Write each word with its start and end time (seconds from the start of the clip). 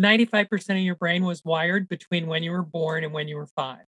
95% 0.00 0.70
of 0.70 0.78
your 0.78 0.96
brain 0.96 1.24
was 1.24 1.44
wired 1.44 1.88
between 1.88 2.26
when 2.26 2.42
you 2.42 2.50
were 2.50 2.62
born 2.62 3.04
and 3.04 3.12
when 3.12 3.28
you 3.28 3.36
were 3.36 3.46
five. 3.46 3.84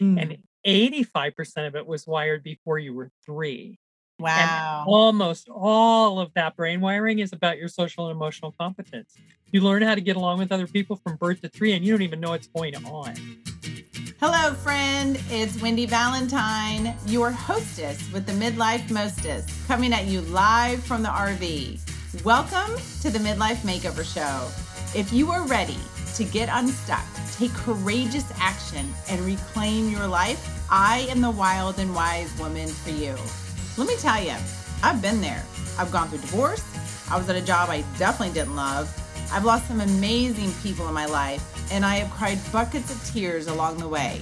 Mm. 0.00 0.20
And 0.20 0.38
85% 0.66 1.66
of 1.66 1.76
it 1.76 1.86
was 1.86 2.06
wired 2.06 2.42
before 2.42 2.78
you 2.78 2.94
were 2.94 3.10
three. 3.26 3.78
And 4.18 4.26
wow. 4.26 4.84
almost 4.86 5.48
all 5.48 6.20
of 6.20 6.32
that 6.34 6.56
brain 6.56 6.80
wiring 6.80 7.18
is 7.18 7.32
about 7.32 7.58
your 7.58 7.68
social 7.68 8.06
and 8.06 8.16
emotional 8.16 8.52
competence. 8.52 9.14
You 9.50 9.62
learn 9.62 9.82
how 9.82 9.94
to 9.94 10.00
get 10.00 10.16
along 10.16 10.38
with 10.38 10.52
other 10.52 10.66
people 10.66 10.96
from 10.96 11.16
birth 11.16 11.42
to 11.42 11.48
three, 11.48 11.72
and 11.72 11.84
you 11.84 11.92
don't 11.92 12.02
even 12.02 12.20
know 12.20 12.30
what's 12.30 12.46
going 12.46 12.76
on. 12.86 13.14
Hello, 14.20 14.54
friend. 14.54 15.20
It's 15.28 15.60
Wendy 15.60 15.86
Valentine, 15.86 16.94
your 17.06 17.32
hostess 17.32 18.10
with 18.12 18.24
the 18.24 18.32
Midlife 18.32 18.90
Mostess, 18.90 19.66
coming 19.66 19.92
at 19.92 20.06
you 20.06 20.20
live 20.20 20.82
from 20.84 21.02
the 21.02 21.08
RV. 21.08 22.24
Welcome 22.24 22.76
to 23.00 23.10
the 23.10 23.18
Midlife 23.18 23.62
Makeover 23.66 24.04
Show. 24.04 24.71
If 24.94 25.10
you 25.10 25.30
are 25.30 25.46
ready 25.46 25.78
to 26.16 26.24
get 26.24 26.50
unstuck, 26.52 27.06
take 27.38 27.54
courageous 27.54 28.30
action, 28.38 28.86
and 29.08 29.18
reclaim 29.22 29.88
your 29.88 30.06
life, 30.06 30.66
I 30.70 31.06
am 31.08 31.22
the 31.22 31.30
wild 31.30 31.78
and 31.78 31.94
wise 31.94 32.30
woman 32.38 32.68
for 32.68 32.90
you. 32.90 33.16
Let 33.78 33.88
me 33.88 33.96
tell 33.96 34.22
you, 34.22 34.34
I've 34.82 35.00
been 35.00 35.22
there. 35.22 35.42
I've 35.78 35.90
gone 35.90 36.08
through 36.08 36.18
divorce. 36.18 36.62
I 37.10 37.16
was 37.16 37.26
at 37.30 37.36
a 37.36 37.40
job 37.40 37.70
I 37.70 37.84
definitely 37.96 38.34
didn't 38.34 38.54
love. 38.54 38.94
I've 39.32 39.46
lost 39.46 39.66
some 39.66 39.80
amazing 39.80 40.52
people 40.62 40.86
in 40.88 40.92
my 40.92 41.06
life, 41.06 41.72
and 41.72 41.86
I 41.86 41.94
have 41.96 42.10
cried 42.10 42.38
buckets 42.52 42.94
of 42.94 43.14
tears 43.14 43.46
along 43.46 43.78
the 43.78 43.88
way. 43.88 44.20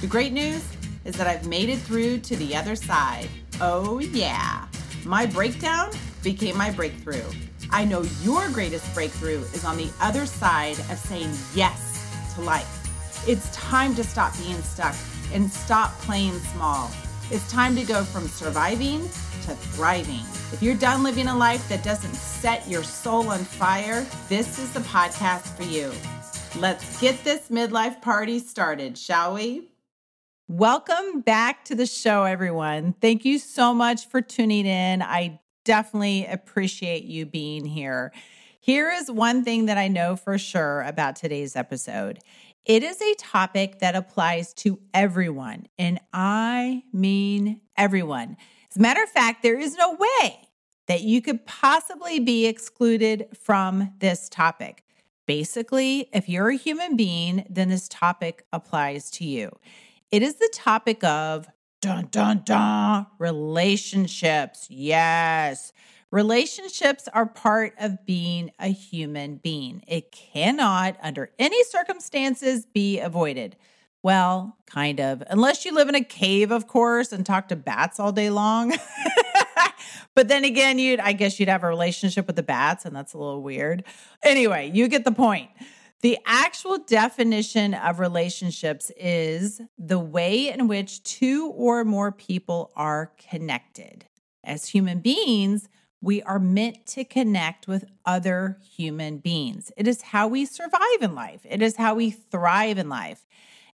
The 0.00 0.08
great 0.08 0.32
news 0.32 0.64
is 1.04 1.14
that 1.14 1.28
I've 1.28 1.46
made 1.46 1.68
it 1.68 1.78
through 1.78 2.18
to 2.20 2.34
the 2.34 2.56
other 2.56 2.74
side. 2.74 3.28
Oh, 3.60 4.00
yeah. 4.00 4.66
My 5.04 5.26
breakdown 5.26 5.92
became 6.24 6.58
my 6.58 6.72
breakthrough. 6.72 7.22
I 7.70 7.84
know 7.84 8.02
your 8.22 8.48
greatest 8.48 8.92
breakthrough 8.94 9.40
is 9.52 9.64
on 9.64 9.76
the 9.76 9.90
other 10.00 10.24
side 10.24 10.78
of 10.78 10.98
saying 10.98 11.30
yes 11.54 12.34
to 12.34 12.40
life. 12.40 13.28
It's 13.28 13.54
time 13.54 13.94
to 13.96 14.04
stop 14.04 14.36
being 14.38 14.60
stuck 14.62 14.96
and 15.34 15.50
stop 15.50 15.92
playing 15.98 16.38
small. 16.38 16.90
It's 17.30 17.50
time 17.50 17.76
to 17.76 17.84
go 17.84 18.04
from 18.04 18.26
surviving 18.26 19.02
to 19.42 19.54
thriving. 19.54 20.24
If 20.50 20.62
you're 20.62 20.76
done 20.76 21.02
living 21.02 21.28
a 21.28 21.36
life 21.36 21.68
that 21.68 21.84
doesn't 21.84 22.14
set 22.14 22.66
your 22.66 22.82
soul 22.82 23.28
on 23.28 23.40
fire, 23.40 24.06
this 24.30 24.58
is 24.58 24.72
the 24.72 24.80
podcast 24.80 25.54
for 25.54 25.64
you. 25.64 25.92
Let's 26.58 26.98
get 27.02 27.22
this 27.22 27.50
midlife 27.50 28.00
party 28.00 28.38
started, 28.38 28.96
shall 28.96 29.34
we? 29.34 29.68
Welcome 30.48 31.20
back 31.20 31.66
to 31.66 31.74
the 31.74 31.84
show, 31.84 32.24
everyone. 32.24 32.94
Thank 33.02 33.26
you 33.26 33.38
so 33.38 33.74
much 33.74 34.08
for 34.08 34.22
tuning 34.22 34.64
in. 34.64 35.02
I 35.02 35.40
definitely 35.68 36.24
appreciate 36.24 37.04
you 37.04 37.26
being 37.26 37.66
here. 37.66 38.10
Here 38.58 38.90
is 38.90 39.10
one 39.10 39.44
thing 39.44 39.66
that 39.66 39.76
I 39.76 39.88
know 39.88 40.16
for 40.16 40.38
sure 40.38 40.80
about 40.80 41.14
today's 41.14 41.54
episode 41.56 42.20
it 42.64 42.82
is 42.82 43.00
a 43.00 43.14
topic 43.14 43.78
that 43.78 43.94
applies 43.94 44.52
to 44.54 44.78
everyone, 44.92 45.66
and 45.78 46.00
I 46.12 46.84
mean 46.92 47.60
everyone. 47.76 48.36
As 48.70 48.76
a 48.76 48.80
matter 48.80 49.02
of 49.02 49.08
fact, 49.08 49.42
there 49.42 49.58
is 49.58 49.74
no 49.74 49.94
way 49.94 50.48
that 50.86 51.02
you 51.02 51.22
could 51.22 51.46
possibly 51.46 52.18
be 52.18 52.46
excluded 52.46 53.26
from 53.38 53.92
this 54.00 54.28
topic. 54.28 54.84
Basically, 55.26 56.08
if 56.12 56.28
you're 56.28 56.50
a 56.50 56.56
human 56.56 56.96
being, 56.96 57.46
then 57.48 57.68
this 57.70 57.88
topic 57.88 58.44
applies 58.52 59.10
to 59.12 59.24
you. 59.24 59.50
It 60.10 60.22
is 60.22 60.36
the 60.36 60.50
topic 60.52 61.04
of 61.04 61.48
dun 61.80 62.08
dun 62.10 62.42
dun 62.44 63.06
relationships. 63.18 64.66
Yes. 64.70 65.72
Relationships 66.10 67.06
are 67.12 67.26
part 67.26 67.74
of 67.78 68.06
being 68.06 68.50
a 68.58 68.68
human 68.68 69.36
being. 69.36 69.82
It 69.86 70.10
cannot, 70.10 70.96
under 71.02 71.30
any 71.38 71.62
circumstances, 71.64 72.64
be 72.64 72.98
avoided. 72.98 73.56
Well, 74.02 74.56
kind 74.66 75.00
of, 75.00 75.22
unless 75.28 75.66
you 75.66 75.74
live 75.74 75.88
in 75.88 75.94
a 75.94 76.04
cave, 76.04 76.50
of 76.50 76.66
course, 76.66 77.12
and 77.12 77.26
talk 77.26 77.48
to 77.48 77.56
bats 77.56 78.00
all 78.00 78.12
day 78.12 78.30
long. 78.30 78.72
but 80.14 80.28
then 80.28 80.44
again, 80.44 80.78
you'd, 80.78 81.00
I 81.00 81.12
guess 81.12 81.38
you'd 81.38 81.50
have 81.50 81.62
a 81.62 81.68
relationship 81.68 82.26
with 82.26 82.36
the 82.36 82.42
bats, 82.42 82.86
and 82.86 82.96
that's 82.96 83.12
a 83.12 83.18
little 83.18 83.42
weird. 83.42 83.84
Anyway, 84.22 84.70
you 84.72 84.88
get 84.88 85.04
the 85.04 85.12
point. 85.12 85.50
The 86.00 86.18
actual 86.24 86.78
definition 86.78 87.74
of 87.74 87.98
relationships 87.98 88.92
is 88.96 89.60
the 89.76 89.98
way 89.98 90.48
in 90.48 90.68
which 90.68 91.02
two 91.02 91.52
or 91.56 91.84
more 91.84 92.12
people 92.12 92.70
are 92.76 93.12
connected. 93.18 94.04
As 94.44 94.68
human 94.68 95.00
beings, 95.00 95.68
we 96.00 96.22
are 96.22 96.38
meant 96.38 96.86
to 96.86 97.04
connect 97.04 97.66
with 97.66 97.84
other 98.06 98.58
human 98.62 99.18
beings. 99.18 99.72
It 99.76 99.88
is 99.88 100.00
how 100.02 100.28
we 100.28 100.44
survive 100.44 101.02
in 101.02 101.16
life, 101.16 101.40
it 101.44 101.62
is 101.62 101.76
how 101.76 101.94
we 101.94 102.10
thrive 102.10 102.78
in 102.78 102.88
life. 102.88 103.26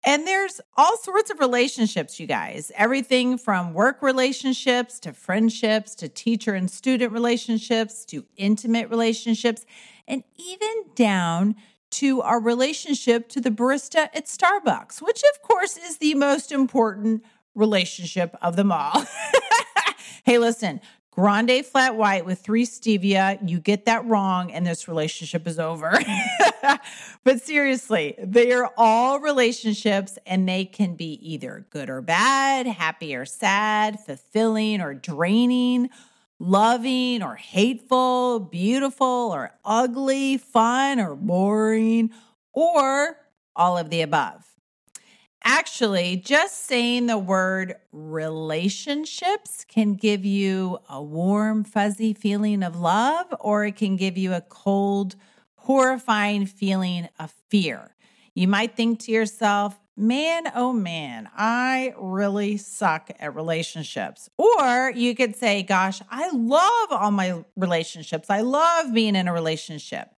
And 0.06 0.25
there's 0.25 0.62
all 0.78 0.97
sorts 0.97 1.29
of 1.29 1.40
relationships, 1.40 2.19
you 2.19 2.28
guys. 2.28 2.72
Everything 2.75 3.38
from 3.38 3.74
work 3.74 4.02
relationships 4.02 4.97
to 5.02 5.12
friendships 5.12 5.94
to 5.96 6.08
teacher 6.08 6.53
and 6.53 6.72
student 6.72 7.12
relationships 7.12 8.06
to 8.06 8.25
intimate 8.38 8.90
relationships, 8.90 9.66
and 10.08 10.24
even 10.38 10.85
down 10.96 11.56
to 11.92 12.22
our 12.22 12.40
relationship 12.40 13.30
to 13.30 13.42
the 13.42 13.50
barista 13.50 14.10
at 14.14 14.26
Starbucks, 14.26 15.02
which 15.02 15.24
of 15.34 15.42
course 15.42 15.78
is 15.78 15.98
the 15.98 16.14
most 16.16 16.52
important 16.52 17.24
relationship 17.56 18.36
of 18.42 18.56
them 18.56 18.72
all. 18.72 19.06
hey, 20.26 20.38
listen, 20.38 20.82
grande 21.12 21.66
flat 21.66 21.96
white 21.96 22.26
with 22.26 22.40
three 22.40 22.66
stevia. 22.66 23.38
You 23.48 23.60
get 23.60 23.86
that 23.86 24.06
wrong, 24.06 24.52
and 24.52 24.66
this 24.66 24.88
relationship 24.88 25.48
is 25.48 25.60
over. 25.60 26.00
but 27.24 27.42
seriously, 27.42 28.16
they 28.18 28.54
are 28.54 28.72
all 28.78 29.20
relationships, 29.20 30.18
and 30.26 30.48
they 30.48 30.66
can 30.66 30.96
be 30.96 31.20
either 31.22 31.66
good 31.70 31.90
or 31.90 32.02
bad, 32.02 32.68
happy 32.68 33.16
or 33.16 33.26
sad, 33.26 34.00
fulfilling 34.00 34.82
or 34.82 34.94
draining, 34.94 35.90
loving 36.40 37.22
or 37.22 37.36
hateful, 37.36 38.40
beautiful 38.40 39.32
or 39.34 39.52
ugly, 39.66 40.38
fun 40.38 41.00
or 41.00 41.16
boring, 41.16 42.12
or 42.54 43.18
all 43.56 43.78
of 43.78 43.90
the 43.90 44.02
above. 44.02 44.46
Actually, 45.44 46.18
just 46.18 46.66
saying 46.66 47.08
the 47.08 47.18
word 47.18 47.76
relationships 47.92 49.66
can 49.68 49.96
give 49.96 50.26
you 50.26 50.80
a 50.90 51.02
warm, 51.02 51.64
fuzzy 51.64 52.14
feeling 52.14 52.62
of 52.62 52.80
love, 52.80 53.28
or 53.40 53.66
it 53.66 53.76
can 53.76 53.96
give 53.96 54.18
you 54.18 54.34
a 54.34 54.42
cold, 54.42 55.16
horrifying 55.56 56.46
feeling 56.46 57.08
of 57.20 57.34
fear. 57.50 57.96
You 58.34 58.48
might 58.48 58.76
think 58.76 59.00
to 59.02 59.12
yourself, 59.12 59.80
man, 60.00 60.52
oh 60.56 60.74
man, 60.74 61.30
I 61.36 61.94
really 61.98 62.58
suck 62.58 63.12
at 63.20 63.36
relationships. 63.36 64.30
Or 64.38 64.92
you 64.96 65.14
could 65.14 65.36
say, 65.36 65.62
gosh, 65.62 66.02
I 66.10 66.30
love 66.32 66.88
all 66.92 67.12
my 67.12 67.44
relationships. 67.56 68.30
I 68.30 68.42
love 68.42 68.94
being 68.94 69.16
in 69.16 69.28
a 69.28 69.34
relationship. 69.34 70.09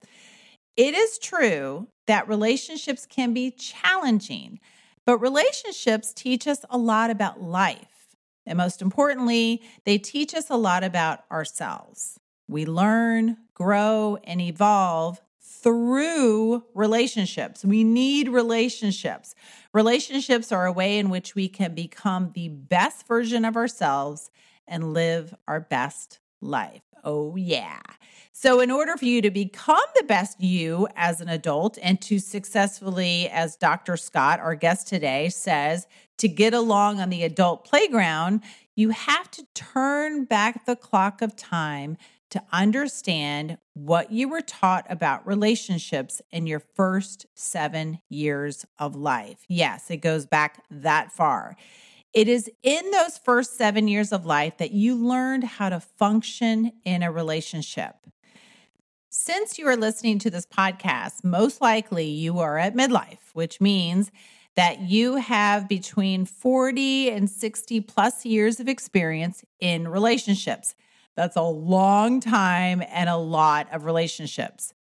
It 0.78 0.94
is 0.94 1.18
true 1.18 1.88
that 2.08 2.28
relationships 2.28 3.06
can 3.06 3.34
be 3.34 3.52
challenging. 3.52 4.60
But 5.06 5.18
relationships 5.18 6.14
teach 6.14 6.48
us 6.48 6.64
a 6.70 6.78
lot 6.78 7.10
about 7.10 7.42
life. 7.42 8.16
And 8.46 8.58
most 8.58 8.82
importantly, 8.82 9.62
they 9.86 9.98
teach 9.98 10.34
us 10.34 10.50
a 10.50 10.58
lot 10.58 10.84
about 10.84 11.24
ourselves. 11.32 12.20
We 12.48 12.66
learn, 12.66 13.38
grow, 13.54 14.18
and 14.24 14.42
evolve 14.42 15.22
through 15.62 16.64
relationships. 16.74 17.64
We 17.64 17.84
need 17.84 18.30
relationships. 18.30 19.36
Relationships 19.74 20.52
are 20.52 20.66
a 20.66 20.72
way 20.72 20.98
in 20.98 21.10
which 21.10 21.36
we 21.36 21.48
can 21.48 21.74
become 21.74 22.32
the 22.34 22.50
best 22.50 23.08
version 23.08 23.46
of 23.46 23.56
ourselves 23.56 24.32
and 24.68 24.94
live 24.94 25.36
our 25.48 25.60
best 25.60 26.20
life. 26.42 26.82
Oh, 27.04 27.36
yeah. 27.36 27.82
So, 28.32 28.60
in 28.60 28.72
order 28.72 28.96
for 28.96 29.06
you 29.06 29.22
to 29.22 29.32
become 29.32 29.82
the 29.96 30.04
best 30.04 30.42
you 30.42 30.88
as 30.96 31.20
an 31.20 31.30
adult 31.30 31.78
and 31.82 32.02
to 32.02 32.20
successfully, 32.20 33.28
as 33.30 33.56
Dr. 33.56 33.98
Scott, 33.98 34.40
our 34.40 34.56
guest 34.56 34.88
today, 34.88 35.30
says, 35.30 35.88
to 36.18 36.28
get 36.28 36.54
along 36.54 37.00
on 37.00 37.10
the 37.10 37.24
adult 37.24 37.66
playground, 37.66 38.42
you 38.76 38.92
have 38.92 39.30
to 39.32 39.46
turn 39.54 40.26
back 40.26 40.66
the 40.66 40.76
clock 40.76 41.22
of 41.22 41.36
time 41.36 41.98
to 42.32 42.44
understand 42.52 43.58
what 43.74 44.12
you 44.12 44.28
were 44.28 44.42
taught 44.42 44.86
about 44.90 45.28
relationships 45.28 46.22
in 46.32 46.48
your 46.48 46.60
first 46.60 47.26
seven 47.36 48.00
years 48.10 48.66
of 48.80 48.96
life. 48.96 49.40
Yes, 49.48 49.92
it 49.92 49.98
goes 49.98 50.26
back 50.26 50.64
that 50.72 51.12
far. 51.12 51.56
It 52.14 52.28
is 52.28 52.50
in 52.64 52.92
those 52.92 53.18
first 53.18 53.58
seven 53.58 53.88
years 53.88 54.12
of 54.12 54.26
life 54.26 54.58
that 54.58 54.72
you 54.72 54.96
learned 54.96 55.44
how 55.44 55.70
to 55.70 55.80
function 55.80 56.74
in 56.84 57.04
a 57.04 57.12
relationship. 57.12 57.96
Since 59.10 59.60
you 59.60 59.68
are 59.68 59.78
listening 59.78 60.20
to 60.20 60.30
this 60.30 60.46
podcast, 60.46 61.24
most 61.24 61.62
likely 61.62 62.08
you 62.08 62.40
are 62.40 62.58
at 62.58 62.76
midlife, 62.76 63.20
which 63.34 63.60
means 63.60 64.10
that 64.56 64.82
you 64.82 65.18
have 65.18 65.68
between 65.68 66.26
40 66.26 67.10
and 67.10 67.30
60 67.30 67.82
plus 67.82 68.26
years 68.26 68.60
of 68.60 68.68
experience 68.68 69.44
in 69.60 69.88
relationships. 69.88 70.76
That's 71.16 71.36
a 71.36 71.42
long 71.42 72.20
time 72.20 72.84
and 72.90 73.10
a 73.10 73.18
lot 73.18 73.68
of 73.72 73.86
relationships. 73.86 74.74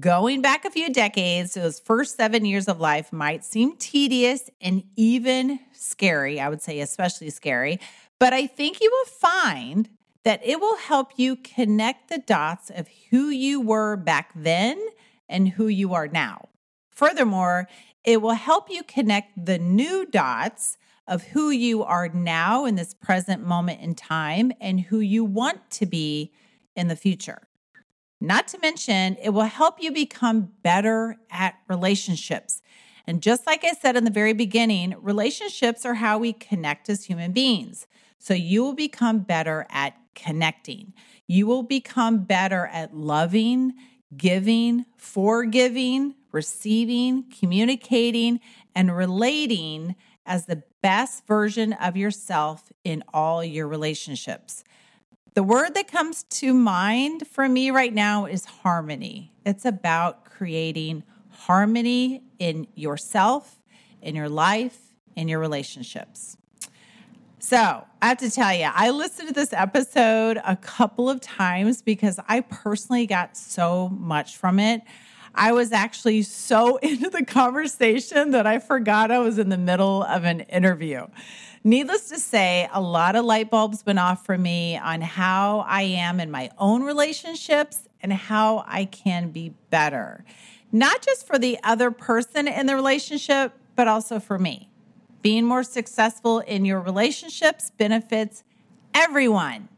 Going 0.00 0.40
back 0.40 0.64
a 0.64 0.70
few 0.70 0.90
decades, 0.90 1.54
those 1.54 1.78
first 1.78 2.16
seven 2.16 2.44
years 2.44 2.68
of 2.68 2.80
life 2.80 3.12
might 3.12 3.44
seem 3.44 3.76
tedious 3.76 4.48
and 4.60 4.84
even 4.96 5.60
scary. 5.72 6.40
I 6.40 6.48
would 6.48 6.62
say, 6.62 6.80
especially 6.80 7.30
scary. 7.30 7.78
But 8.18 8.32
I 8.32 8.46
think 8.46 8.80
you 8.80 8.90
will 8.90 9.30
find 9.30 9.90
that 10.24 10.40
it 10.42 10.58
will 10.58 10.78
help 10.78 11.12
you 11.16 11.36
connect 11.36 12.08
the 12.08 12.18
dots 12.18 12.70
of 12.70 12.88
who 13.10 13.28
you 13.28 13.60
were 13.60 13.96
back 13.96 14.30
then 14.34 14.82
and 15.28 15.50
who 15.50 15.68
you 15.68 15.92
are 15.92 16.08
now. 16.08 16.48
Furthermore, 16.90 17.68
it 18.04 18.22
will 18.22 18.32
help 18.32 18.70
you 18.70 18.82
connect 18.84 19.44
the 19.44 19.58
new 19.58 20.06
dots 20.06 20.78
of 21.06 21.22
who 21.24 21.50
you 21.50 21.82
are 21.82 22.08
now 22.08 22.64
in 22.64 22.76
this 22.76 22.94
present 22.94 23.46
moment 23.46 23.80
in 23.80 23.94
time 23.94 24.52
and 24.60 24.80
who 24.80 25.00
you 25.00 25.24
want 25.24 25.70
to 25.70 25.86
be 25.86 26.32
in 26.74 26.88
the 26.88 26.96
future. 26.96 27.42
Not 28.20 28.48
to 28.48 28.58
mention, 28.58 29.16
it 29.22 29.30
will 29.30 29.42
help 29.42 29.82
you 29.82 29.92
become 29.92 30.52
better 30.62 31.16
at 31.30 31.56
relationships. 31.68 32.62
And 33.06 33.20
just 33.20 33.46
like 33.46 33.64
I 33.64 33.72
said 33.72 33.96
in 33.96 34.04
the 34.04 34.10
very 34.10 34.32
beginning, 34.32 34.94
relationships 34.98 35.84
are 35.84 35.94
how 35.94 36.18
we 36.18 36.32
connect 36.32 36.88
as 36.88 37.04
human 37.04 37.32
beings. 37.32 37.86
So 38.18 38.32
you 38.32 38.64
will 38.64 38.74
become 38.74 39.18
better 39.18 39.66
at 39.68 39.94
connecting. 40.14 40.94
You 41.26 41.46
will 41.46 41.62
become 41.62 42.24
better 42.24 42.66
at 42.72 42.96
loving, 42.96 43.74
giving, 44.16 44.86
forgiving, 44.96 46.14
receiving, 46.32 47.24
communicating, 47.30 48.40
and 48.74 48.96
relating 48.96 49.94
as 50.26 50.46
the 50.46 50.62
best 50.82 51.26
version 51.26 51.72
of 51.74 51.96
yourself 51.96 52.72
in 52.84 53.04
all 53.12 53.44
your 53.44 53.68
relationships. 53.68 54.64
The 55.34 55.42
word 55.42 55.74
that 55.74 55.90
comes 55.90 56.22
to 56.24 56.54
mind 56.54 57.26
for 57.26 57.48
me 57.48 57.70
right 57.70 57.92
now 57.92 58.26
is 58.26 58.44
harmony. 58.44 59.32
It's 59.44 59.64
about 59.64 60.24
creating 60.24 61.02
harmony 61.28 62.22
in 62.38 62.66
yourself, 62.74 63.58
in 64.00 64.14
your 64.14 64.28
life, 64.28 64.94
in 65.16 65.28
your 65.28 65.40
relationships. 65.40 66.36
So, 67.40 67.84
I 68.00 68.06
have 68.06 68.18
to 68.18 68.30
tell 68.30 68.54
you, 68.54 68.70
I 68.72 68.88
listened 68.90 69.28
to 69.28 69.34
this 69.34 69.52
episode 69.52 70.40
a 70.46 70.56
couple 70.56 71.10
of 71.10 71.20
times 71.20 71.82
because 71.82 72.18
I 72.26 72.40
personally 72.40 73.06
got 73.06 73.36
so 73.36 73.90
much 73.90 74.36
from 74.36 74.58
it. 74.58 74.80
I 75.34 75.52
was 75.52 75.72
actually 75.72 76.22
so 76.22 76.76
into 76.82 77.10
the 77.10 77.24
conversation 77.24 78.30
that 78.30 78.46
I 78.46 78.58
forgot 78.58 79.10
I 79.10 79.18
was 79.18 79.38
in 79.38 79.48
the 79.48 79.58
middle 79.58 80.02
of 80.04 80.24
an 80.24 80.40
interview. 80.40 81.06
Needless 81.66 82.10
to 82.10 82.18
say, 82.18 82.68
a 82.72 82.80
lot 82.80 83.16
of 83.16 83.24
light 83.24 83.50
bulbs 83.50 83.84
went 83.86 83.98
off 83.98 84.26
for 84.26 84.36
me 84.36 84.76
on 84.76 85.00
how 85.00 85.64
I 85.66 85.82
am 85.82 86.20
in 86.20 86.30
my 86.30 86.50
own 86.58 86.82
relationships 86.82 87.88
and 88.02 88.12
how 88.12 88.64
I 88.66 88.84
can 88.84 89.30
be 89.30 89.54
better. 89.70 90.24
Not 90.70 91.00
just 91.00 91.26
for 91.26 91.38
the 91.38 91.58
other 91.64 91.90
person 91.90 92.48
in 92.48 92.66
the 92.66 92.74
relationship, 92.74 93.54
but 93.76 93.88
also 93.88 94.20
for 94.20 94.38
me. 94.38 94.68
Being 95.22 95.46
more 95.46 95.62
successful 95.62 96.40
in 96.40 96.66
your 96.66 96.80
relationships 96.80 97.70
benefits 97.78 98.44
everyone. 98.92 99.70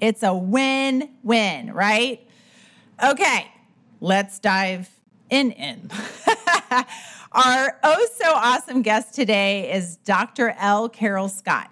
It's 0.00 0.24
a 0.24 0.34
win 0.34 1.10
win, 1.22 1.72
right? 1.72 2.26
Okay, 3.02 3.46
let's 4.00 4.40
dive 4.40 4.97
in 5.30 5.52
in. 5.52 5.90
Our 7.32 7.78
oh 7.82 8.08
so 8.16 8.32
awesome 8.32 8.82
guest 8.82 9.14
today 9.14 9.72
is 9.72 9.96
Dr. 9.98 10.54
L. 10.58 10.88
Carol 10.88 11.28
Scott. 11.28 11.70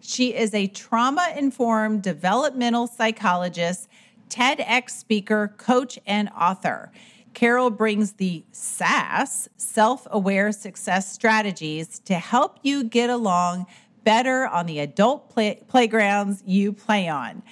She 0.00 0.34
is 0.34 0.54
a 0.54 0.66
trauma 0.68 1.32
informed 1.36 2.02
developmental 2.02 2.86
psychologist, 2.86 3.88
TEDx 4.28 4.90
speaker, 4.90 5.54
coach, 5.56 5.98
and 6.06 6.28
author. 6.30 6.92
Carol 7.34 7.70
brings 7.70 8.14
the 8.14 8.44
SASS, 8.52 9.48
self 9.56 10.06
aware 10.10 10.52
success 10.52 11.12
strategies, 11.12 11.98
to 12.00 12.14
help 12.14 12.58
you 12.62 12.84
get 12.84 13.10
along 13.10 13.66
better 14.04 14.46
on 14.46 14.66
the 14.66 14.78
adult 14.78 15.30
play- 15.30 15.62
playgrounds 15.68 16.42
you 16.46 16.72
play 16.72 17.08
on. 17.08 17.42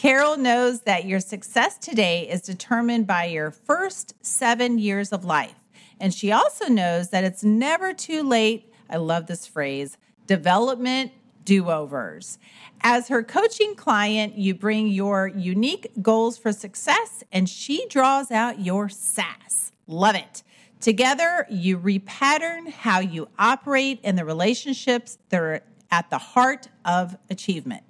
Carol 0.00 0.38
knows 0.38 0.80
that 0.84 1.04
your 1.04 1.20
success 1.20 1.76
today 1.76 2.26
is 2.26 2.40
determined 2.40 3.06
by 3.06 3.26
your 3.26 3.50
first 3.50 4.14
seven 4.22 4.78
years 4.78 5.12
of 5.12 5.26
life. 5.26 5.56
And 6.00 6.14
she 6.14 6.32
also 6.32 6.68
knows 6.68 7.10
that 7.10 7.22
it's 7.22 7.44
never 7.44 7.92
too 7.92 8.22
late. 8.22 8.72
I 8.88 8.96
love 8.96 9.26
this 9.26 9.46
phrase 9.46 9.98
development 10.26 11.12
do 11.44 11.68
overs. 11.68 12.38
As 12.80 13.08
her 13.08 13.22
coaching 13.22 13.74
client, 13.74 14.38
you 14.38 14.54
bring 14.54 14.86
your 14.86 15.26
unique 15.28 15.90
goals 16.00 16.38
for 16.38 16.50
success 16.50 17.22
and 17.30 17.46
she 17.46 17.86
draws 17.88 18.30
out 18.30 18.58
your 18.58 18.88
sass. 18.88 19.70
Love 19.86 20.14
it. 20.14 20.42
Together, 20.80 21.46
you 21.50 21.78
repattern 21.78 22.70
how 22.70 23.00
you 23.00 23.28
operate 23.38 24.00
in 24.02 24.16
the 24.16 24.24
relationships 24.24 25.18
that 25.28 25.42
are 25.42 25.60
at 25.90 26.08
the 26.08 26.16
heart 26.16 26.68
of 26.86 27.18
achievement. 27.28 27.82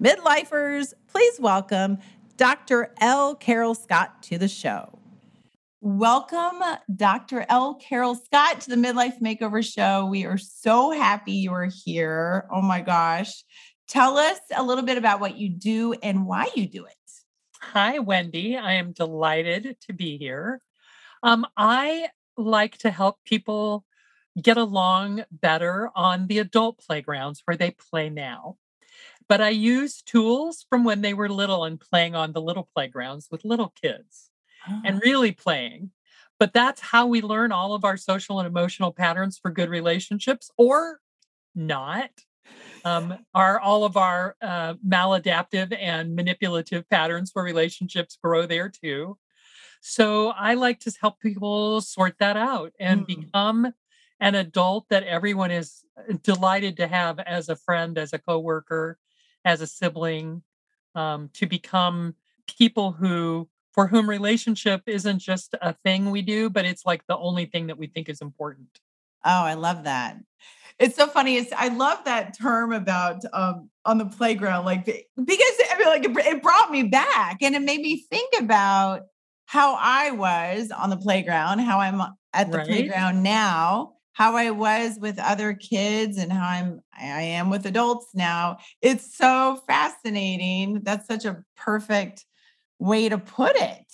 Midlifers, 0.00 0.92
please 1.08 1.40
welcome 1.40 1.96
Dr. 2.36 2.92
L. 3.00 3.34
Carol 3.34 3.74
Scott 3.74 4.22
to 4.24 4.36
the 4.36 4.48
show. 4.48 4.98
Welcome, 5.80 6.62
Dr. 6.94 7.46
L. 7.48 7.76
Carol 7.76 8.14
Scott, 8.14 8.60
to 8.62 8.70
the 8.70 8.76
Midlife 8.76 9.20
Makeover 9.22 9.64
Show. 9.64 10.04
We 10.04 10.26
are 10.26 10.36
so 10.36 10.90
happy 10.90 11.32
you 11.32 11.52
are 11.54 11.70
here. 11.84 12.46
Oh 12.52 12.60
my 12.60 12.82
gosh. 12.82 13.42
Tell 13.88 14.18
us 14.18 14.38
a 14.54 14.62
little 14.62 14.84
bit 14.84 14.98
about 14.98 15.20
what 15.20 15.38
you 15.38 15.48
do 15.48 15.94
and 16.02 16.26
why 16.26 16.50
you 16.54 16.68
do 16.68 16.84
it. 16.84 16.94
Hi, 17.62 17.98
Wendy. 17.98 18.54
I 18.54 18.74
am 18.74 18.92
delighted 18.92 19.78
to 19.86 19.94
be 19.94 20.18
here. 20.18 20.60
Um, 21.22 21.46
I 21.56 22.10
like 22.36 22.76
to 22.78 22.90
help 22.90 23.16
people 23.24 23.86
get 24.42 24.58
along 24.58 25.24
better 25.32 25.90
on 25.96 26.26
the 26.26 26.40
adult 26.40 26.80
playgrounds 26.86 27.40
where 27.46 27.56
they 27.56 27.70
play 27.70 28.10
now. 28.10 28.56
But 29.28 29.40
I 29.40 29.48
use 29.48 30.02
tools 30.02 30.64
from 30.68 30.84
when 30.84 31.02
they 31.02 31.14
were 31.14 31.28
little 31.28 31.64
and 31.64 31.80
playing 31.80 32.14
on 32.14 32.32
the 32.32 32.40
little 32.40 32.68
playgrounds 32.74 33.28
with 33.30 33.44
little 33.44 33.72
kids 33.80 34.30
and 34.84 34.96
ah. 34.96 35.00
really 35.02 35.32
playing. 35.32 35.90
But 36.38 36.52
that's 36.52 36.80
how 36.80 37.06
we 37.06 37.22
learn 37.22 37.50
all 37.50 37.74
of 37.74 37.84
our 37.84 37.96
social 37.96 38.38
and 38.38 38.46
emotional 38.46 38.92
patterns 38.92 39.38
for 39.38 39.50
good 39.50 39.70
relationships 39.70 40.50
or 40.56 41.00
not. 41.54 42.10
Um, 42.84 43.18
are 43.34 43.58
all 43.58 43.84
of 43.84 43.96
our 43.96 44.36
uh, 44.40 44.74
maladaptive 44.86 45.76
and 45.76 46.14
manipulative 46.14 46.88
patterns 46.88 47.32
for 47.32 47.42
relationships 47.42 48.18
grow 48.22 48.46
there 48.46 48.68
too? 48.68 49.18
So 49.80 50.28
I 50.28 50.54
like 50.54 50.80
to 50.80 50.92
help 51.00 51.20
people 51.20 51.80
sort 51.80 52.16
that 52.18 52.36
out 52.36 52.72
and 52.78 53.02
mm. 53.02 53.06
become 53.06 53.72
an 54.20 54.34
adult 54.34 54.86
that 54.90 55.02
everyone 55.02 55.50
is 55.50 55.82
uh, 55.98 56.14
delighted 56.22 56.76
to 56.76 56.86
have 56.86 57.18
as 57.18 57.48
a 57.48 57.56
friend, 57.56 57.98
as 57.98 58.12
a 58.12 58.18
coworker, 58.18 58.98
as 59.46 59.62
a 59.62 59.66
sibling, 59.66 60.42
um, 60.94 61.30
to 61.34 61.46
become 61.46 62.14
people 62.46 62.92
who 62.92 63.48
for 63.72 63.86
whom 63.86 64.08
relationship 64.08 64.82
isn't 64.86 65.18
just 65.18 65.54
a 65.60 65.74
thing 65.84 66.10
we 66.10 66.22
do, 66.22 66.48
but 66.48 66.64
it's 66.64 66.86
like 66.86 67.06
the 67.06 67.16
only 67.16 67.44
thing 67.44 67.66
that 67.66 67.76
we 67.76 67.86
think 67.86 68.08
is 68.08 68.22
important. 68.22 68.80
Oh, 69.24 69.44
I 69.44 69.52
love 69.52 69.84
that. 69.84 70.16
It's 70.78 70.96
so 70.96 71.06
funny. 71.06 71.36
It's 71.36 71.52
I 71.52 71.68
love 71.68 72.04
that 72.04 72.36
term 72.38 72.72
about 72.72 73.22
um, 73.32 73.70
on 73.84 73.98
the 73.98 74.06
playground, 74.06 74.64
like 74.64 74.84
because 74.84 75.04
I 75.24 75.76
mean, 75.78 75.86
like 75.88 76.04
it, 76.04 76.34
it 76.34 76.42
brought 76.42 76.70
me 76.70 76.84
back 76.84 77.38
and 77.42 77.54
it 77.54 77.62
made 77.62 77.80
me 77.80 78.04
think 78.10 78.32
about 78.40 79.02
how 79.46 79.76
I 79.78 80.10
was 80.10 80.70
on 80.70 80.90
the 80.90 80.96
playground, 80.96 81.60
how 81.60 81.78
I'm 81.78 82.00
at 82.32 82.50
the 82.50 82.58
right. 82.58 82.66
playground 82.66 83.22
now, 83.22 83.94
how 84.16 84.34
I 84.34 84.50
was 84.50 84.98
with 84.98 85.18
other 85.18 85.52
kids, 85.52 86.16
and 86.16 86.32
how 86.32 86.48
I'm 86.48 86.80
I 86.98 87.20
am 87.20 87.50
with 87.50 87.66
adults 87.66 88.06
now. 88.14 88.56
It's 88.80 89.14
so 89.14 89.60
fascinating. 89.66 90.80
That's 90.82 91.06
such 91.06 91.26
a 91.26 91.44
perfect 91.54 92.24
way 92.78 93.10
to 93.10 93.18
put 93.18 93.56
it. 93.56 93.84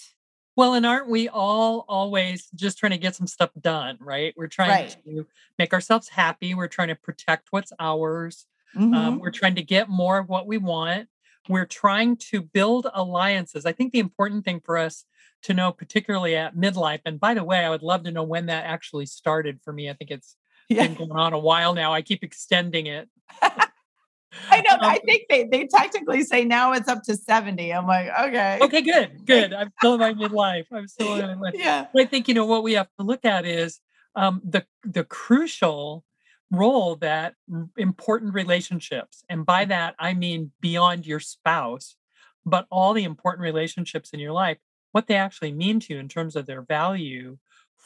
Well, 0.55 0.75
and 0.75 0.87
aren't 0.87 1.09
we 1.09 1.29
all 1.29 1.85
always 1.89 2.47
just 2.55 2.79
trying 2.79 2.93
to 2.93 2.99
get 2.99 3.17
some 3.17 3.27
stuff 3.27 3.51
done, 3.61 3.99
right? 3.99 4.33
We're 4.37 4.47
trying 4.47 4.71
right. 4.71 4.97
to 5.07 5.27
make 5.59 5.73
ourselves 5.73 6.09
happy. 6.09 6.55
We're 6.55 6.69
trying 6.69 6.89
to 6.89 6.95
protect 6.95 7.49
what's 7.51 7.73
ours. 7.81 8.47
Um, 8.77 8.83
mm-hmm. 8.85 8.95
Um, 8.95 9.19
we're 9.19 9.33
trying 9.33 9.57
to 9.57 9.63
get 9.63 9.89
more 9.89 10.19
of 10.19 10.29
what 10.29 10.47
we 10.47 10.57
want. 10.57 11.09
We're 11.49 11.67
trying 11.67 12.17
to 12.31 12.43
build 12.43 12.87
alliances. 12.95 13.67
I 13.67 13.73
think 13.73 13.93
the 13.93 13.99
important 13.99 14.45
thing 14.45 14.61
for 14.61 14.79
us 14.79 15.05
to 15.43 15.55
know, 15.55 15.73
particularly 15.73 16.37
at 16.37 16.57
midlife, 16.57 17.01
and 17.05 17.19
by 17.19 17.35
the 17.35 17.45
way, 17.45 17.65
I 17.65 17.71
would 17.71 17.83
love 17.83 18.05
to 18.05 18.11
know 18.11 18.23
when 18.23 18.47
that 18.47 18.65
actually 18.65 19.07
started 19.07 19.61
for 19.65 19.73
me. 19.73 19.91
I 19.91 19.95
think 19.95 20.11
it's 20.11 20.37
yeah. 20.69 20.87
been 20.87 20.95
going 20.95 21.13
on 21.13 21.33
a 21.33 21.39
while 21.39 21.75
now. 21.75 21.93
I 21.93 22.03
keep 22.03 22.23
extending 22.23 22.87
it. 22.87 23.09
I 24.51 24.63
know. 24.63 24.75
Um, 24.75 24.81
I 24.83 24.99
think 25.05 25.25
they, 25.29 25.45
they 25.45 25.67
technically 25.67 26.23
say 26.23 26.45
now 26.45 26.73
it's 26.73 26.89
up 26.89 27.03
to 27.05 27.17
70. 27.17 27.73
I'm 27.73 27.87
like, 27.87 28.09
okay. 28.19 28.59
Okay, 28.63 28.83
good, 28.83 29.11
good. 29.27 29.53
I'm 29.53 29.73
still 29.79 29.95
in 29.95 30.01
my 30.01 30.15
midlife. 30.15 30.67
I'm 30.73 30.89
still 30.89 31.15
in 31.17 31.39
my 31.39 31.51
midlife. 31.51 31.59
Yeah. 31.59 31.87
But 31.93 32.03
I 32.03 32.05
think, 32.07 32.29
you 32.29 32.35
know, 32.35 32.47
what 32.47 32.63
we 32.63 32.73
have 32.75 32.89
to 32.99 33.05
look 33.05 33.25
at 33.25 33.45
is 33.45 33.81
um, 34.15 34.43
the 34.45 34.65
the 34.85 35.05
crucial 35.05 36.05
role 36.51 36.97
that 36.97 37.35
important 37.77 38.35
relationships, 38.35 39.25
and 39.29 39.47
by 39.47 39.65
that 39.65 39.95
I 39.99 40.13
mean 40.13 40.53
beyond 40.61 41.07
your 41.07 41.21
spouse, 41.21 41.97
but 42.45 42.67
all 42.71 42.93
the 42.93 43.05
important 43.05 43.43
relationships 43.43 44.11
in 44.11 44.21
your 44.21 44.33
life 44.33 44.59
what 44.93 45.07
they 45.07 45.17
actually 45.17 45.53
mean 45.53 45.81
to 45.81 45.95
you 45.95 46.01
in 46.01 46.09
terms 46.09 46.37
of 46.37 46.47
their 46.47 46.63
value 46.63 47.39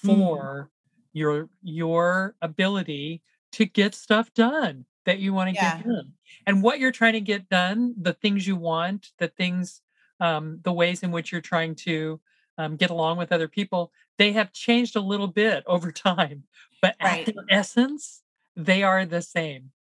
Mm. 0.05 0.09
for 0.09 0.71
your 1.13 1.49
your 1.63 2.35
ability 2.43 3.23
to 3.53 3.65
get 3.65 3.95
stuff 3.95 4.33
done 4.35 4.85
that 5.07 5.19
you 5.19 5.33
want 5.33 5.49
to 5.49 5.55
Yeah. 5.55 5.77
get 5.77 5.85
done 5.87 6.13
and 6.47 6.63
what 6.63 6.79
you're 6.79 6.93
trying 6.93 7.15
to 7.15 7.21
get 7.21 7.49
done 7.49 7.95
the 8.01 8.13
things 8.13 8.47
you 8.47 8.57
want 8.57 9.13
the 9.19 9.29
things 9.29 9.81
um, 10.21 10.61
the 10.65 10.73
ways 10.73 11.03
in 11.03 11.11
which 11.11 11.33
you're 11.33 11.41
trying 11.41 11.75
to 11.75 12.21
um, 12.59 12.77
get 12.77 12.91
along 12.91 13.19
with 13.19 13.33
other 13.33 13.49
people 13.49 13.93
they 14.19 14.33
have 14.33 14.53
changed 14.53 14.97
a 14.97 15.01
little 15.01 15.29
bit 15.29 15.65
over 15.69 15.91
time 15.93 16.45
but 16.83 16.97
Right. 17.03 17.27
at 17.29 17.35
their 17.35 17.45
essence 17.49 18.23
they 18.57 18.83
are 18.83 19.07
the 19.07 19.23
same 19.23 19.73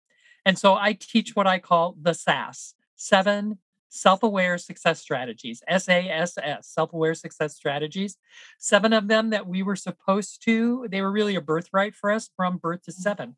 and 0.46 0.58
so 0.58 0.74
i 0.74 0.92
teach 0.94 1.36
what 1.36 1.46
i 1.46 1.58
call 1.58 1.96
the 2.00 2.14
sass 2.14 2.74
seven 2.96 3.58
self-aware 3.96 4.58
success 4.58 5.00
strategies 5.00 5.62
sass 5.68 6.28
self-aware 6.62 7.14
success 7.14 7.56
strategies 7.56 8.16
seven 8.58 8.92
of 8.92 9.08
them 9.08 9.30
that 9.30 9.46
we 9.46 9.62
were 9.62 9.76
supposed 9.76 10.42
to 10.44 10.86
they 10.90 11.02
were 11.02 11.12
really 11.12 11.36
a 11.36 11.40
birthright 11.40 11.94
for 11.94 12.10
us 12.10 12.30
from 12.36 12.56
birth 12.58 12.82
to 12.82 12.92
seven 12.92 13.36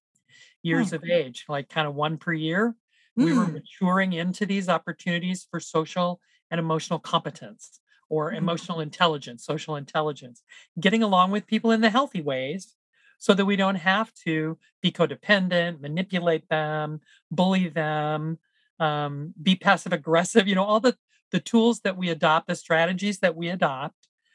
years 0.63 0.89
Hmm. 0.89 0.97
of 0.97 1.05
age 1.05 1.45
like 1.49 1.69
kind 1.69 1.87
of 1.87 1.95
one 1.95 2.19
per 2.19 2.33
year 2.33 2.75
we 3.17 3.33
were 3.33 3.47
Mm. 3.47 3.53
maturing 3.53 4.13
into 4.13 4.47
these 4.47 4.69
opportunities 4.69 5.47
for 5.51 5.61
social 5.61 6.21
and 6.51 6.59
emotional 6.61 6.99
competence 6.99 7.81
or 8.09 8.33
Mhm. 8.33 8.39
emotional 8.39 8.81
intelligence 8.81 9.45
social 9.45 9.77
intelligence 9.77 10.43
getting 10.81 11.03
along 11.03 11.31
with 11.31 11.47
people 11.47 11.71
in 11.73 11.81
the 11.81 11.91
healthy 11.91 12.21
ways 12.23 12.77
so 13.19 13.35
that 13.35 13.45
we 13.47 13.57
don't 13.57 13.75
have 13.77 14.13
to 14.15 14.59
be 14.83 14.91
codependent 14.93 15.81
manipulate 15.81 16.49
them 16.49 17.01
bully 17.31 17.69
them 17.69 18.39
um, 18.81 19.35
be 19.43 19.57
passive 19.57 19.93
aggressive 19.93 20.47
you 20.49 20.55
know 20.55 20.65
all 20.65 20.81
the 20.81 20.97
the 21.31 21.41
tools 21.41 21.81
that 21.81 21.97
we 21.97 22.09
adopt 22.09 22.47
the 22.47 22.55
strategies 22.55 23.19
that 23.21 23.37
we 23.37 23.49
adopt 23.49 23.95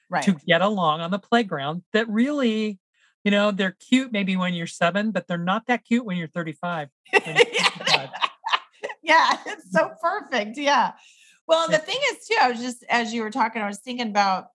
Right. 0.09 0.25
to 0.25 0.33
get 0.45 0.61
along 0.61 1.01
on 1.01 1.09
the 1.09 1.17
playground 1.17 1.81
that 1.93 2.07
really 2.07 2.77
you 3.23 3.31
know 3.31 3.49
they're 3.49 3.75
cute 3.79 4.11
maybe 4.11 4.35
when 4.35 4.53
you're 4.53 4.67
seven 4.67 5.09
but 5.09 5.27
they're 5.27 5.37
not 5.39 5.65
that 5.67 5.85
cute 5.85 6.05
when 6.05 6.17
you're 6.17 6.27
35 6.27 6.89
when 7.25 7.35
you're 7.37 8.09
yeah, 9.03 9.37
it's 9.45 9.71
so 9.71 9.91
perfect. 10.01 10.57
Yeah. 10.57 10.93
Well, 11.47 11.67
the 11.67 11.77
thing 11.77 11.97
is 12.11 12.25
too, 12.25 12.37
I 12.41 12.49
was 12.49 12.61
just 12.61 12.85
as 12.89 13.13
you 13.13 13.21
were 13.21 13.29
talking, 13.29 13.61
I 13.61 13.67
was 13.67 13.79
thinking 13.79 14.07
about 14.07 14.47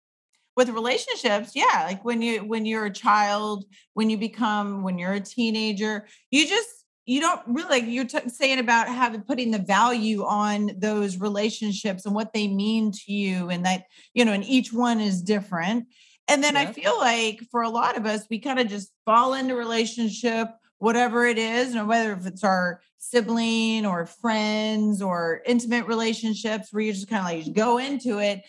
with 0.57 0.71
relationships, 0.71 1.53
yeah, 1.55 1.85
like 1.85 2.05
when 2.05 2.23
you 2.23 2.41
when 2.41 2.65
you're 2.65 2.87
a 2.87 2.93
child, 2.93 3.65
when 3.95 4.11
you 4.11 4.17
become 4.17 4.83
when 4.83 4.99
you're 4.99 5.13
a 5.13 5.21
teenager, 5.21 6.07
you 6.31 6.49
just 6.49 6.69
you 7.09 7.21
don't 7.21 7.41
really 7.47 7.69
like 7.71 7.85
you're 7.87 8.05
t- 8.05 8.29
saying 8.29 8.59
about 8.59 8.87
having 8.87 9.23
putting 9.23 9.51
the 9.51 9.59
value 9.59 10.25
on 10.25 10.71
those 10.77 11.19
relationships 11.19 12.05
and 12.05 12.15
what 12.15 12.35
they 12.35 12.47
mean 12.47 12.93
to 12.93 13.11
you 13.11 13.49
and 13.49 13.65
that 13.65 13.85
you 14.13 14.27
know 14.27 14.33
and 14.33 14.45
each 14.45 14.73
one 14.73 15.01
is 15.01 15.23
different. 15.23 15.87
And 16.31 16.45
then 16.45 16.59
i 16.59 16.67
feel 16.67 16.99
like 16.99 17.41
for 17.51 17.63
a 17.63 17.71
lot 17.71 17.97
of 17.97 18.05
us 18.05 18.27
we 18.29 18.39
kind 18.39 18.61
of 18.61 18.69
just 18.69 18.93
fall 19.07 19.33
into 19.33 19.57
relationship 19.57 20.49
whatever 20.77 21.25
it 21.25 21.39
is 21.39 21.75
and 21.75 21.89
whether 21.89 22.13
if 22.13 22.27
it's 22.27 22.45
our 22.45 22.83
sibling 22.99 23.87
or 23.87 24.05
friends 24.05 25.01
or 25.01 25.41
intimate 25.47 25.87
relationships 25.87 26.69
where 26.71 26.83
you 26.83 26.93
just 26.93 27.09
kind 27.09 27.21
of 27.21 27.47
like 27.47 27.57
go 27.57 27.79
into 27.79 28.19
it 28.19 28.43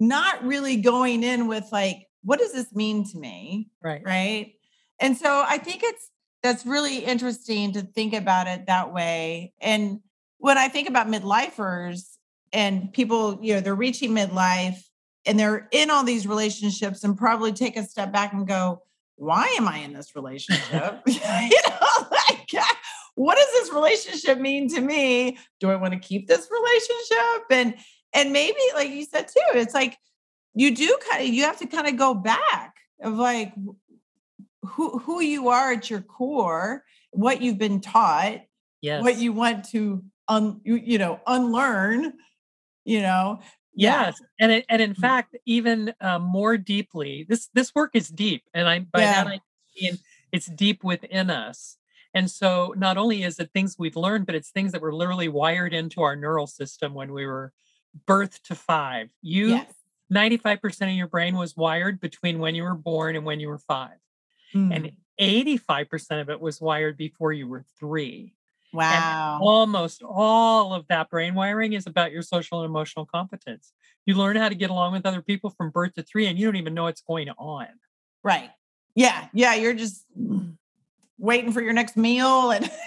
not 0.00 0.44
really 0.44 0.76
going 0.76 1.22
in 1.22 1.46
with 1.46 1.68
like 1.70 2.08
what 2.22 2.40
does 2.40 2.52
this 2.52 2.74
mean 2.74 3.08
to 3.08 3.18
me? 3.18 3.70
Right. 3.82 4.02
Right? 4.04 4.54
And 4.98 5.16
so 5.16 5.44
i 5.46 5.56
think 5.56 5.82
it's 5.84 6.10
that's 6.42 6.64
really 6.64 6.98
interesting 6.98 7.72
to 7.72 7.82
think 7.82 8.14
about 8.14 8.46
it 8.46 8.66
that 8.66 8.92
way 8.92 9.52
and 9.60 10.00
when 10.38 10.58
i 10.58 10.68
think 10.68 10.88
about 10.88 11.06
midlifers 11.06 12.16
and 12.52 12.92
people 12.92 13.38
you 13.42 13.54
know 13.54 13.60
they're 13.60 13.74
reaching 13.74 14.10
midlife 14.10 14.82
and 15.26 15.38
they're 15.38 15.68
in 15.70 15.90
all 15.90 16.04
these 16.04 16.26
relationships 16.26 17.04
and 17.04 17.16
probably 17.16 17.52
take 17.52 17.76
a 17.76 17.84
step 17.84 18.12
back 18.12 18.32
and 18.32 18.46
go 18.46 18.82
why 19.16 19.54
am 19.58 19.68
i 19.68 19.78
in 19.78 19.92
this 19.92 20.16
relationship? 20.16 21.00
You 21.06 21.18
know 21.20 22.06
like 22.10 22.48
uh, 22.58 22.74
what 23.14 23.36
does 23.36 23.48
this 23.52 23.72
relationship 23.74 24.38
mean 24.38 24.68
to 24.70 24.80
me? 24.80 25.38
Do 25.60 25.70
i 25.70 25.76
want 25.76 25.92
to 25.92 25.98
keep 25.98 26.26
this 26.26 26.48
relationship? 26.50 27.44
And 27.50 27.74
and 28.12 28.32
maybe 28.32 28.60
like 28.74 28.90
you 28.90 29.04
said 29.04 29.28
too 29.28 29.58
it's 29.58 29.74
like 29.74 29.96
you 30.54 30.74
do 30.74 30.98
kind 31.08 31.22
of 31.22 31.28
you 31.28 31.44
have 31.44 31.58
to 31.58 31.66
kind 31.66 31.86
of 31.86 31.96
go 31.96 32.14
back 32.14 32.76
of 33.02 33.14
like 33.14 33.52
who 34.62 34.98
who 34.98 35.20
you 35.20 35.48
are 35.48 35.72
at 35.72 35.90
your 35.90 36.02
core 36.02 36.84
what 37.12 37.40
you've 37.42 37.58
been 37.58 37.80
taught 37.80 38.40
yes 38.82 39.06
what 39.06 39.18
you 39.18 39.32
want 39.32 39.64
to 39.64 40.04
un 40.28 40.60
you, 40.64 40.98
know 40.98 41.20
unlearn 41.26 42.12
you 42.84 43.02
know 43.02 43.40
Yeah. 43.76 44.12
Yes, 44.12 44.20
and 44.38 44.52
it, 44.52 44.66
and 44.68 44.82
in 44.82 44.94
Mm. 44.94 44.94
fact, 44.94 45.36
even 45.46 45.94
uh, 46.00 46.18
more 46.18 46.56
deeply, 46.58 47.24
this 47.28 47.48
this 47.54 47.74
work 47.74 47.92
is 47.94 48.08
deep, 48.08 48.44
and 48.52 48.68
I 48.68 48.80
by 48.80 49.06
that 49.06 49.26
I 49.26 49.40
mean 49.80 49.98
it's 50.32 50.46
deep 50.46 50.82
within 50.84 51.30
us. 51.30 51.76
And 52.12 52.28
so, 52.30 52.74
not 52.76 52.96
only 52.98 53.22
is 53.22 53.38
it 53.38 53.50
things 53.52 53.76
we've 53.78 53.96
learned, 53.96 54.26
but 54.26 54.34
it's 54.34 54.50
things 54.50 54.72
that 54.72 54.82
were 54.82 54.92
literally 54.94 55.28
wired 55.28 55.72
into 55.72 56.02
our 56.02 56.16
neural 56.16 56.46
system 56.48 56.92
when 56.94 57.12
we 57.12 57.24
were 57.26 57.52
birth 58.06 58.42
to 58.44 58.54
five. 58.56 59.10
You 59.22 59.60
yes 59.60 59.74
ninety 60.10 60.36
five 60.36 60.60
percent 60.60 60.90
of 60.90 60.96
your 60.96 61.06
brain 61.08 61.36
was 61.36 61.56
wired 61.56 62.00
between 62.00 62.38
when 62.40 62.54
you 62.56 62.64
were 62.64 62.74
born 62.74 63.16
and 63.16 63.24
when 63.24 63.40
you 63.40 63.48
were 63.48 63.58
five, 63.58 63.98
Mm. 64.54 64.74
and 64.74 64.92
eighty 65.18 65.56
five 65.56 65.88
percent 65.88 66.20
of 66.20 66.30
it 66.30 66.40
was 66.40 66.60
wired 66.60 66.96
before 66.96 67.32
you 67.32 67.46
were 67.46 67.64
three. 67.78 68.34
wow 68.72 69.38
Almost 69.42 70.02
all 70.02 70.72
of 70.74 70.86
that 70.88 71.10
brain 71.10 71.34
wiring 71.34 71.72
is 71.74 71.86
about 71.86 72.10
your 72.12 72.22
social 72.22 72.60
and 72.62 72.68
emotional 72.70 73.06
competence. 73.06 73.72
You 74.06 74.14
learn 74.16 74.36
how 74.36 74.48
to 74.48 74.54
get 74.54 74.70
along 74.70 74.92
with 74.92 75.06
other 75.06 75.22
people 75.22 75.50
from 75.50 75.70
birth 75.70 75.94
to 75.94 76.02
three, 76.02 76.26
and 76.26 76.38
you 76.38 76.46
don't 76.46 76.56
even 76.56 76.74
know 76.74 76.84
what's 76.84 77.02
going 77.02 77.28
on. 77.30 77.66
right 78.24 78.50
yeah 78.96 79.28
yeah 79.32 79.54
you're 79.54 79.72
just 79.74 80.04
waiting 81.18 81.52
for 81.52 81.60
your 81.62 81.72
next 81.72 81.96
meal 81.96 82.50
and 82.50 82.68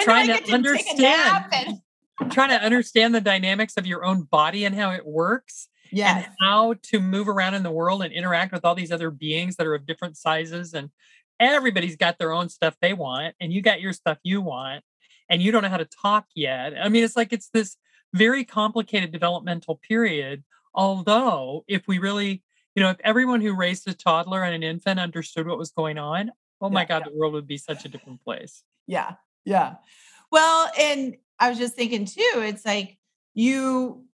Trying 0.00 0.26
to 0.28 0.34
to 0.34 0.40
take 0.40 0.50
a 0.98 1.00
nap 1.00 1.44
understand. 1.44 1.80
and 2.20 2.32
Trying 2.32 2.48
to 2.50 2.62
understand 2.62 3.14
the 3.14 3.20
dynamics 3.20 3.74
of 3.76 3.86
your 3.86 4.04
own 4.04 4.22
body 4.22 4.64
and 4.64 4.74
how 4.74 4.90
it 4.90 5.06
works, 5.06 5.68
yes 5.90 6.26
and 6.26 6.34
how 6.40 6.74
to 6.82 7.00
move 7.00 7.28
around 7.28 7.54
in 7.54 7.62
the 7.62 7.70
world 7.70 8.02
and 8.02 8.12
interact 8.12 8.52
with 8.52 8.64
all 8.64 8.74
these 8.74 8.92
other 8.92 9.10
beings 9.10 9.56
that 9.56 9.66
are 9.66 9.74
of 9.74 9.86
different 9.86 10.16
sizes. 10.16 10.74
And 10.74 10.90
everybody's 11.38 11.96
got 11.96 12.18
their 12.18 12.32
own 12.32 12.48
stuff 12.48 12.76
they 12.80 12.92
want, 12.92 13.34
and 13.40 13.52
you 13.52 13.60
got 13.60 13.80
your 13.80 13.92
stuff 13.92 14.18
you 14.22 14.40
want, 14.40 14.82
and 15.28 15.42
you 15.42 15.52
don't 15.52 15.62
know 15.62 15.68
how 15.68 15.76
to 15.76 15.88
talk 16.02 16.26
yet. 16.34 16.72
I 16.80 16.88
mean, 16.88 17.04
it's 17.04 17.16
like 17.16 17.32
it's 17.32 17.50
this 17.52 17.76
very 18.14 18.44
complicated 18.44 19.12
developmental 19.12 19.76
period. 19.76 20.44
Although, 20.74 21.64
if 21.68 21.86
we 21.86 21.98
really, 21.98 22.42
you 22.74 22.82
know, 22.82 22.90
if 22.90 22.98
everyone 23.02 23.40
who 23.40 23.54
raised 23.54 23.86
a 23.88 23.94
toddler 23.94 24.42
and 24.42 24.54
an 24.54 24.62
infant 24.62 25.00
understood 25.00 25.46
what 25.46 25.58
was 25.58 25.70
going 25.72 25.98
on, 25.98 26.30
oh 26.60 26.70
my 26.70 26.82
Yeah. 26.82 26.86
God, 26.86 27.04
the 27.04 27.16
world 27.16 27.34
would 27.34 27.46
be 27.46 27.58
such 27.58 27.84
a 27.84 27.88
different 27.88 28.22
place. 28.24 28.62
Yeah. 28.86 29.14
Yeah. 29.44 29.74
Well, 30.32 30.70
and 30.78 31.16
I 31.38 31.50
was 31.50 31.58
just 31.58 31.74
thinking 31.74 32.06
too, 32.06 32.32
it's 32.36 32.64
like 32.64 32.98
you 33.34 34.05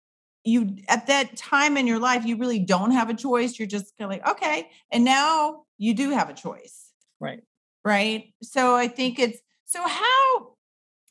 you 0.44 0.76
at 0.88 1.06
that 1.08 1.36
time 1.36 1.76
in 1.76 1.86
your 1.86 1.98
life, 2.00 2.24
you 2.24 2.36
really 2.36 2.58
don't 2.58 2.90
have 2.92 3.10
a 3.10 3.14
choice. 3.14 3.58
You're 3.58 3.68
just 3.68 3.96
kind 3.98 4.12
of 4.12 4.18
like, 4.18 4.28
okay. 4.36 4.70
And 4.90 5.04
now 5.04 5.64
you 5.78 5.94
do 5.94 6.10
have 6.10 6.30
a 6.30 6.34
choice. 6.34 6.90
Right. 7.20 7.42
Right. 7.84 8.34
So 8.42 8.74
I 8.76 8.88
think 8.88 9.18
it's 9.18 9.40
so 9.66 9.86
how 9.86 10.54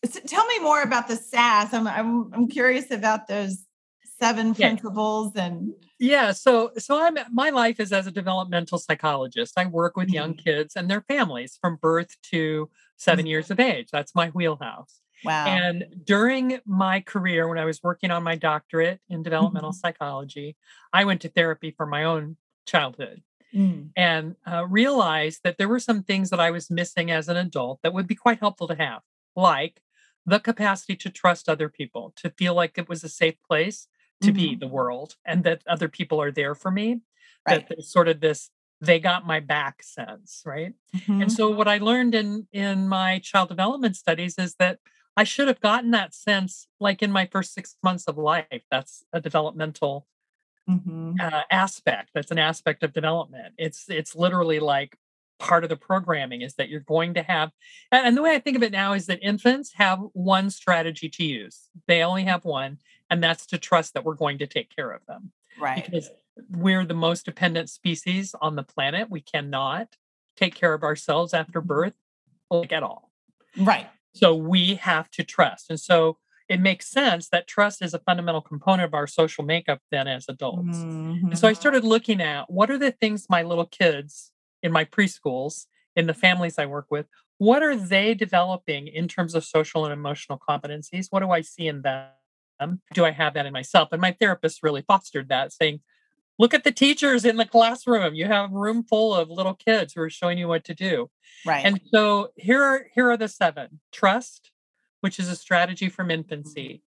so 0.05 0.19
tell 0.21 0.45
me 0.47 0.59
more 0.59 0.81
about 0.83 1.07
the 1.07 1.15
SASS. 1.17 1.73
I'm 1.73 1.87
I'm 1.87 2.33
I'm 2.33 2.47
curious 2.47 2.91
about 2.91 3.27
those 3.27 3.65
seven 4.19 4.55
Yeah. 4.57 4.67
principles 4.67 5.33
and 5.35 5.73
Yeah, 5.99 6.31
so 6.31 6.71
so 6.77 7.01
I'm 7.01 7.17
my 7.31 7.49
life 7.51 7.79
is 7.79 7.93
as 7.93 8.07
a 8.07 8.11
developmental 8.11 8.79
psychologist. 8.79 9.53
I 9.57 9.65
work 9.67 9.95
with 9.97 10.11
young 10.13 10.33
Mhm. 10.33 10.37
kids 10.37 10.75
and 10.75 10.89
their 10.89 11.01
families 11.01 11.57
from 11.61 11.77
birth 11.77 12.15
to 12.31 12.69
7 12.97 13.25
Mhm. 13.25 13.29
years 13.29 13.51
of 13.51 13.59
age. 13.59 13.89
That's 13.91 14.15
my 14.15 14.29
wheelhouse. 14.29 15.00
Wow. 15.23 15.61
And 15.61 15.85
during 16.03 16.59
my 16.65 17.01
career 17.01 17.47
when 17.47 17.57
I 17.57 17.65
was 17.65 17.83
working 17.83 18.11
on 18.11 18.23
my 18.23 18.35
doctorate 18.35 19.01
in 19.09 19.23
developmental 19.23 19.71
Mhm. 19.71 19.73
psychology, 19.73 20.57
I 20.93 21.05
went 21.05 21.21
to 21.21 21.29
therapy 21.29 21.71
for 21.71 21.85
my 21.85 22.03
own 22.05 22.37
childhood 22.67 23.23
Mm. 23.53 23.93
and 23.95 24.35
uh, 24.47 24.65
realized 24.67 25.41
that 25.43 25.57
there 25.57 25.67
were 25.69 25.79
some 25.79 26.03
things 26.03 26.29
that 26.29 26.39
I 26.39 26.51
was 26.51 26.71
missing 26.71 27.11
as 27.11 27.27
an 27.27 27.37
adult 27.37 27.81
that 27.83 27.93
would 27.93 28.07
be 28.07 28.15
quite 28.15 28.39
helpful 28.39 28.67
to 28.67 28.75
have, 28.75 29.01
like 29.35 29.81
the 30.25 30.39
capacity 30.39 30.95
to 30.97 31.09
trust 31.09 31.49
other 31.49 31.69
people, 31.69 32.13
to 32.17 32.29
feel 32.31 32.53
like 32.53 32.77
it 32.77 32.87
was 32.89 33.03
a 33.03 33.09
safe 33.09 33.35
place 33.43 33.87
to 34.21 34.31
be 34.31 34.55
Mhm. 34.55 34.59
the 34.59 34.67
world 34.67 35.17
and 35.25 35.43
that 35.43 35.63
other 35.67 35.89
people 35.89 36.21
are 36.21 36.31
there 36.31 36.55
for 36.55 36.71
me. 36.71 37.01
Right. 37.45 37.59
That 37.59 37.67
there's 37.67 37.91
sort 37.91 38.07
of 38.07 38.19
this 38.21 38.49
they 38.83 38.99
got 38.99 39.27
my 39.27 39.39
back 39.39 39.83
sense, 39.83 40.41
right? 40.45 40.73
Mhm. 40.93 41.21
And 41.21 41.31
so 41.31 41.51
what 41.51 41.67
I 41.67 41.77
learned 41.77 42.15
in 42.15 42.47
in 42.51 42.87
my 42.87 43.19
child 43.19 43.49
development 43.49 43.95
studies 43.95 44.37
is 44.37 44.55
that 44.55 44.79
I 45.17 45.23
should 45.23 45.47
have 45.47 45.59
gotten 45.59 45.91
that 45.91 46.13
sense 46.13 46.67
like 46.79 47.01
in 47.01 47.11
my 47.11 47.25
first 47.25 47.53
6 47.53 47.75
months 47.83 48.05
of 48.07 48.17
life. 48.17 48.47
That's 48.71 49.03
a 49.13 49.19
developmental 49.21 50.07
Mhm. 50.69 51.19
uh, 51.19 51.43
aspect. 51.51 52.11
That's 52.13 52.31
an 52.31 52.37
aspect 52.39 52.83
of 52.83 52.93
development. 52.93 53.55
It's 53.57 53.89
it's 53.89 54.15
literally 54.15 54.59
like 54.59 54.97
part 55.39 55.63
of 55.63 55.69
the 55.69 55.75
programming 55.75 56.41
is 56.43 56.53
that 56.55 56.69
you're 56.69 56.81
going 56.81 57.15
to 57.15 57.23
have 57.23 57.49
and, 57.91 58.05
and 58.05 58.15
the 58.17 58.21
way 58.21 58.35
I 58.35 58.39
think 58.39 58.55
of 58.55 58.61
it 58.63 58.71
now 58.71 58.93
is 58.93 59.07
that 59.07 59.19
infants 59.23 59.73
have 59.73 59.99
one 60.13 60.49
strategy 60.51 61.09
to 61.09 61.23
use. 61.23 61.67
They 61.87 62.03
only 62.03 62.23
have 62.25 62.45
one, 62.45 62.77
and 63.09 63.23
that's 63.23 63.47
to 63.47 63.57
trust 63.57 63.93
that 63.95 64.05
we're 64.05 64.13
going 64.15 64.37
to 64.37 64.47
take 64.47 64.73
care 64.73 64.91
of 64.91 65.03
them. 65.07 65.31
Right. 65.59 65.83
Because 65.83 66.11
we're 66.51 66.85
the 66.85 66.93
most 66.93 67.25
dependent 67.25 67.69
species 67.69 68.33
on 68.39 68.55
the 68.55 68.63
planet. 68.63 69.09
We 69.09 69.21
cannot 69.21 69.97
take 70.37 70.55
care 70.55 70.73
of 70.73 70.83
ourselves 70.83 71.33
after 71.33 71.59
Mm-hmm. 71.59 71.67
birth, 71.67 71.93
like 72.51 72.71
at 72.71 72.83
all. 72.83 73.11
Right. 73.57 73.89
So 74.13 74.35
we 74.35 74.75
have 74.75 75.09
to 75.11 75.23
trust. 75.23 75.69
And 75.69 75.79
so 75.79 76.17
it 76.49 76.59
makes 76.59 76.87
sense 76.87 77.29
that 77.29 77.47
trust 77.47 77.81
is 77.81 77.93
a 77.93 77.99
fundamental 77.99 78.41
component 78.41 78.83
of 78.87 78.93
our 78.93 79.07
social 79.07 79.43
makeup 79.43 79.79
then 79.89 80.07
as 80.07 80.25
adults. 80.27 80.85
And 81.29 81.39
so 81.39 81.47
I 81.47 81.53
Mhm. 81.53 81.57
started 81.57 81.83
looking 81.85 82.21
at 82.21 82.49
what 82.49 82.69
are 82.69 82.77
the 82.77 82.91
things 82.91 83.29
my 83.29 83.41
little 83.41 83.65
kids 83.65 84.31
in 84.61 84.71
my 84.71 84.83
preschools, 84.85 85.67
in 85.95 86.07
the 86.07 86.13
families 86.13 86.59
I 86.59 86.65
work 86.65 86.87
with, 86.91 87.07
what 87.37 87.63
are 87.63 87.75
they 87.75 88.13
developing 88.13 88.87
in 88.87 89.07
terms 89.07 89.33
of 89.33 89.45
social 89.45 89.85
and 89.85 89.93
emotional 89.93 90.37
competencies? 90.39 91.07
What 91.09 91.21
do 91.21 91.31
I 91.31 91.41
see 91.41 91.67
in 91.67 91.81
them? 91.81 92.81
Do 92.93 93.05
I 93.05 93.11
have 93.11 93.33
that 93.33 93.45
in 93.45 93.53
myself? 93.53 93.89
And 93.91 94.01
my 94.01 94.11
therapist 94.11 94.61
really 94.61 94.83
fostered 94.83 95.29
that, 95.29 95.51
saying, 95.51 95.81
look 96.41 96.55
at 96.55 96.63
the 96.63 96.71
teachers 96.71 97.23
in 97.23 97.37
the 97.37 97.45
classroom. 97.45 98.15
You 98.15 98.25
have 98.25 98.51
a 98.51 98.57
room 98.57 98.83
full 98.83 99.13
of 99.13 99.29
little 99.29 99.53
kids 99.53 99.93
who 99.93 100.01
are 100.01 100.09
showing 100.09 100.39
you 100.39 100.47
what 100.47 100.63
to 100.65 100.73
do. 100.73 101.09
right. 101.45 101.63
And 101.63 101.79
so 101.93 102.31
here 102.35 102.63
are 102.63 102.87
here 102.95 103.11
are 103.11 103.17
the 103.17 103.27
seven. 103.27 103.79
Trust, 103.91 104.49
which 105.01 105.19
is 105.19 105.29
a 105.29 105.35
strategy 105.35 105.87
from 105.87 106.09
infancy. 106.09 106.81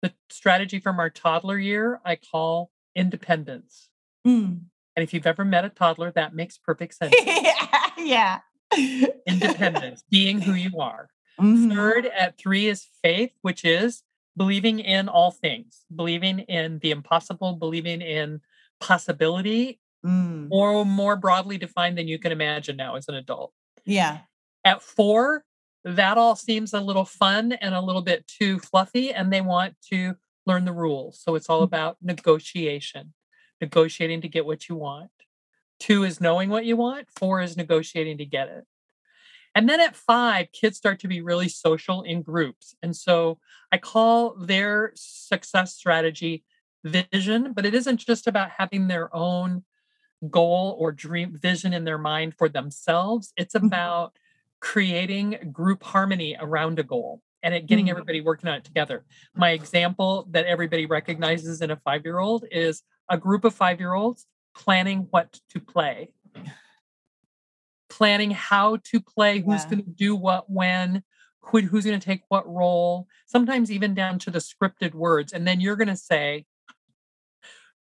The 0.00 0.14
strategy 0.30 0.80
from 0.80 0.98
our 0.98 1.10
toddler 1.10 1.58
year 1.58 2.00
I 2.06 2.16
call 2.16 2.70
independence. 2.94 3.90
Mm. 4.26 4.60
And 4.96 5.02
if 5.02 5.12
you've 5.12 5.26
ever 5.26 5.44
met 5.44 5.66
a 5.66 5.68
toddler, 5.68 6.10
that 6.12 6.34
makes 6.34 6.56
perfect 6.56 6.94
sense. 7.00 7.14
yeah. 7.98 8.40
Independence, 9.26 10.02
being 10.10 10.40
who 10.40 10.54
you 10.54 10.80
are. 10.80 11.10
Mhm. 11.38 11.74
Third 11.74 12.06
at 12.06 12.38
three 12.38 12.66
is 12.66 12.86
faith, 13.02 13.32
which 13.42 13.62
is 13.62 14.02
believing 14.38 14.78
in 14.80 15.08
all 15.08 15.30
things, 15.30 15.84
believing 15.94 16.38
in 16.40 16.78
the 16.78 16.90
impossible, 16.92 17.52
believing 17.56 18.00
in 18.00 18.40
possibility, 18.80 19.80
Mm. 20.04 20.48
or 20.50 20.84
more 20.84 21.16
broadly 21.16 21.58
defined 21.58 21.98
than 21.98 22.06
you 22.06 22.18
can 22.18 22.30
imagine 22.30 22.76
now 22.76 22.94
as 22.94 23.08
an 23.08 23.16
adult. 23.16 23.52
Yeah. 23.84 24.20
At 24.64 24.80
four, 24.82 25.44
that 25.84 26.16
all 26.18 26.36
seems 26.36 26.72
a 26.72 26.80
little 26.80 27.04
fun 27.04 27.52
and 27.52 27.74
a 27.74 27.80
little 27.80 28.02
bit 28.02 28.26
too 28.28 28.58
fluffy, 28.60 29.12
and 29.12 29.32
they 29.32 29.40
want 29.40 29.74
to 29.90 30.14
learn 30.44 30.64
the 30.64 30.72
rules. 30.72 31.20
So 31.20 31.34
it's 31.34 31.48
all 31.48 31.60
Mhm. 31.62 31.64
about 31.64 31.96
negotiation, 32.02 33.14
negotiating 33.60 34.20
to 34.20 34.28
get 34.28 34.46
what 34.46 34.68
you 34.68 34.76
want. 34.76 35.10
Two 35.80 36.04
is 36.04 36.20
knowing 36.20 36.50
what 36.50 36.64
you 36.64 36.76
want, 36.76 37.10
four 37.10 37.40
is 37.40 37.56
negotiating 37.56 38.18
to 38.18 38.26
get 38.26 38.48
it. 38.48 38.64
And 39.54 39.68
then 39.68 39.80
at 39.80 39.96
five, 39.96 40.52
kids 40.52 40.76
start 40.76 41.00
to 41.00 41.08
be 41.08 41.20
really 41.20 41.48
social 41.48 42.02
in 42.02 42.22
groups. 42.22 42.76
And 42.82 42.94
so 42.94 43.40
I 43.72 43.78
call 43.78 44.34
their 44.36 44.92
success 44.94 45.74
strategy 45.74 46.44
vision, 46.84 47.52
but 47.52 47.66
it 47.66 47.74
isn't 47.74 47.98
just 47.98 48.26
about 48.26 48.50
having 48.50 48.88
their 48.88 49.14
own 49.14 49.64
goal 50.30 50.76
or 50.78 50.92
dream 50.92 51.36
vision 51.36 51.72
in 51.72 51.84
their 51.84 51.98
mind 51.98 52.34
for 52.36 52.48
themselves. 52.48 53.32
It's 53.36 53.54
Mhm. 53.54 53.66
about 53.66 54.16
creating 54.60 55.50
group 55.52 55.82
harmony 55.82 56.36
around 56.40 56.78
a 56.78 56.82
goal 56.82 57.22
and 57.42 57.54
it 57.54 57.66
getting 57.66 57.86
Mm. 57.86 57.90
everybody 57.90 58.20
working 58.20 58.48
on 58.48 58.56
it 58.56 58.64
together. 58.64 59.04
My 59.34 59.50
example 59.50 60.26
that 60.30 60.46
everybody 60.46 60.86
recognizes 60.86 61.60
in 61.60 61.70
a 61.70 61.76
five 61.76 62.04
year 62.04 62.18
old 62.18 62.46
is 62.50 62.82
a 63.08 63.18
group 63.18 63.44
of 63.44 63.54
five 63.54 63.78
year 63.78 63.92
olds 63.92 64.26
planning 64.54 65.06
what 65.10 65.40
to 65.50 65.60
play, 65.60 66.10
planning 67.88 68.30
how 68.30 68.76
to 68.78 69.00
play, 69.00 69.40
who's 69.40 69.64
Yeah. 69.64 69.70
going 69.70 69.84
to 69.84 69.90
do 69.90 70.16
what 70.16 70.50
when. 70.50 71.02
Who, 71.50 71.60
who's 71.60 71.84
going 71.84 72.00
to 72.00 72.04
take 72.04 72.22
what 72.26 72.44
role, 72.52 73.06
sometimes 73.26 73.70
even 73.70 73.94
down 73.94 74.18
to 74.18 74.32
the 74.32 74.40
scripted 74.40 74.94
words. 74.94 75.32
And 75.32 75.46
then 75.46 75.60
you're 75.60 75.76
going 75.76 75.86
to 75.86 75.94
say, 75.96 76.44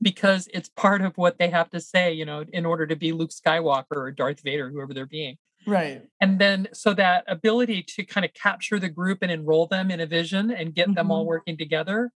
because 0.01 0.47
it's 0.53 0.69
part 0.69 1.01
of 1.01 1.17
what 1.17 1.37
they 1.37 1.49
have 1.49 1.69
to 1.71 1.79
say, 1.79 2.13
you 2.13 2.25
know, 2.25 2.43
in 2.53 2.65
order 2.65 2.85
to 2.87 2.95
be 2.95 3.11
Luke 3.11 3.31
Skywalker 3.31 3.95
or 3.95 4.11
Darth 4.11 4.41
Vader, 4.41 4.69
whoever 4.69 4.93
they're 4.93 5.05
being. 5.05 5.37
Right. 5.65 6.03
And 6.21 6.37
then, 6.37 6.67
so 6.73 6.93
that 6.93 7.23
ability 7.27 7.83
to 7.83 8.05
kind 8.05 8.23
of 8.25 8.33
capture 8.33 8.79
the 8.79 8.89
group 8.89 9.19
and 9.21 9.31
enroll 9.31 9.65
them 9.67 9.89
in 9.89 9.99
a 9.99 10.05
vision 10.05 10.51
and 10.51 10.75
get 10.75 10.93
them 10.93 11.09
all 11.11 11.23
Mhm. 11.23 11.27
working 11.27 11.57
together 11.57 12.11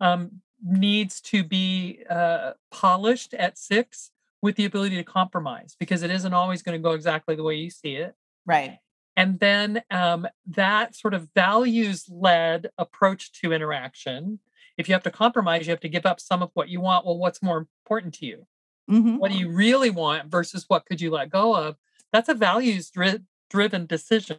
um, 0.00 0.42
needs 0.62 1.20
to 1.22 1.42
be 1.42 2.04
uh, 2.10 2.52
polished 2.70 3.32
at 3.34 3.56
six 3.56 4.10
with 4.42 4.56
the 4.56 4.64
ability 4.64 4.96
to 4.96 5.04
compromise 5.04 5.76
because 5.78 6.02
it 6.02 6.10
isn't 6.10 6.34
always 6.34 6.62
going 6.62 6.78
to 6.78 6.82
go 6.82 6.92
exactly 6.92 7.34
the 7.36 7.42
way 7.42 7.54
you 7.54 7.70
see 7.70 7.94
it. 7.96 8.14
Right. 8.44 8.78
And 9.16 9.38
then 9.40 9.82
um, 9.90 10.26
that 10.46 10.94
sort 10.94 11.14
of 11.14 11.28
values 11.34 12.06
led 12.08 12.70
approach 12.78 13.32
to 13.40 13.52
interaction. 13.52 14.40
If 14.80 14.88
you 14.88 14.94
have 14.94 15.02
to 15.02 15.10
compromise, 15.10 15.66
you 15.66 15.72
have 15.72 15.80
to 15.80 15.88
give 15.90 16.06
up 16.06 16.20
some 16.20 16.42
of 16.42 16.50
what 16.54 16.70
you 16.70 16.80
want. 16.80 17.04
Well, 17.04 17.18
what's 17.18 17.42
more 17.42 17.58
important 17.58 18.14
to 18.14 18.26
you? 18.26 18.46
Mhm. 18.90 19.18
What 19.18 19.30
do 19.30 19.36
you 19.36 19.50
really 19.50 19.90
want 19.90 20.30
versus 20.30 20.64
what 20.68 20.86
could 20.86 21.02
you 21.02 21.10
let 21.10 21.28
go 21.28 21.54
of? 21.54 21.76
That's 22.12 22.30
a 22.30 22.34
values 22.34 22.90
dri- 22.90 23.24
driven 23.50 23.84
decision, 23.84 24.38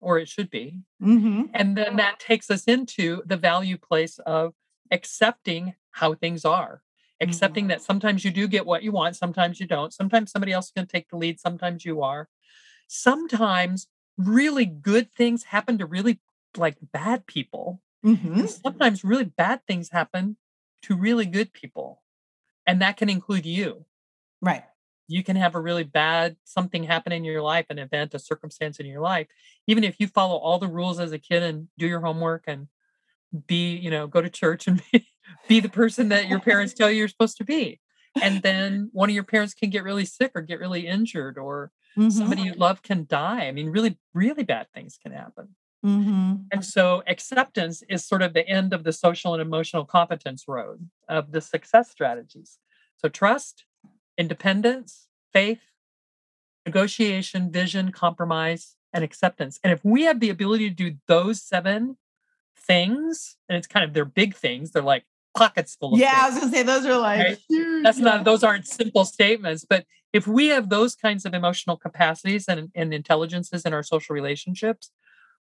or 0.00 0.18
it 0.18 0.28
should 0.28 0.48
be. 0.48 0.82
Mhm. 1.02 1.50
And 1.54 1.76
then 1.76 1.96
that 1.96 2.20
takes 2.20 2.50
us 2.50 2.64
into 2.66 3.22
the 3.26 3.36
value 3.36 3.76
place 3.78 4.18
of 4.20 4.54
accepting 4.92 5.74
how 5.90 6.14
things 6.14 6.44
are, 6.44 6.82
accepting 7.20 7.64
Mhm. 7.64 7.68
that 7.68 7.82
sometimes 7.82 8.24
you 8.24 8.30
do 8.30 8.46
get 8.46 8.66
what 8.66 8.84
you 8.84 8.92
want, 8.92 9.16
sometimes 9.16 9.58
you 9.58 9.66
don't. 9.66 9.92
Sometimes 9.92 10.30
somebody 10.30 10.52
else 10.52 10.66
is 10.66 10.72
going 10.72 10.86
to 10.86 10.92
take 10.92 11.08
the 11.08 11.16
lead, 11.16 11.40
sometimes 11.40 11.84
you 11.84 12.00
are. 12.02 12.28
Sometimes 12.86 13.88
really 14.16 14.66
good 14.66 15.12
things 15.12 15.44
happen 15.44 15.78
to 15.78 15.86
really 15.86 16.20
like 16.56 16.78
bad 16.92 17.26
people. 17.26 17.82
Mhm. 18.02 18.60
Sometimes 18.64 19.04
really 19.04 19.24
bad 19.24 19.66
things 19.66 19.90
happen 19.90 20.36
to 20.82 20.96
really 20.96 21.26
good 21.26 21.52
people. 21.52 22.02
And 22.66 22.82
that 22.82 22.96
can 22.98 23.10
include 23.10 23.46
you. 23.46 23.86
Right. 24.42 24.64
You 25.08 25.24
can 25.24 25.36
have 25.36 25.54
a 25.56 25.60
really 25.60 25.82
bad 25.82 26.36
something 26.44 26.84
happen 26.84 27.12
in 27.12 27.24
your 27.24 27.42
life, 27.42 27.66
an 27.68 27.78
event, 27.80 28.14
a 28.14 28.18
circumstance 28.18 28.78
in 28.78 28.86
your 28.86 29.00
life. 29.00 29.26
Even 29.66 29.82
if 29.82 29.96
you 29.98 30.06
follow 30.06 30.36
all 30.36 30.58
the 30.58 30.68
rules 30.68 31.00
as 31.00 31.10
a 31.12 31.18
kid 31.18 31.42
and 31.42 31.68
do 31.78 31.86
your 31.88 32.00
homework 32.00 32.44
and 32.46 32.68
be, 33.46 33.76
you 33.76 33.90
know, 33.90 34.06
go 34.08 34.22
to 34.22 34.30
church 34.30 34.68
and 34.68 34.82
be, 34.92 35.08
be 35.48 35.60
the 35.60 35.68
person 35.70 36.08
that 36.10 36.28
your 36.28 36.40
parents 36.40 36.74
tell 36.74 36.90
you 36.90 36.98
you're 36.98 37.08
supposed 37.08 37.38
to 37.38 37.44
be. 37.44 37.80
And 38.20 38.42
then 38.42 38.90
one 38.92 39.10
of 39.10 39.14
your 39.14 39.24
parents 39.24 39.54
can 39.54 39.70
get 39.70 39.84
really 39.84 40.06
sick 40.06 40.32
or 40.34 40.42
get 40.42 40.60
really 40.60 40.86
injured 40.86 41.38
or 41.38 41.72
Mhm. 41.96 42.30
somebody 42.30 42.42
you 42.42 42.54
love 42.54 42.82
can 42.82 43.06
die. 43.06 43.46
I 43.48 43.52
mean, 43.52 43.70
really, 43.70 43.98
really 44.14 44.44
bad 44.44 44.68
things 44.74 44.98
can 45.02 45.12
happen. 45.12 45.56
Mhm. 45.84 46.44
And 46.52 46.64
so 46.64 47.02
acceptance 47.06 47.82
is 47.88 48.04
sort 48.04 48.22
of 48.22 48.34
the 48.34 48.46
end 48.46 48.72
of 48.74 48.84
the 48.84 48.92
social 48.92 49.32
and 49.34 49.40
emotional 49.40 49.84
competence 49.84 50.44
road 50.46 50.90
of 51.08 51.32
the 51.32 51.40
success 51.40 51.90
strategies. 51.90 52.58
So 52.96 53.08
trust, 53.08 53.64
independence, 54.18 55.08
faith, 55.32 55.62
negotiation, 56.66 57.50
vision, 57.50 57.92
compromise, 57.92 58.76
and 58.92 59.02
acceptance. 59.04 59.58
And 59.64 59.72
if 59.72 59.84
we 59.84 60.02
have 60.02 60.20
the 60.20 60.30
ability 60.30 60.68
to 60.68 60.74
do 60.74 60.96
those 61.06 61.42
seven 61.42 61.96
things, 62.56 63.36
and 63.48 63.56
it's 63.56 63.66
kind 63.66 63.84
of 63.84 63.94
they're 63.94 64.04
big 64.04 64.34
things, 64.34 64.72
they're 64.72 64.82
like 64.82 65.04
pockets 65.34 65.76
full 65.76 65.94
of 65.94 66.00
Yeah, 66.00 66.12
I 66.24 66.28
was 66.30 66.38
gonna 66.40 66.52
say 66.52 66.62
those 66.62 66.84
are 66.84 66.98
like 66.98 67.20
Right? 67.20 67.38
huge. 67.48 67.84
That's 67.84 67.98
yeah. 67.98 68.04
not 68.04 68.24
those 68.24 68.44
aren't 68.44 68.66
simple 68.66 69.04
statements, 69.04 69.64
but 69.68 69.86
if 70.12 70.26
we 70.26 70.48
have 70.48 70.68
those 70.68 70.94
kinds 70.96 71.24
of 71.24 71.34
emotional 71.34 71.76
capacities 71.76 72.48
and, 72.48 72.70
and 72.74 72.92
intelligences 72.92 73.64
in 73.64 73.72
our 73.72 73.84
social 73.84 74.14
relationships, 74.14 74.90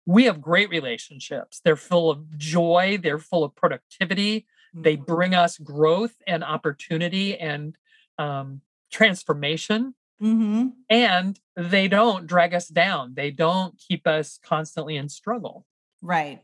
we 0.06 0.26
have 0.26 0.42
great 0.42 0.70
relationships. 0.70 1.60
They're 1.64 1.76
full 1.76 2.10
of 2.10 2.38
joy, 2.38 2.98
they're 3.02 3.20
full 3.20 3.44
of 3.44 3.56
productivity, 3.56 4.46
they 4.74 4.98
Mhm. 4.98 5.06
bring 5.06 5.36
us 5.36 5.58
growth 5.58 6.16
and 6.28 6.44
opportunity 6.44 7.38
and 7.38 7.76
um, 8.20 8.62
transformation 8.92 9.94
Mhm. 10.22 10.74
and 10.90 11.40
they 11.56 11.88
don't 11.88 12.26
drag 12.26 12.54
us 12.56 12.68
down 12.68 13.14
they 13.14 13.30
don't 13.32 13.78
keep 13.78 14.08
us 14.08 14.40
constantly 14.44 14.96
in 14.98 15.08
struggle 15.10 15.66
Right. 16.02 16.42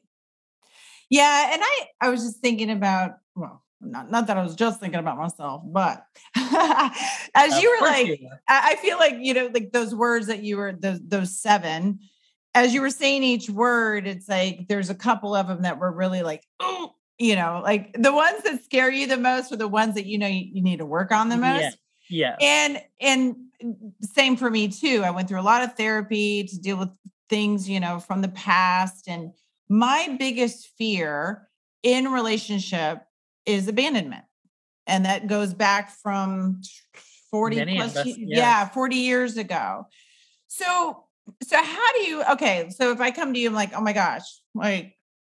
Yeah, 1.09 1.51
and 1.53 1.61
I 1.63 1.87
I 2.01 2.09
was 2.09 2.23
just 2.23 2.39
thinking 2.39 2.71
about 2.71 3.11
well, 3.35 3.63
not 3.81 4.09
not 4.09 4.27
that 4.27 4.37
I 4.37 4.43
was 4.43 4.55
just 4.55 4.79
thinking 4.79 4.99
about 4.99 5.17
myself, 5.17 5.63
but 5.65 6.05
as 6.35 7.53
Of 7.53 7.61
you 7.61 7.69
were 7.79 7.87
like, 7.87 8.07
you. 8.07 8.29
I, 8.49 8.71
I 8.71 8.75
feel 8.77 8.97
like 8.97 9.15
you 9.19 9.33
know, 9.33 9.49
like 9.53 9.71
those 9.71 9.93
words 9.93 10.27
that 10.27 10.43
you 10.43 10.57
were 10.57 10.73
those 10.73 10.99
those 11.01 11.39
seven. 11.39 11.99
As 12.55 12.73
you 12.73 12.81
were 12.81 12.89
saying 12.89 13.23
each 13.23 13.49
word, 13.49 14.05
it's 14.07 14.29
like 14.29 14.67
there's 14.67 14.89
a 14.89 14.95
couple 14.95 15.35
of 15.35 15.47
them 15.47 15.63
that 15.63 15.79
were 15.79 15.91
really 15.91 16.21
like, 16.21 16.43
oh, 16.59 16.93
you 17.17 17.35
know, 17.35 17.61
like 17.63 17.95
the 17.97 18.13
ones 18.13 18.43
that 18.43 18.63
scare 18.63 18.91
you 18.91 19.07
the 19.07 19.17
most 19.17 19.51
are 19.51 19.55
the 19.57 19.67
ones 19.67 19.95
that 19.95 20.05
you 20.05 20.17
know 20.17 20.27
you, 20.27 20.45
you 20.53 20.61
need 20.61 20.77
to 20.77 20.85
work 20.85 21.11
on 21.11 21.29
the 21.29 21.37
most. 21.37 21.77
Yeah. 22.09 22.35
yes 22.35 22.37
And 22.41 22.81
and 23.01 23.35
same 24.01 24.35
for 24.35 24.49
me 24.49 24.67
too. 24.67 25.01
I 25.03 25.11
went 25.11 25.27
through 25.27 25.39
a 25.39 25.41
lot 25.43 25.63
of 25.63 25.75
therapy 25.75 26.43
to 26.43 26.59
deal 26.59 26.77
with 26.77 26.89
things, 27.29 27.67
you 27.69 27.79
know, 27.79 27.99
from 27.99 28.21
the 28.21 28.29
past. 28.29 29.07
And 29.07 29.31
my 29.69 30.15
biggest 30.19 30.69
fear 30.77 31.47
in 31.81 32.11
relationship 32.11 33.01
is 33.45 33.67
abandonment. 33.67 34.25
And 34.85 35.05
that 35.05 35.27
goes 35.27 35.53
back 35.53 35.91
from 35.91 36.61
40 37.31 37.55
Many 37.55 37.75
plus 37.77 37.95
us, 37.95 38.05
ye- 38.05 38.25
yes. 38.27 38.37
yeah, 38.37 38.69
40 38.69 38.95
years 38.97 39.37
ago. 39.37 39.87
So 40.47 41.05
so 41.43 41.61
how 41.61 41.93
do 41.93 42.01
you 42.01 42.23
okay, 42.31 42.69
so 42.69 42.91
if 42.91 42.99
I 42.99 43.11
come 43.11 43.33
to 43.33 43.39
you 43.39 43.47
I'm 43.47 43.55
like, 43.55 43.71
"Oh 43.73 43.81
my 43.81 43.93
gosh, 43.93 44.23
like 44.53 44.95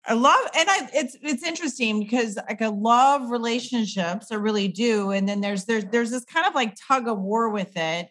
I 0.08 0.14
love, 0.14 0.40
and 0.56 0.68
I 0.70 0.88
it's 0.94 1.16
it's 1.20 1.42
interesting 1.42 1.98
because 1.98 2.36
like 2.36 2.62
I 2.62 2.68
love 2.68 3.30
relationships, 3.30 4.30
I 4.30 4.36
really 4.36 4.68
do. 4.68 5.10
And 5.10 5.28
then 5.28 5.40
there's 5.40 5.64
there's 5.64 5.84
there's 5.86 6.10
this 6.10 6.24
kind 6.24 6.46
of 6.46 6.54
like 6.54 6.76
tug 6.86 7.08
of 7.08 7.18
war 7.18 7.50
with 7.50 7.76
it. 7.76 8.08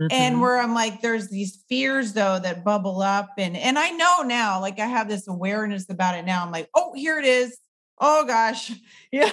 Mm-hmm. 0.00 0.06
And 0.10 0.40
where 0.40 0.58
I'm 0.58 0.72
like, 0.72 1.00
there's 1.00 1.28
these 1.28 1.64
fears 1.68 2.12
though 2.12 2.38
that 2.38 2.64
bubble 2.64 3.02
up. 3.02 3.30
And 3.38 3.56
and 3.56 3.78
I 3.78 3.90
know 3.90 4.22
now, 4.22 4.60
like 4.60 4.78
I 4.78 4.86
have 4.86 5.08
this 5.08 5.26
awareness 5.26 5.90
about 5.90 6.16
it 6.16 6.24
now. 6.24 6.44
I'm 6.44 6.52
like, 6.52 6.68
oh, 6.74 6.92
here 6.94 7.18
it 7.18 7.24
is. 7.24 7.58
Oh 8.00 8.24
gosh. 8.24 8.72
Yeah. 9.10 9.30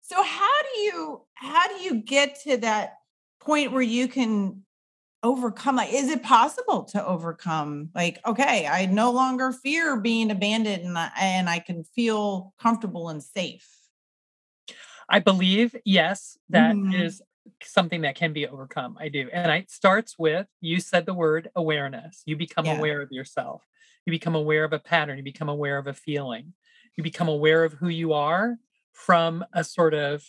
so 0.00 0.22
how 0.22 0.62
do 0.62 0.80
you 0.80 1.22
how 1.34 1.68
do 1.68 1.84
you 1.84 1.96
get 1.96 2.40
to 2.44 2.56
that 2.58 2.94
point 3.40 3.72
where 3.72 3.82
you 3.82 4.08
can 4.08 4.62
overcome 5.22 5.76
like 5.76 5.92
is 5.92 6.08
it 6.08 6.22
possible 6.22 6.84
to 6.84 7.04
overcome 7.04 7.90
like 7.94 8.18
okay 8.26 8.66
i 8.66 8.86
no 8.86 9.10
longer 9.10 9.52
fear 9.52 9.96
being 9.96 10.30
abandoned 10.30 10.82
and 10.82 10.96
I, 10.96 11.10
and 11.20 11.48
I 11.48 11.58
can 11.58 11.84
feel 11.84 12.54
comfortable 12.58 13.10
and 13.10 13.22
safe 13.22 13.68
i 15.08 15.18
believe 15.18 15.76
yes 15.84 16.38
that 16.48 16.74
mm-hmm. 16.74 16.94
is 16.94 17.20
something 17.62 18.02
that 18.02 18.14
can 18.14 18.32
be 18.32 18.46
overcome 18.48 18.96
i 18.98 19.08
do 19.08 19.28
and 19.30 19.52
it 19.52 19.70
starts 19.70 20.18
with 20.18 20.46
you 20.62 20.80
said 20.80 21.04
the 21.04 21.14
word 21.14 21.50
awareness 21.54 22.22
you 22.24 22.36
become 22.36 22.64
yeah. 22.64 22.78
aware 22.78 23.02
of 23.02 23.12
yourself 23.12 23.62
you 24.06 24.10
become 24.10 24.34
aware 24.34 24.64
of 24.64 24.72
a 24.72 24.78
pattern 24.78 25.18
you 25.18 25.24
become 25.24 25.50
aware 25.50 25.76
of 25.76 25.86
a 25.86 25.92
feeling 25.92 26.54
you 26.96 27.02
become 27.02 27.28
aware 27.28 27.62
of 27.64 27.74
who 27.74 27.88
you 27.88 28.14
are 28.14 28.56
from 28.92 29.44
a 29.52 29.64
sort 29.64 29.92
of 29.92 30.24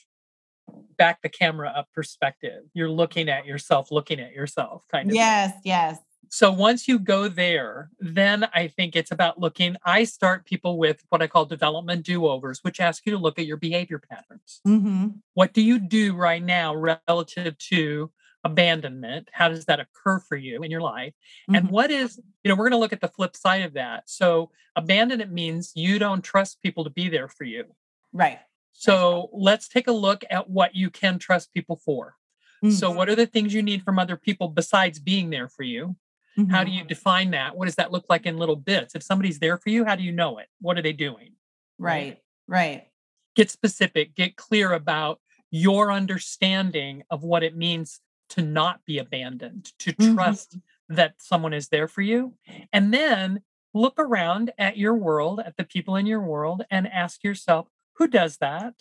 back 0.98 1.22
the 1.22 1.30
camera 1.30 1.74
up 1.76 1.88
perspective. 1.94 2.64
You're 2.74 2.90
looking 2.90 3.30
at 3.30 3.46
yourself, 3.46 3.92
looking 3.92 4.20
at 4.20 4.34
yourself, 4.34 4.84
kind 4.92 5.10
of. 5.10 5.16
Yes, 5.16 5.54
yes. 5.64 5.98
So 6.34 6.50
once 6.50 6.88
you 6.88 6.98
go 6.98 7.28
there, 7.28 7.90
then 8.00 8.48
I 8.54 8.68
think 8.68 8.96
it's 8.96 9.12
about 9.12 9.38
looking. 9.38 9.76
I 9.84 10.06
start 10.06 10.46
people 10.46 10.78
with 10.78 11.04
what 11.10 11.22
I 11.22 11.28
call 11.28 11.44
development 11.44 12.06
do 12.06 12.26
overs, 12.26 12.60
which 12.62 12.80
ask 12.80 13.06
you 13.06 13.12
to 13.12 13.18
look 13.18 13.38
at 13.38 13.46
your 13.46 13.58
behavior 13.58 14.00
patterns. 14.00 14.62
Mm-hmm. 14.66 15.08
What 15.34 15.54
do 15.54 15.62
you 15.62 15.78
do 15.78 16.16
right 16.16 16.42
now 16.42 16.74
relative 16.74 17.58
to 17.58 18.12
abandonment? 18.46 19.28
How 19.34 19.50
does 19.50 19.66
that 19.66 19.82
occur 19.82 20.20
for 20.20 20.38
you 20.38 20.64
in 20.64 20.72
your 20.72 20.80
life? 20.82 21.14
Mm-hmm. 21.50 21.56
And 21.56 21.70
what 21.70 21.92
is, 21.92 22.18
you 22.44 22.50
know, 22.50 22.56
we're 22.56 22.70
going 22.70 22.80
to 22.80 22.82
look 22.82 22.94
at 22.94 23.02
the 23.02 23.10
flip 23.10 23.36
side 23.36 23.64
of 23.64 23.74
that. 23.74 24.04
So 24.10 24.52
abandonment 24.78 25.34
means 25.34 25.74
you 25.76 26.00
don't 26.00 26.22
trust 26.22 26.62
people 26.62 26.86
to 26.86 26.90
be 26.90 27.10
there 27.10 27.28
for 27.28 27.44
you. 27.44 27.66
Right. 28.14 28.40
So 28.74 29.30
let's 29.34 29.68
take 29.68 29.88
a 29.88 29.92
look 29.92 30.24
at 30.30 30.50
what 30.50 30.76
you 30.76 30.90
can 30.90 31.20
trust 31.20 31.54
people 31.54 31.76
for. 31.76 32.16
Mm-hmm. 32.64 32.76
So, 32.76 32.92
what 32.92 33.10
are 33.10 33.16
the 33.16 33.26
things 33.26 33.54
you 33.54 33.64
need 33.64 33.84
from 33.84 33.98
other 33.98 34.16
people 34.16 34.48
besides 34.48 35.00
being 35.00 35.30
there 35.30 35.48
for 35.48 35.64
you? 35.64 35.96
Mm-hmm. 36.38 36.52
How 36.52 36.64
do 36.64 36.72
you 36.72 36.82
mm-hmm. 36.82 36.88
define 36.88 37.32
that? 37.32 37.56
What 37.56 37.66
does 37.66 37.76
that 37.76 37.92
look 37.92 38.06
like 38.10 38.26
in 38.26 38.38
little 38.38 38.56
bits? 38.56 38.96
If 38.96 39.04
somebody's 39.04 39.40
there 39.40 39.58
for 39.58 39.70
you, 39.70 39.84
how 39.84 39.96
do 39.96 40.04
you 40.04 40.12
know 40.12 40.38
it? 40.38 40.48
What 40.60 40.78
are 40.78 40.82
they 40.82 40.94
doing? 40.94 41.34
Right, 41.80 42.20
right. 42.48 42.88
Get 43.36 43.50
specific, 43.50 44.16
get 44.16 44.36
clear 44.36 44.74
about 44.74 45.20
your 45.50 45.92
understanding 45.92 47.04
of 47.10 47.24
what 47.24 47.44
it 47.44 47.58
means 47.58 48.00
to 48.30 48.42
not 48.42 48.86
be 48.86 48.98
abandoned, 48.98 49.72
to 49.80 49.92
mm-hmm. 49.94 50.16
trust 50.16 50.58
that 50.88 51.16
someone 51.18 51.54
is 51.54 51.70
there 51.70 51.88
for 51.88 52.02
you. 52.02 52.36
And 52.72 52.94
then 52.94 53.42
look 53.74 53.96
around 53.98 54.52
at 54.58 54.78
your 54.78 54.94
world, 54.94 55.40
at 55.40 55.58
the 55.58 55.64
people 55.64 55.96
in 55.96 56.06
your 56.06 56.22
world, 56.22 56.64
and 56.70 56.88
ask 56.88 57.24
yourself, 57.24 57.68
who 57.94 58.08
does 58.08 58.38
that? 58.38 58.74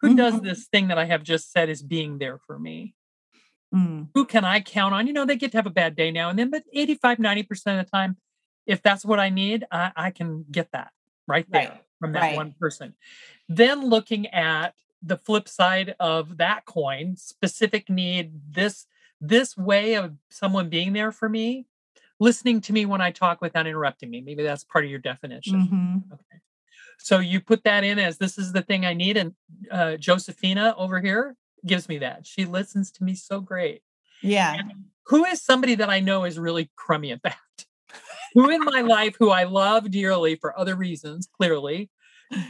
Who 0.00 0.08
mm-hmm. 0.08 0.16
does 0.16 0.40
this 0.40 0.66
thing 0.66 0.88
that 0.88 0.98
I 0.98 1.06
have 1.06 1.22
just 1.22 1.52
said 1.52 1.68
is 1.68 1.82
being 1.82 2.18
there 2.18 2.38
for 2.38 2.58
me? 2.58 2.94
Mm. 3.74 4.08
Who 4.14 4.24
can 4.24 4.44
I 4.44 4.60
count 4.60 4.94
on? 4.94 5.06
You 5.06 5.12
know, 5.12 5.24
they 5.26 5.36
get 5.36 5.52
to 5.52 5.58
have 5.58 5.66
a 5.66 5.70
bad 5.70 5.96
day 5.96 6.10
now 6.10 6.30
and 6.30 6.38
then, 6.38 6.50
but 6.50 6.64
85, 6.72 7.18
90% 7.18 7.50
of 7.80 7.84
the 7.84 7.90
time, 7.90 8.16
if 8.66 8.82
that's 8.82 9.04
what 9.04 9.18
I 9.18 9.28
need, 9.28 9.66
I, 9.70 9.92
I 9.96 10.10
can 10.10 10.44
get 10.50 10.72
that 10.72 10.92
right 11.26 11.46
there 11.50 11.68
right. 11.68 11.84
from 12.00 12.12
that 12.12 12.20
right. 12.20 12.36
one 12.36 12.54
person. 12.58 12.94
Then 13.48 13.86
looking 13.88 14.26
at 14.28 14.74
the 15.02 15.16
flip 15.16 15.48
side 15.48 15.94
of 16.00 16.38
that 16.38 16.64
coin, 16.64 17.16
specific 17.16 17.88
need, 17.88 18.32
this 18.50 18.86
this 19.20 19.56
way 19.56 19.94
of 19.94 20.14
someone 20.30 20.68
being 20.68 20.92
there 20.92 21.10
for 21.10 21.28
me, 21.28 21.66
listening 22.20 22.60
to 22.60 22.72
me 22.72 22.86
when 22.86 23.00
I 23.00 23.10
talk 23.10 23.40
without 23.40 23.66
interrupting 23.66 24.10
me. 24.10 24.20
Maybe 24.20 24.44
that's 24.44 24.62
part 24.62 24.84
of 24.84 24.90
your 24.90 25.00
definition. 25.00 25.62
Mm-hmm. 25.62 26.12
Okay. 26.12 26.40
So 26.98 27.20
you 27.20 27.40
put 27.40 27.64
that 27.64 27.84
in 27.84 27.98
as 27.98 28.18
this 28.18 28.38
is 28.38 28.52
the 28.52 28.62
thing 28.62 28.84
I 28.84 28.94
need. 28.94 29.16
And 29.16 29.32
uh, 29.70 29.96
Josephina 29.96 30.74
over 30.76 31.00
here 31.00 31.36
gives 31.66 31.88
me 31.88 31.98
that. 31.98 32.26
She 32.26 32.44
listens 32.44 32.90
to 32.92 33.04
me 33.04 33.14
so 33.14 33.40
great. 33.40 33.82
Yeah. 34.22 34.54
And 34.54 34.72
who 35.06 35.24
is 35.24 35.42
somebody 35.42 35.74
that 35.76 35.88
I 35.88 36.00
know 36.00 36.24
is 36.24 36.38
really 36.38 36.70
crummy 36.76 37.12
at 37.12 37.22
that? 37.22 37.36
who 38.34 38.50
in 38.50 38.64
my 38.64 38.82
life, 38.82 39.16
who 39.18 39.30
I 39.30 39.44
love 39.44 39.90
dearly 39.90 40.36
for 40.36 40.58
other 40.58 40.74
reasons, 40.74 41.28
clearly, 41.34 41.90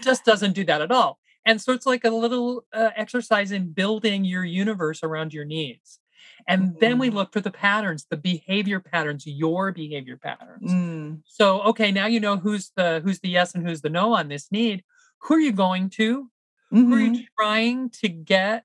just 0.02 0.24
doesn't 0.24 0.54
do 0.54 0.64
that 0.64 0.82
at 0.82 0.90
all. 0.90 1.18
And 1.44 1.61
so 1.61 1.72
it's 1.72 1.87
like 1.87 2.04
a 2.04 2.11
little 2.11 2.64
uh, 2.72 2.90
exercise 2.96 3.52
in 3.52 3.72
building 3.72 4.24
your 4.24 4.44
universe 4.44 5.02
around 5.02 5.32
your 5.32 5.44
needs. 5.44 6.00
And 6.46 6.76
then 6.80 6.98
we 6.98 7.10
mm. 7.10 7.14
look 7.14 7.32
for 7.32 7.40
the 7.40 7.50
patterns, 7.50 8.06
the 8.10 8.16
behavior 8.16 8.80
patterns, 8.80 9.26
your 9.26 9.72
behavior 9.72 10.16
patterns. 10.16 10.72
Mm. 10.72 11.20
So, 11.26 11.60
okay, 11.62 11.92
now 11.92 12.06
you 12.06 12.20
know 12.20 12.36
who's 12.36 12.72
the 12.76 13.00
who's 13.04 13.20
the 13.20 13.28
yes 13.28 13.54
and 13.54 13.66
who's 13.66 13.82
the 13.82 13.90
no 13.90 14.14
on 14.14 14.28
this 14.28 14.50
need. 14.50 14.82
Who 15.22 15.34
are 15.34 15.40
you 15.40 15.52
going 15.52 15.90
to? 15.90 16.30
Mm-hmm. 16.72 16.90
Who 16.90 16.94
are 16.94 17.00
you 17.00 17.10
mm-hmm. 17.10 17.22
trying 17.38 17.90
to 17.90 18.08
get 18.08 18.64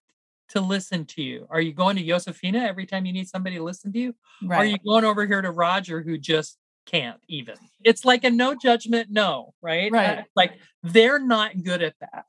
to 0.50 0.62
listen 0.62 1.06
to 1.06 1.22
you? 1.22 1.48
Are 1.50 1.62
you 1.62 1.74
going 1.74 1.96
to 1.98 2.04
Josefina 2.04 2.60
every 2.60 2.86
time 2.86 3.06
you 3.06 3.14
need 3.14 3.28
somebody 3.28 3.58
to 3.58 3.64
listen 3.64 3.92
to 3.94 4.00
you? 4.00 4.16
Right. 4.44 4.58
Are 4.58 4.66
you 4.66 4.78
going 4.86 5.04
over 5.04 5.26
here 5.26 5.42
to 5.42 5.52
Roger 5.52 6.02
who 6.02 6.18
just 6.18 6.58
can't 6.86 7.20
even? 7.28 7.56
It's 7.84 8.06
like 8.06 8.24
a 8.24 8.30
no 8.30 8.56
judgment 8.56 9.10
no, 9.10 9.54
right? 9.62 9.92
Right. 9.92 10.26
Like 10.36 10.54
they're 10.84 11.20
not 11.20 11.64
good 11.64 11.82
at 11.82 11.96
that. 12.02 12.26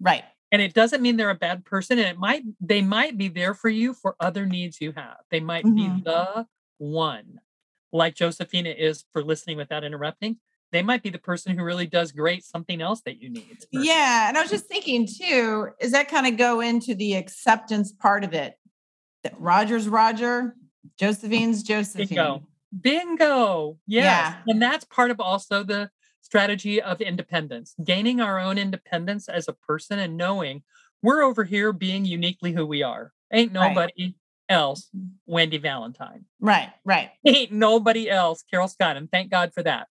Right 0.00 0.24
and 0.50 0.62
it 0.62 0.74
doesn't 0.74 1.02
mean 1.02 1.16
they're 1.16 1.30
a 1.30 1.34
bad 1.34 1.64
person 1.64 1.98
and 1.98 2.08
it 2.08 2.18
might 2.18 2.42
they 2.60 2.82
might 2.82 3.18
be 3.18 3.28
there 3.28 3.54
for 3.54 3.68
you 3.68 3.94
for 3.94 4.16
other 4.20 4.46
needs 4.46 4.80
you 4.80 4.92
have. 4.92 5.18
They 5.30 5.40
might 5.40 5.64
mm-hmm. 5.64 5.96
be 5.96 6.02
the 6.02 6.46
one. 6.78 7.40
Like 7.92 8.14
josephina 8.14 8.70
is 8.70 9.04
for 9.12 9.22
listening 9.22 9.56
without 9.56 9.84
interrupting 9.84 10.38
they 10.70 10.82
might 10.82 11.02
be 11.02 11.10
the 11.10 11.18
person 11.18 11.56
who 11.56 11.64
really 11.64 11.86
does 11.86 12.12
great 12.12 12.44
something 12.44 12.80
else 12.80 13.00
that 13.02 13.20
you 13.20 13.30
need 13.30 13.58
yeah 13.72 14.28
and 14.28 14.36
i 14.36 14.42
was 14.42 14.50
just 14.50 14.66
thinking 14.66 15.06
too 15.06 15.68
is 15.80 15.92
that 15.92 16.08
kind 16.08 16.26
of 16.26 16.36
go 16.36 16.60
into 16.60 16.94
the 16.94 17.14
acceptance 17.14 17.92
part 17.92 18.24
of 18.24 18.34
it? 18.34 18.54
That 19.24 19.34
roger's 19.38 19.88
roger 19.88 20.54
josephine's 20.98 21.62
josephine. 21.62 22.08
Bingo 22.08 22.42
bingo. 22.80 23.78
Yes 23.86 24.04
yeah. 24.04 24.52
and 24.52 24.60
that's 24.60 24.84
part 24.84 25.10
of 25.10 25.20
also 25.20 25.62
the 25.62 25.90
strategy 26.28 26.80
of 26.82 27.00
independence, 27.00 27.74
gaining 27.82 28.20
our 28.20 28.38
own 28.38 28.58
independence 28.58 29.30
as 29.30 29.48
a 29.48 29.54
person 29.54 29.98
and 29.98 30.16
knowing 30.16 30.62
we're 31.02 31.22
over 31.22 31.42
here 31.42 31.72
being 31.72 32.04
uniquely 32.04 32.52
who 32.52 32.66
we 32.66 32.82
are. 32.82 33.12
Ain't 33.32 33.52
nobody 33.52 33.92
right. 33.98 34.14
else 34.50 34.90
Wendy 35.26 35.56
Valentine. 35.56 36.26
Right, 36.38 36.70
right. 36.84 37.10
Ain't 37.26 37.52
nobody 37.52 38.10
else 38.10 38.42
Carol 38.50 38.68
Scott. 38.68 38.98
And 38.98 39.10
thank 39.10 39.30
God 39.30 39.52
for 39.54 39.62
that. 39.62 39.88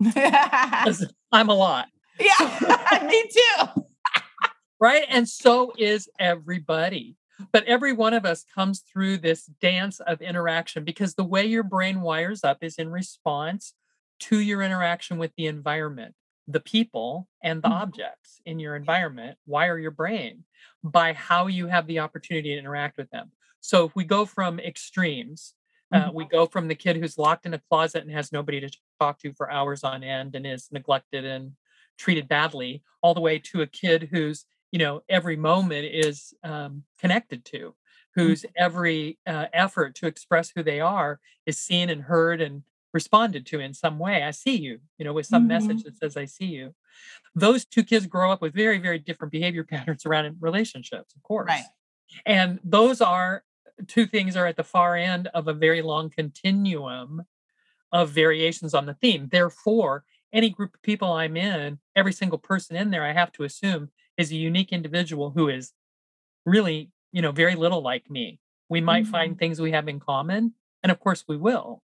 I'm 1.32 1.48
a 1.48 1.54
lot. 1.54 1.88
Yeah, 2.20 3.04
me 3.08 3.28
too. 3.28 3.84
right. 4.78 5.04
And 5.08 5.28
so 5.28 5.72
is 5.76 6.08
everybody. 6.20 7.16
But 7.52 7.64
every 7.64 7.92
one 7.92 8.14
of 8.14 8.24
us 8.24 8.44
comes 8.54 8.80
through 8.80 9.18
this 9.18 9.46
dance 9.60 9.98
of 9.98 10.22
interaction 10.22 10.84
because 10.84 11.14
the 11.14 11.24
way 11.24 11.44
your 11.44 11.64
brain 11.64 12.00
wires 12.00 12.44
up 12.44 12.58
is 12.62 12.76
in 12.76 12.90
response 12.90 13.74
to 14.20 14.38
your 14.38 14.62
interaction 14.62 15.18
with 15.18 15.32
the 15.36 15.46
environment, 15.46 16.14
the 16.46 16.60
people 16.60 17.28
and 17.42 17.62
the 17.62 17.68
mm-hmm. 17.68 17.82
objects 17.82 18.40
in 18.44 18.58
your 18.58 18.76
environment 18.76 19.38
wire 19.46 19.78
your 19.78 19.90
brain 19.90 20.44
by 20.82 21.12
how 21.12 21.46
you 21.46 21.66
have 21.66 21.86
the 21.86 21.98
opportunity 21.98 22.50
to 22.50 22.58
interact 22.58 22.96
with 22.96 23.10
them. 23.10 23.30
So 23.60 23.86
if 23.86 23.96
we 23.96 24.04
go 24.04 24.26
from 24.26 24.60
extremes, 24.60 25.54
uh, 25.92 26.06
mm-hmm. 26.06 26.16
we 26.16 26.24
go 26.26 26.46
from 26.46 26.68
the 26.68 26.74
kid 26.74 26.96
who's 26.96 27.18
locked 27.18 27.46
in 27.46 27.54
a 27.54 27.62
closet 27.70 28.02
and 28.02 28.10
has 28.10 28.32
nobody 28.32 28.60
to 28.60 28.70
talk 29.00 29.18
to 29.20 29.32
for 29.32 29.50
hours 29.50 29.84
on 29.84 30.04
end 30.04 30.34
and 30.34 30.46
is 30.46 30.68
neglected 30.70 31.24
and 31.24 31.52
treated 31.96 32.28
badly, 32.28 32.82
all 33.02 33.14
the 33.14 33.20
way 33.20 33.38
to 33.38 33.62
a 33.62 33.66
kid 33.66 34.08
who's 34.10 34.44
you 34.72 34.78
know 34.78 35.02
every 35.08 35.36
moment 35.36 35.86
is 35.86 36.34
um, 36.42 36.82
connected 36.98 37.44
to, 37.46 37.58
mm-hmm. 37.58 38.20
whose 38.20 38.44
every 38.56 39.18
uh, 39.26 39.46
effort 39.52 39.94
to 39.94 40.06
express 40.06 40.50
who 40.54 40.62
they 40.62 40.80
are 40.80 41.20
is 41.46 41.58
seen 41.58 41.88
and 41.90 42.02
heard 42.02 42.40
and 42.40 42.62
responded 42.94 43.44
to 43.44 43.60
in 43.60 43.74
some 43.74 43.98
way. 43.98 44.22
I 44.22 44.30
see 44.30 44.56
you, 44.56 44.78
you 44.96 45.04
know, 45.04 45.12
with 45.12 45.26
some 45.26 45.42
mm-hmm. 45.48 45.66
message 45.66 45.82
that 45.82 45.96
says, 45.96 46.16
I 46.16 46.24
see 46.24 46.46
you. 46.46 46.74
Those 47.34 47.64
two 47.64 47.82
kids 47.82 48.06
grow 48.06 48.30
up 48.30 48.40
with 48.40 48.54
very, 48.54 48.78
very 48.78 49.00
different 49.00 49.32
behavior 49.32 49.64
patterns 49.70 50.06
around 50.06 50.36
relationships, 50.40 51.14
of 51.14 51.22
course. 51.24 51.48
Right. 51.48 51.64
And 52.24 52.60
those 52.64 53.00
are 53.00 53.42
two 53.88 54.06
things 54.06 54.36
are 54.36 54.46
at 54.46 54.56
the 54.56 54.64
far 54.64 54.96
end 54.96 55.26
of 55.34 55.48
a 55.48 55.52
very 55.52 55.82
long 55.82 56.08
continuum 56.08 57.24
of 57.90 58.10
variations 58.10 58.72
on 58.72 58.86
the 58.86 58.94
theme. 58.94 59.28
Therefore, 59.30 60.04
any 60.32 60.48
group 60.48 60.74
of 60.74 60.82
people 60.82 61.12
I'm 61.12 61.36
in, 61.36 61.78
every 61.96 62.12
single 62.12 62.38
person 62.38 62.76
in 62.76 62.90
there, 62.90 63.04
I 63.04 63.12
have 63.12 63.32
to 63.32 63.44
assume 63.44 63.90
is 64.16 64.30
a 64.30 64.36
unique 64.36 64.72
individual 64.72 65.30
who 65.30 65.48
is 65.48 65.72
really, 66.46 66.90
you 67.10 67.22
know, 67.22 67.32
very 67.32 67.56
little 67.56 67.82
like 67.82 68.08
me. 68.08 68.38
We 68.68 68.80
might 68.80 69.04
mm-hmm. 69.04 69.12
find 69.12 69.38
things 69.38 69.60
we 69.60 69.72
have 69.72 69.88
in 69.88 69.98
common, 69.98 70.54
and 70.82 70.92
of 70.92 71.00
course 71.00 71.24
we 71.26 71.36
will 71.36 71.82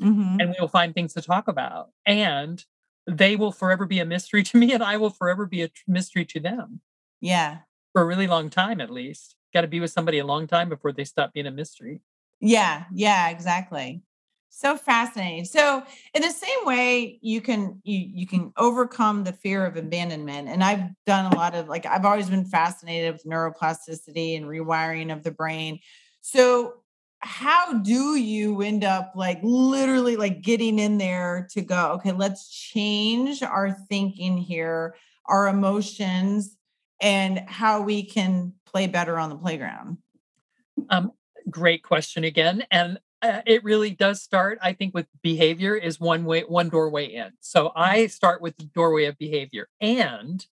mm-hmm. 0.00 0.40
and 0.40 0.50
we 0.50 0.56
will 0.60 0.68
find 0.68 0.94
things 0.94 1.14
to 1.14 1.22
talk 1.22 1.48
about. 1.48 1.90
And 2.06 2.64
they 3.06 3.36
will 3.36 3.52
forever 3.52 3.86
be 3.86 4.00
a 4.00 4.04
mystery 4.04 4.42
to 4.44 4.58
me 4.58 4.72
and 4.72 4.82
I 4.82 4.96
will 4.96 5.10
forever 5.10 5.46
be 5.46 5.62
a 5.62 5.70
mystery 5.86 6.24
to 6.26 6.40
them. 6.40 6.80
Yeah. 7.20 7.58
For 7.92 8.02
a 8.02 8.06
really 8.06 8.26
long 8.26 8.50
time, 8.50 8.80
at 8.80 8.90
least. 8.90 9.34
Got 9.54 9.62
to 9.62 9.68
be 9.68 9.80
with 9.80 9.90
somebody 9.90 10.18
a 10.18 10.26
long 10.26 10.46
time 10.46 10.68
before 10.68 10.92
they 10.92 11.04
stop 11.04 11.32
being 11.32 11.46
a 11.46 11.50
mystery. 11.50 12.02
Yeah. 12.40 12.84
Yeah, 12.92 13.30
exactly. 13.30 14.02
So 14.50 14.76
fascinating. 14.76 15.44
So 15.44 15.82
in 16.14 16.22
the 16.22 16.30
same 16.30 16.64
way 16.64 17.18
you 17.22 17.40
can 17.40 17.80
you 17.84 17.98
you 17.98 18.26
can 18.26 18.52
overcome 18.56 19.24
the 19.24 19.32
fear 19.32 19.64
of 19.64 19.76
abandonment 19.76 20.48
and 20.48 20.64
I've 20.64 20.90
done 21.06 21.32
a 21.32 21.36
lot 21.36 21.54
of 21.54 21.68
like 21.68 21.86
I've 21.86 22.04
always 22.04 22.30
been 22.30 22.44
fascinated 22.44 23.12
with 23.12 23.24
neuroplasticity 23.24 24.36
and 24.36 24.46
rewiring 24.46 25.12
of 25.12 25.22
the 25.22 25.30
brain. 25.30 25.80
So 26.22 26.74
how 27.20 27.78
do 27.78 28.14
you 28.16 28.62
end 28.62 28.84
up 28.84 29.12
like 29.16 29.40
literally 29.42 30.16
like 30.16 30.40
getting 30.40 30.78
in 30.78 30.98
there 30.98 31.48
to 31.50 31.60
go 31.60 31.92
okay 31.92 32.12
let's 32.12 32.48
change 32.48 33.42
our 33.42 33.72
thinking 33.88 34.36
here 34.36 34.94
our 35.26 35.48
emotions 35.48 36.56
and 37.00 37.40
how 37.46 37.82
we 37.82 38.02
can 38.02 38.52
play 38.66 38.86
better 38.86 39.18
on 39.18 39.30
the 39.30 39.36
playground? 39.36 39.98
Um 40.90 41.12
great 41.50 41.82
question 41.82 42.24
again 42.24 42.64
and 42.70 42.98
uh, 43.22 43.40
it 43.46 43.64
really 43.64 43.90
does 43.90 44.20
start 44.20 44.58
i 44.60 44.72
think 44.74 44.94
with 44.94 45.06
behavior 45.22 45.74
is 45.74 45.98
one 45.98 46.26
way 46.26 46.42
one 46.42 46.68
doorway 46.68 47.06
in. 47.06 47.30
So 47.40 47.72
i 47.74 48.06
start 48.06 48.42
with 48.42 48.56
the 48.58 48.64
doorway 48.64 49.06
of 49.06 49.16
behavior 49.16 49.68
and 49.80 50.44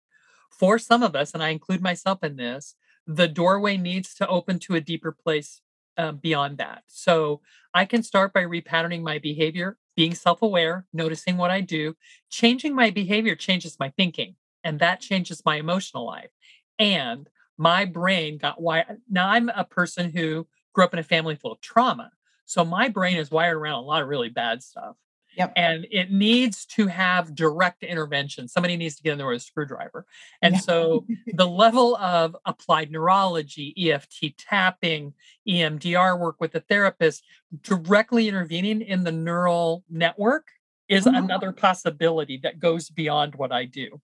for 0.50 0.78
some 0.78 1.02
of 1.02 1.16
us 1.16 1.34
and 1.34 1.42
i 1.42 1.48
include 1.48 1.82
myself 1.82 2.22
in 2.22 2.36
this 2.36 2.76
the 3.08 3.26
doorway 3.26 3.76
needs 3.76 4.14
to 4.14 4.28
open 4.28 4.60
to 4.60 4.76
a 4.76 4.80
deeper 4.80 5.10
place 5.10 5.60
um, 5.96 6.16
beyond 6.16 6.58
that. 6.58 6.82
So 6.86 7.40
I 7.72 7.84
can 7.84 8.02
start 8.02 8.32
by 8.32 8.42
repatterning 8.42 9.02
my 9.02 9.18
behavior, 9.18 9.78
being 9.96 10.14
self 10.14 10.42
aware, 10.42 10.86
noticing 10.92 11.36
what 11.36 11.50
I 11.50 11.60
do. 11.60 11.94
Changing 12.30 12.74
my 12.74 12.90
behavior 12.90 13.34
changes 13.34 13.78
my 13.78 13.90
thinking, 13.90 14.36
and 14.62 14.78
that 14.80 15.00
changes 15.00 15.42
my 15.44 15.56
emotional 15.56 16.06
life. 16.06 16.30
And 16.78 17.28
my 17.56 17.84
brain 17.84 18.38
got 18.38 18.60
wired. 18.60 19.00
Now, 19.08 19.28
I'm 19.28 19.48
a 19.48 19.64
person 19.64 20.10
who 20.10 20.46
grew 20.72 20.84
up 20.84 20.92
in 20.92 20.98
a 20.98 21.04
family 21.04 21.36
full 21.36 21.52
of 21.52 21.60
trauma. 21.60 22.10
So 22.46 22.64
my 22.64 22.88
brain 22.88 23.16
is 23.16 23.30
wired 23.30 23.56
around 23.56 23.78
a 23.78 23.86
lot 23.86 24.02
of 24.02 24.08
really 24.08 24.28
bad 24.28 24.62
stuff. 24.62 24.96
Yep. 25.36 25.52
And 25.56 25.86
it 25.90 26.10
needs 26.10 26.64
to 26.66 26.86
have 26.86 27.34
direct 27.34 27.82
intervention. 27.82 28.48
Somebody 28.48 28.76
needs 28.76 28.96
to 28.96 29.02
get 29.02 29.12
in 29.12 29.18
there 29.18 29.26
with 29.26 29.38
a 29.38 29.40
screwdriver. 29.40 30.06
And 30.42 30.54
yeah. 30.54 30.60
so 30.60 31.06
the 31.26 31.46
level 31.46 31.96
of 31.96 32.36
applied 32.44 32.90
neurology, 32.90 33.74
EFT 33.90 34.36
tapping, 34.38 35.14
EMDR 35.48 36.18
work 36.18 36.36
with 36.40 36.52
the 36.52 36.60
therapist, 36.60 37.24
directly 37.62 38.28
intervening 38.28 38.82
in 38.82 39.04
the 39.04 39.12
neural 39.12 39.84
network 39.90 40.48
is 40.88 41.04
mm-hmm. 41.04 41.16
another 41.16 41.52
possibility 41.52 42.38
that 42.42 42.58
goes 42.58 42.90
beyond 42.90 43.34
what 43.34 43.52
I 43.52 43.64
do. 43.64 44.00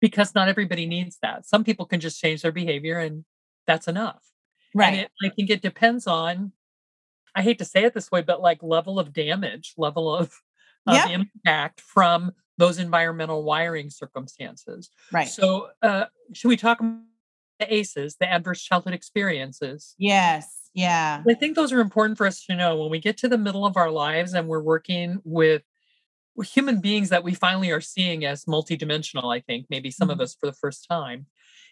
Because 0.00 0.34
not 0.34 0.48
everybody 0.48 0.86
needs 0.86 1.18
that. 1.22 1.46
Some 1.46 1.64
people 1.64 1.84
can 1.84 2.00
just 2.00 2.20
change 2.20 2.42
their 2.42 2.52
behavior 2.52 2.98
and 2.98 3.24
that's 3.66 3.88
enough. 3.88 4.22
Right. 4.74 4.88
And 4.88 4.96
it, 5.00 5.10
I 5.24 5.28
think 5.30 5.50
it 5.50 5.62
depends 5.62 6.06
on 6.06 6.52
I 7.34 7.42
hate 7.42 7.58
to 7.58 7.64
say 7.64 7.84
it 7.84 7.94
this 7.94 8.10
way, 8.10 8.22
but 8.22 8.40
like 8.40 8.62
level 8.62 8.98
of 8.98 9.12
damage, 9.12 9.74
level 9.76 10.14
of, 10.14 10.32
of 10.86 10.94
yeah. 10.94 11.08
impact 11.08 11.80
from 11.80 12.32
those 12.56 12.78
environmental 12.78 13.44
wiring 13.44 13.90
circumstances. 13.90 14.90
Right. 15.12 15.28
So, 15.28 15.68
uh, 15.82 16.06
should 16.32 16.48
we 16.48 16.56
talk 16.56 16.80
about 16.80 16.98
the 17.60 17.72
ACEs, 17.72 18.16
the 18.20 18.28
adverse 18.28 18.62
childhood 18.62 18.94
experiences? 18.94 19.94
Yes. 19.98 20.70
Yeah. 20.74 21.22
I 21.28 21.34
think 21.34 21.56
those 21.56 21.72
are 21.72 21.80
important 21.80 22.18
for 22.18 22.26
us 22.26 22.44
to 22.46 22.54
know 22.54 22.76
when 22.76 22.90
we 22.90 23.00
get 23.00 23.16
to 23.18 23.28
the 23.28 23.38
middle 23.38 23.64
of 23.64 23.76
our 23.76 23.90
lives 23.90 24.34
and 24.34 24.48
we're 24.48 24.62
working 24.62 25.20
with 25.24 25.62
human 26.44 26.80
beings 26.80 27.08
that 27.08 27.24
we 27.24 27.34
finally 27.34 27.70
are 27.70 27.80
seeing 27.80 28.24
as 28.24 28.44
multidimensional, 28.44 29.34
I 29.34 29.40
think, 29.40 29.66
maybe 29.70 29.90
some 29.90 30.08
mm-hmm. 30.08 30.20
of 30.20 30.20
us 30.20 30.36
for 30.38 30.46
the 30.46 30.52
first 30.52 30.86
time, 30.88 31.26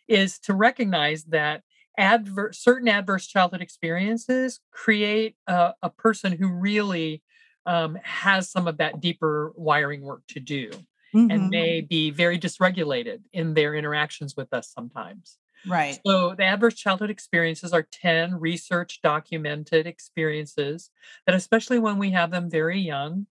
is 0.08 0.38
to 0.40 0.54
recognize 0.54 1.24
that 1.24 1.62
adverse 1.98 2.58
certain 2.58 2.88
adverse 2.88 3.26
childhood 3.26 3.62
experiences 3.62 4.60
create 4.70 5.36
a, 5.46 5.74
a 5.82 5.90
person 5.90 6.32
who 6.32 6.48
really 6.48 7.22
um, 7.64 7.98
has 8.02 8.50
some 8.50 8.68
of 8.68 8.78
that 8.78 9.00
deeper 9.00 9.52
wiring 9.56 10.02
work 10.02 10.22
to 10.28 10.40
do 10.40 10.70
mm-hmm. 11.14 11.30
and 11.30 11.48
may 11.48 11.80
be 11.80 12.10
very 12.10 12.38
dysregulated 12.38 13.20
in 13.32 13.54
their 13.54 13.74
interactions 13.74 14.34
with 14.36 14.52
us 14.52 14.70
sometimes 14.72 15.38
right 15.66 15.98
so 16.06 16.34
the 16.34 16.44
adverse 16.44 16.74
childhood 16.74 17.10
experiences 17.10 17.72
are 17.72 17.86
10 17.90 18.34
research 18.34 19.00
documented 19.02 19.86
experiences 19.86 20.90
that 21.26 21.34
especially 21.34 21.78
when 21.78 21.98
we 21.98 22.10
have 22.10 22.30
them 22.30 22.50
very 22.50 22.78
young 22.78 23.26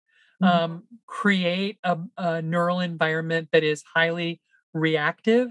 mm-hmm. 0.42 0.44
um, 0.44 0.82
create 1.06 1.78
a, 1.84 1.98
a 2.16 2.42
neural 2.42 2.80
environment 2.80 3.48
that 3.52 3.64
is 3.64 3.82
highly 3.94 4.40
reactive 4.72 5.48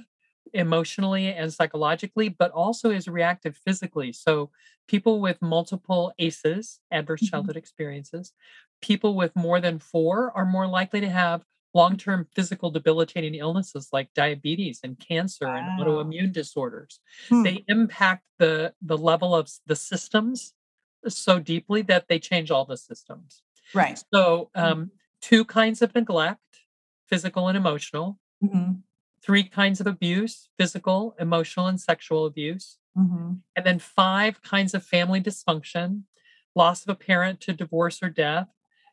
emotionally 0.54 1.28
and 1.28 1.54
psychologically, 1.54 2.30
but 2.30 2.52
also 2.52 2.92
is 2.92 3.08
reactive 3.08 3.58
physically. 3.58 4.12
So, 4.14 4.50
people 4.88 5.22
with 5.22 5.42
multiple 5.42 6.12
ACEs, 6.20 6.80
adverse 6.92 7.22
mm-hmm. 7.22 7.30
childhood 7.30 7.58
experiences, 7.58 8.34
people 8.82 9.16
with 9.16 9.36
more 9.36 9.62
than 9.62 9.80
four 9.80 10.32
are 10.36 10.46
more 10.46 10.68
likely 10.68 11.02
to 11.02 11.10
have 11.10 11.44
long 11.74 11.96
term 11.96 12.28
physical 12.36 12.70
debilitating 12.70 13.36
illnesses 13.36 13.90
like 13.94 14.14
diabetes 14.14 14.82
and 14.84 15.00
cancer 15.00 15.46
wow. 15.46 15.56
and 15.56 15.80
autoimmune 15.80 16.32
disorders. 16.32 17.00
Hmm. 17.30 17.44
They 17.44 17.64
impact 17.68 18.24
the, 18.40 18.74
the 18.82 18.98
level 18.98 19.34
of 19.34 19.50
the 19.68 19.76
systems 19.76 20.54
so 21.08 21.40
deeply 21.40 21.82
that 21.84 22.08
they 22.08 22.20
change 22.20 22.52
all 22.52 22.66
the 22.66 22.78
systems. 22.78 23.42
Right. 23.74 24.02
So, 24.14 24.50
hmm. 24.56 24.62
um, 24.62 24.92
two 25.22 25.46
kinds 25.46 25.82
of 25.82 25.96
neglect 25.96 26.40
physical 27.08 27.48
and 27.48 27.58
emotional. 27.58 28.20
Mm-hmm 28.44 28.72
three 29.24 29.44
kinds 29.44 29.80
of 29.80 29.88
abuse 29.88 30.50
physical, 30.58 31.16
emotional, 31.20 31.68
and 31.68 31.80
sexual 31.80 32.26
abuse. 32.26 32.78
Mm-hmm. 32.98 33.34
And 33.56 33.66
then 33.66 33.80
five 33.80 34.42
kinds 34.42 34.74
of 34.74 34.86
family 34.86 35.22
dysfunction 35.22 36.04
loss 36.56 36.84
of 36.84 36.90
a 36.90 36.96
parent 36.96 37.40
to 37.42 37.54
divorce 37.54 38.04
or 38.04 38.10
death, 38.10 38.48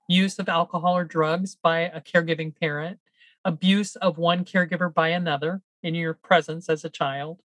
use 0.08 0.38
of 0.38 0.48
alcohol 0.48 0.96
or 0.96 1.04
drugs 1.04 1.56
by 1.56 1.80
a 1.80 2.00
caregiving 2.00 2.54
parent, 2.54 2.98
abuse 3.44 3.96
of 3.96 4.18
one 4.18 4.44
caregiver 4.44 4.92
by 4.92 5.08
another 5.08 5.62
in 5.82 5.94
your 5.94 6.14
presence 6.14 6.68
as 6.68 6.84
a 6.84 6.90
child, 6.90 7.40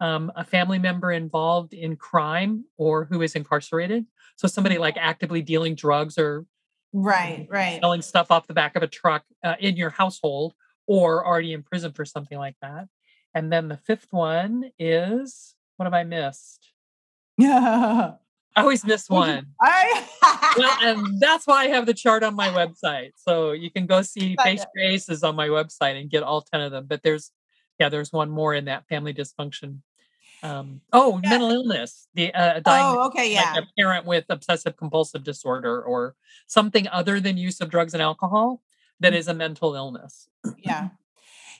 um, 0.00 0.32
a 0.36 0.44
family 0.44 0.78
member 0.78 1.12
involved 1.12 1.72
in 1.72 1.96
crime 1.96 2.64
or 2.76 3.04
who 3.04 3.22
is 3.22 3.34
incarcerated. 3.34 4.06
So 4.36 4.48
somebody 4.48 4.78
like 4.78 4.96
actively 4.96 5.42
dealing 5.42 5.74
drugs 5.74 6.18
or 6.18 6.46
right, 6.92 7.46
right, 7.50 7.80
selling 7.80 8.02
stuff 8.02 8.30
off 8.30 8.46
the 8.46 8.54
back 8.54 8.76
of 8.76 8.82
a 8.82 8.86
truck 8.86 9.24
uh, 9.44 9.56
in 9.60 9.76
your 9.76 9.90
household 9.90 10.54
or 10.88 11.24
already 11.24 11.52
in 11.52 11.62
prison 11.62 11.92
for 11.92 12.04
something 12.04 12.38
like 12.38 12.56
that. 12.62 12.88
And 13.34 13.52
then 13.52 13.68
the 13.68 13.76
fifth 13.76 14.08
one 14.10 14.72
is 14.78 15.54
what 15.76 15.84
have 15.84 15.94
I 15.94 16.02
missed? 16.02 16.72
Yeah. 17.36 18.14
I 18.56 18.62
always 18.62 18.84
miss 18.84 19.08
one. 19.08 19.46
I 19.60 20.04
well, 20.56 20.78
and 20.82 21.20
that's 21.20 21.46
why 21.46 21.64
I 21.64 21.68
have 21.68 21.86
the 21.86 21.94
chart 21.94 22.24
on 22.24 22.34
my 22.34 22.48
website. 22.48 23.12
So 23.14 23.52
you 23.52 23.70
can 23.70 23.86
go 23.86 24.02
see 24.02 24.34
Face 24.42 24.64
Graces 24.74 25.22
on 25.22 25.36
my 25.36 25.46
website 25.46 26.00
and 26.00 26.10
get 26.10 26.24
all 26.24 26.40
10 26.40 26.62
of 26.62 26.72
them. 26.72 26.86
But 26.88 27.04
there's 27.04 27.30
yeah, 27.78 27.88
there's 27.88 28.12
one 28.12 28.30
more 28.30 28.54
in 28.54 28.64
that 28.64 28.88
family 28.88 29.14
dysfunction. 29.14 29.82
Um, 30.42 30.80
oh, 30.92 31.20
yeah. 31.22 31.30
mental 31.30 31.50
illness. 31.50 32.08
The 32.14 32.34
uh, 32.34 32.60
oh, 32.66 33.06
okay, 33.06 33.32
yeah. 33.32 33.52
Like 33.54 33.64
a 33.64 33.66
parent 33.78 34.06
with 34.06 34.24
obsessive 34.28 34.76
compulsive 34.76 35.22
disorder 35.22 35.80
or 35.80 36.16
something 36.48 36.88
other 36.88 37.20
than 37.20 37.36
use 37.36 37.60
of 37.60 37.70
drugs 37.70 37.94
and 37.94 38.02
alcohol 38.02 38.60
that 39.00 39.12
mm. 39.12 39.16
is 39.16 39.28
a 39.28 39.34
mental 39.34 39.74
illness. 39.74 40.28
yeah. 40.58 40.88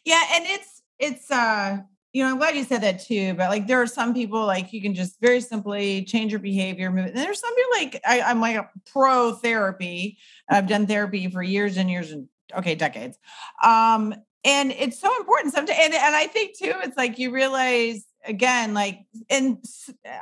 Yeah. 0.05 0.22
And 0.33 0.44
it's, 0.46 0.83
it's, 0.98 1.31
uh, 1.31 1.79
you 2.12 2.24
know, 2.24 2.31
I'm 2.31 2.38
glad 2.38 2.57
you 2.57 2.64
said 2.64 2.83
that 2.83 3.01
too, 3.05 3.35
but 3.35 3.51
like 3.51 3.66
there 3.66 3.81
are 3.81 3.87
some 3.87 4.14
people 4.14 4.44
like 4.46 4.72
you 4.72 4.81
can 4.81 4.94
just 4.94 5.20
very 5.20 5.40
simply 5.40 6.05
change 6.05 6.33
your 6.33 6.40
behavior. 6.40 6.88
And 6.88 7.16
there's 7.16 7.40
some 7.40 7.55
people 7.55 7.70
like 7.74 8.01
I, 8.07 8.22
I'm 8.22 8.40
like 8.40 8.57
a 8.57 8.68
pro 8.90 9.33
therapy. 9.33 10.18
I've 10.48 10.66
done 10.66 10.87
therapy 10.87 11.29
for 11.31 11.42
years 11.42 11.77
and 11.77 11.90
years 11.90 12.11
and 12.11 12.29
okay, 12.57 12.74
decades. 12.74 13.18
Um, 13.62 14.14
and 14.44 14.72
it's 14.72 14.98
so 14.98 15.14
important 15.18 15.53
sometimes. 15.53 15.79
And, 15.83 15.94
and 15.94 16.16
I 16.16 16.27
think 16.27 16.57
too, 16.57 16.72
it's 16.83 16.96
like 16.96 17.18
you 17.18 17.31
realize 17.31 18.05
again, 18.24 18.72
like, 18.72 19.01
and 19.29 19.62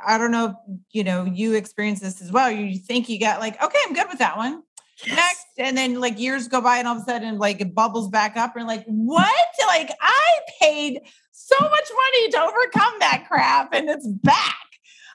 I 0.05 0.17
don't 0.17 0.31
know 0.31 0.45
if 0.45 0.79
you 0.91 1.03
know 1.03 1.23
you 1.23 1.53
experience 1.53 2.01
this 2.01 2.21
as 2.21 2.31
well. 2.31 2.51
You 2.51 2.77
think 2.77 3.07
you 3.07 3.19
got 3.19 3.39
like, 3.39 3.61
okay, 3.63 3.77
I'm 3.87 3.93
good 3.93 4.09
with 4.09 4.19
that 4.19 4.35
one 4.35 4.61
yes. 5.05 5.15
next 5.15 5.45
and 5.57 5.77
then 5.77 5.99
like 5.99 6.19
years 6.19 6.47
go 6.47 6.61
by 6.61 6.77
and 6.77 6.87
all 6.87 6.95
of 6.95 7.01
a 7.01 7.05
sudden 7.05 7.37
like 7.37 7.61
it 7.61 7.73
bubbles 7.73 8.09
back 8.09 8.37
up 8.37 8.55
and 8.55 8.67
like 8.67 8.83
what? 8.85 9.27
Like 9.67 9.91
i 10.01 10.39
paid 10.59 11.01
so 11.31 11.55
much 11.59 11.91
money 11.95 12.29
to 12.31 12.41
overcome 12.41 12.93
that 12.99 13.25
crap 13.27 13.73
and 13.73 13.89
it's 13.89 14.07
back. 14.07 14.55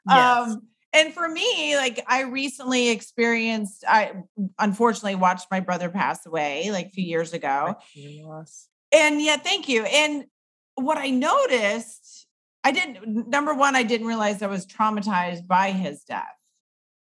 Yes. 0.09 0.51
um 0.51 0.63
and 0.93 1.15
for 1.15 1.29
me 1.29 1.77
like 1.77 2.05
i 2.07 2.23
recently 2.23 2.91
experienced 2.91 3.85
i 3.89 4.13
unfortunately 4.59 5.15
watched 5.15 5.47
my 5.51 5.61
brother 5.61 5.89
pass 5.89 6.27
away 6.27 6.71
like 6.71 6.87
a 6.87 6.91
few 6.91 7.05
years 7.05 7.33
ago. 7.33 7.77
And 8.93 9.21
yeah 9.21 9.37
thank 9.37 9.69
you. 9.69 9.85
And 9.85 10.25
what 10.75 10.99
i 10.99 11.11
noticed 11.11 12.27
i 12.65 12.73
didn't 12.73 13.29
number 13.29 13.55
one 13.55 13.77
i 13.77 13.83
didn't 13.83 14.07
realize 14.07 14.43
i 14.43 14.47
was 14.47 14.67
traumatized 14.67 15.47
by 15.47 15.71
his 15.71 16.03
death 16.05 16.25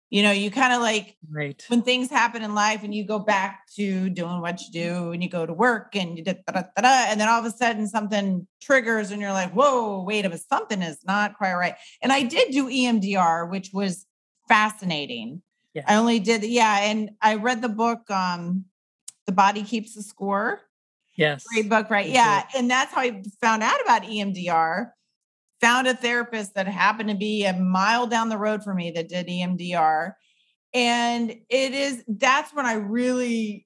You 0.09 0.23
know, 0.23 0.31
you 0.31 0.49
kind 0.51 0.71
of 0.71 0.81
like 0.81 1.17
Right. 1.29 1.61
when 1.67 1.81
things 1.81 2.09
happen 2.09 2.41
in 2.41 2.55
life 2.55 2.83
and 2.83 2.95
you 2.95 3.03
go 3.05 3.19
back 3.19 3.67
to 3.75 4.09
doing 4.09 4.39
what 4.39 4.61
you 4.61 4.71
do 4.71 5.11
and 5.11 5.21
you 5.21 5.29
go 5.29 5.45
to 5.45 5.51
work 5.51 5.95
and 5.97 6.17
you 6.17 6.23
da, 6.23 6.35
da, 6.47 6.61
da, 6.61 6.81
da, 6.81 7.05
and 7.09 7.19
then 7.19 7.27
all 7.27 7.39
of 7.39 7.45
a 7.45 7.51
sudden 7.51 7.87
something 7.87 8.47
triggers 8.61 9.11
and 9.11 9.21
you're 9.21 9.33
like, 9.33 9.51
whoa, 9.51 10.01
wait 10.03 10.23
a 10.23 10.29
minute, 10.29 10.45
something 10.49 10.81
is 10.81 10.99
not 11.05 11.37
quite 11.37 11.55
right. 11.55 11.75
And 12.01 12.13
I 12.13 12.23
did 12.23 12.51
do 12.51 12.69
EMDR, 12.69 13.49
which 13.49 13.71
was 13.73 14.05
fascinating. 14.47 15.41
Yeah. 15.73 15.83
I 15.87 15.95
only 15.95 16.19
did, 16.19 16.43
yeah. 16.43 16.79
And 16.83 17.11
I 17.21 17.35
read 17.35 17.61
the 17.61 17.69
book, 17.69 18.09
um, 18.09 18.65
The 19.25 19.33
Body 19.33 19.63
Keeps 19.63 19.93
the 19.95 20.03
Score. 20.03 20.61
Yes. 21.17 21.43
Great 21.51 21.67
book, 21.67 21.89
right? 21.89 22.07
Me 22.07 22.13
Yeah. 22.13 22.47
And 22.55 22.71
that's 22.71 22.93
how 22.93 23.01
I 23.01 23.23
found 23.41 23.61
out 23.61 23.81
about 23.81 24.03
EMDR. 24.03 24.91
Found 25.61 25.87
a 25.87 25.95
therapist 25.95 26.53
that 26.55 26.67
happened 26.67 27.09
to 27.09 27.15
be 27.15 27.45
a 27.45 27.53
mile 27.53 28.07
down 28.07 28.29
the 28.29 28.37
road 28.37 28.63
from 28.63 28.77
me 28.77 28.91
that 28.91 29.09
did 29.09 29.27
EMDR. 29.27 30.13
And 30.73 31.31
it 31.31 31.73
is, 31.73 32.03
that's 32.07 32.53
when 32.53 32.65
I 32.65 32.73
really, 32.73 33.65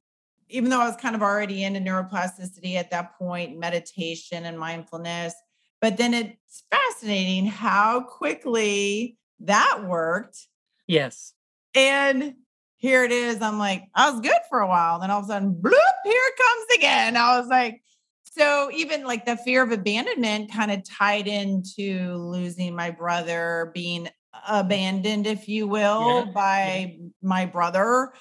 even 0.49 0.69
though 0.69 0.81
I 0.81 0.87
was 0.87 0.95
kind 0.95 1.15
of 1.15 1.21
already 1.21 1.63
into 1.63 1.79
neuroplasticity 1.79 2.75
at 2.75 2.91
that 2.91 3.17
point, 3.17 3.59
meditation 3.59 4.45
and 4.45 4.57
mindfulness, 4.57 5.33
but 5.81 5.97
then 5.97 6.13
it's 6.13 6.63
fascinating 6.69 7.47
how 7.47 8.01
quickly 8.01 9.17
that 9.41 9.83
worked. 9.85 10.47
Yes. 10.87 11.33
And 11.73 12.35
here 12.77 13.03
it 13.03 13.11
is. 13.11 13.41
I'm 13.41 13.59
like, 13.59 13.83
I 13.95 14.09
was 14.09 14.21
good 14.21 14.33
for 14.49 14.59
a 14.59 14.67
while. 14.67 14.99
Then 14.99 15.11
all 15.11 15.19
of 15.19 15.25
a 15.25 15.27
sudden, 15.27 15.53
bloop, 15.53 15.71
here 16.03 16.13
it 16.13 16.37
comes 16.37 16.77
again. 16.77 17.17
I 17.17 17.39
was 17.39 17.47
like, 17.47 17.81
so 18.31 18.71
even 18.73 19.03
like 19.03 19.25
the 19.25 19.35
fear 19.35 19.61
of 19.61 19.71
abandonment 19.71 20.51
kind 20.51 20.71
of 20.71 20.83
tied 20.83 21.27
into 21.27 22.15
losing 22.15 22.73
my 22.75 22.89
brother, 22.89 23.71
being 23.73 24.07
abandoned, 24.47 25.27
if 25.27 25.49
you 25.49 25.67
will, 25.67 26.25
Yeah, 26.25 26.31
by 26.31 26.97
my 27.21 27.45
brother. 27.45 28.13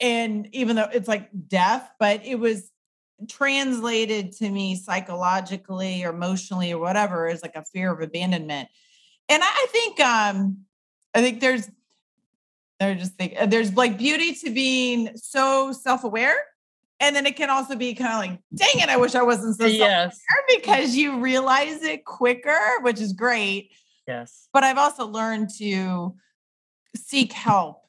And 0.00 0.48
even 0.54 0.76
though 0.76 0.88
it's 0.90 1.06
like 1.06 1.28
death, 1.48 1.90
but 2.00 2.24
it 2.24 2.36
was 2.36 2.70
translated 3.28 4.32
to 4.32 4.48
me 4.48 4.74
psychologically 4.74 6.02
or 6.02 6.10
emotionally 6.10 6.72
or 6.72 6.78
whatever 6.78 7.28
is 7.28 7.42
like 7.42 7.56
a 7.56 7.64
fear 7.64 7.92
of 7.92 8.00
abandonment. 8.00 8.70
And 9.28 9.42
I 9.44 9.66
think 9.70 10.00
um 10.00 10.58
I 11.14 11.20
think 11.20 11.40
there's 11.40 11.68
they're 12.80 12.94
just 12.94 13.14
think 13.16 13.34
uh, 13.38 13.46
there's 13.46 13.74
like 13.74 13.98
beauty 13.98 14.34
to 14.34 14.50
being 14.50 15.10
so 15.16 15.72
self-aware. 15.72 16.36
And 17.00 17.14
then 17.14 17.26
it 17.26 17.36
can 17.36 17.48
also 17.50 17.76
be 17.76 17.94
kind 17.94 18.12
of 18.12 18.18
like, 18.18 18.40
dang 18.54 18.82
it, 18.82 18.88
I 18.88 18.96
wish 18.96 19.14
I 19.14 19.22
wasn't 19.22 19.56
so 19.56 19.66
Yes. 19.66 20.18
because 20.48 20.96
you 20.96 21.20
realize 21.20 21.82
it 21.82 22.04
quicker, 22.04 22.58
which 22.82 23.00
is 23.00 23.12
great. 23.12 23.70
Yes. 24.06 24.48
But 24.52 24.64
I've 24.64 24.78
also 24.78 25.06
learned 25.06 25.50
to 25.58 26.16
seek 26.96 27.32
help 27.32 27.82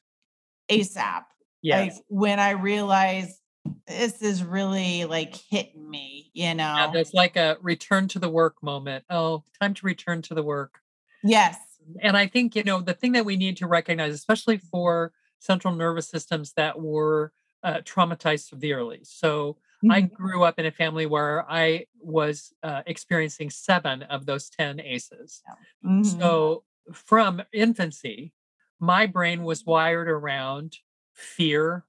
ASAP. 0.70 1.24
Yes. 1.62 1.96
Like 1.96 2.04
when 2.08 2.40
I 2.40 2.52
realize 2.52 3.40
this 3.88 4.22
is 4.22 4.44
really 4.44 5.06
like 5.06 5.36
hitting 5.36 5.90
me, 5.90 6.30
you 6.34 6.54
know? 6.54 6.76
Yeah, 6.76 6.92
there's 6.94 7.14
like 7.14 7.36
a 7.36 7.58
return 7.62 8.08
to 8.10 8.20
the 8.20 8.30
work 8.30 8.62
moment. 8.62 9.06
Oh, 9.10 9.44
time 9.60 9.74
to 9.74 9.86
return 9.86 10.22
to 10.24 10.34
the 10.36 10.44
work. 10.44 10.80
yes. 11.24 11.58
And 12.04 12.16
I 12.16 12.28
think, 12.28 12.56
you 12.56 12.64
know, 12.64 12.82
the 12.82 12.94
thing 12.94 13.14
that 13.14 13.26
we 13.26 13.36
need 13.36 13.58
to 13.58 13.66
recognize, 13.68 14.14
especially 14.14 14.58
for 14.60 15.12
central 15.40 15.74
nervous 15.74 16.08
systems 16.08 16.54
that 16.54 16.80
were 16.80 17.32
uh, 17.64 17.82
traumatized 17.82 18.48
severely. 18.48 19.02
So 19.04 19.58
I 19.90 20.02
Mhm. 20.02 20.12
grew 20.14 20.44
up 20.44 20.60
in 20.60 20.66
a 20.66 20.72
family 20.72 21.06
where 21.06 21.50
I 21.50 21.88
was 22.00 22.54
uh, 22.64 22.84
experiencing 22.86 23.50
seven 23.50 24.04
of 24.04 24.26
those 24.26 24.50
10 24.50 24.80
ACEs. 24.80 25.44
Mhm. 25.84 26.04
So 26.04 26.64
from 26.94 27.42
infancy, 27.54 28.34
my 28.80 29.06
brain 29.06 29.44
was 29.44 29.66
wired 29.66 30.10
around 30.10 30.78
fear, 31.14 31.86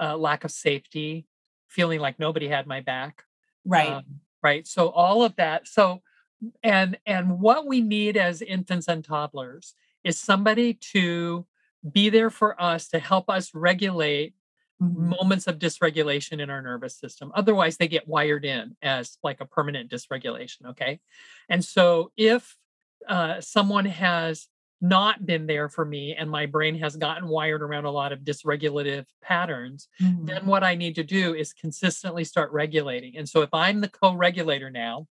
uh, 0.00 0.16
lack 0.16 0.44
of 0.44 0.50
safety, 0.52 1.26
feeling 1.66 2.00
like 2.00 2.18
nobody 2.18 2.48
had 2.48 2.66
my 2.66 2.80
back. 2.80 3.24
right. 3.64 3.88
um, 3.88 4.20
right 4.42 4.68
so 4.68 4.88
all 4.90 5.24
of 5.24 5.34
that 5.34 5.66
so 5.66 6.00
and 6.62 6.98
and 7.06 7.40
what 7.40 7.66
we 7.66 7.80
need 7.80 8.16
as 8.16 8.42
infants 8.42 8.88
and 8.88 9.04
toddlers 9.04 9.74
is 10.04 10.18
somebody 10.18 10.74
to 10.74 11.46
be 11.92 12.08
there 12.08 12.30
for 12.30 12.60
us 12.60 12.88
to 12.88 12.98
help 12.98 13.28
us 13.30 13.54
regulate. 13.54 14.34
Moments 14.80 15.46
of 15.46 15.58
dysregulation 15.58 16.40
in 16.40 16.50
our 16.50 16.62
nervous 16.62 16.96
system 16.96 17.32
otherwise 17.34 17.76
they 17.76 17.88
get 17.88 18.06
wired 18.06 18.44
in 18.44 18.76
as 18.82 19.18
like 19.24 19.40
a 19.40 19.44
permanent 19.46 19.90
dysregulation 19.90 20.66
okay 20.66 21.00
and 21.48 21.64
so 21.64 22.12
if 22.16 22.56
uh, 23.08 23.40
someone 23.40 23.84
has 23.86 24.48
not 24.80 25.26
been 25.26 25.46
there 25.48 25.68
for 25.68 25.84
me 25.84 26.14
and 26.14 26.30
my 26.30 26.46
brain 26.46 26.78
has 26.78 26.94
gotten 26.96 27.26
wired 27.26 27.62
around 27.62 27.84
a 27.84 27.90
lot 27.90 28.12
of 28.12 28.20
dysregulative 28.20 29.06
patterns 29.22 29.88
Mhm. 30.00 30.26
then 30.26 30.46
what 30.46 30.62
I 30.62 30.76
need 30.76 30.94
to 30.96 31.02
do 31.04 31.34
is 31.34 31.52
consistently 31.52 32.22
start 32.24 32.52
regulating. 32.52 33.16
And 33.16 33.28
so 33.28 33.42
if 33.42 33.52
I'm 33.52 33.80
the 33.80 33.88
co-regulator 33.88 34.70
now, 34.70 35.08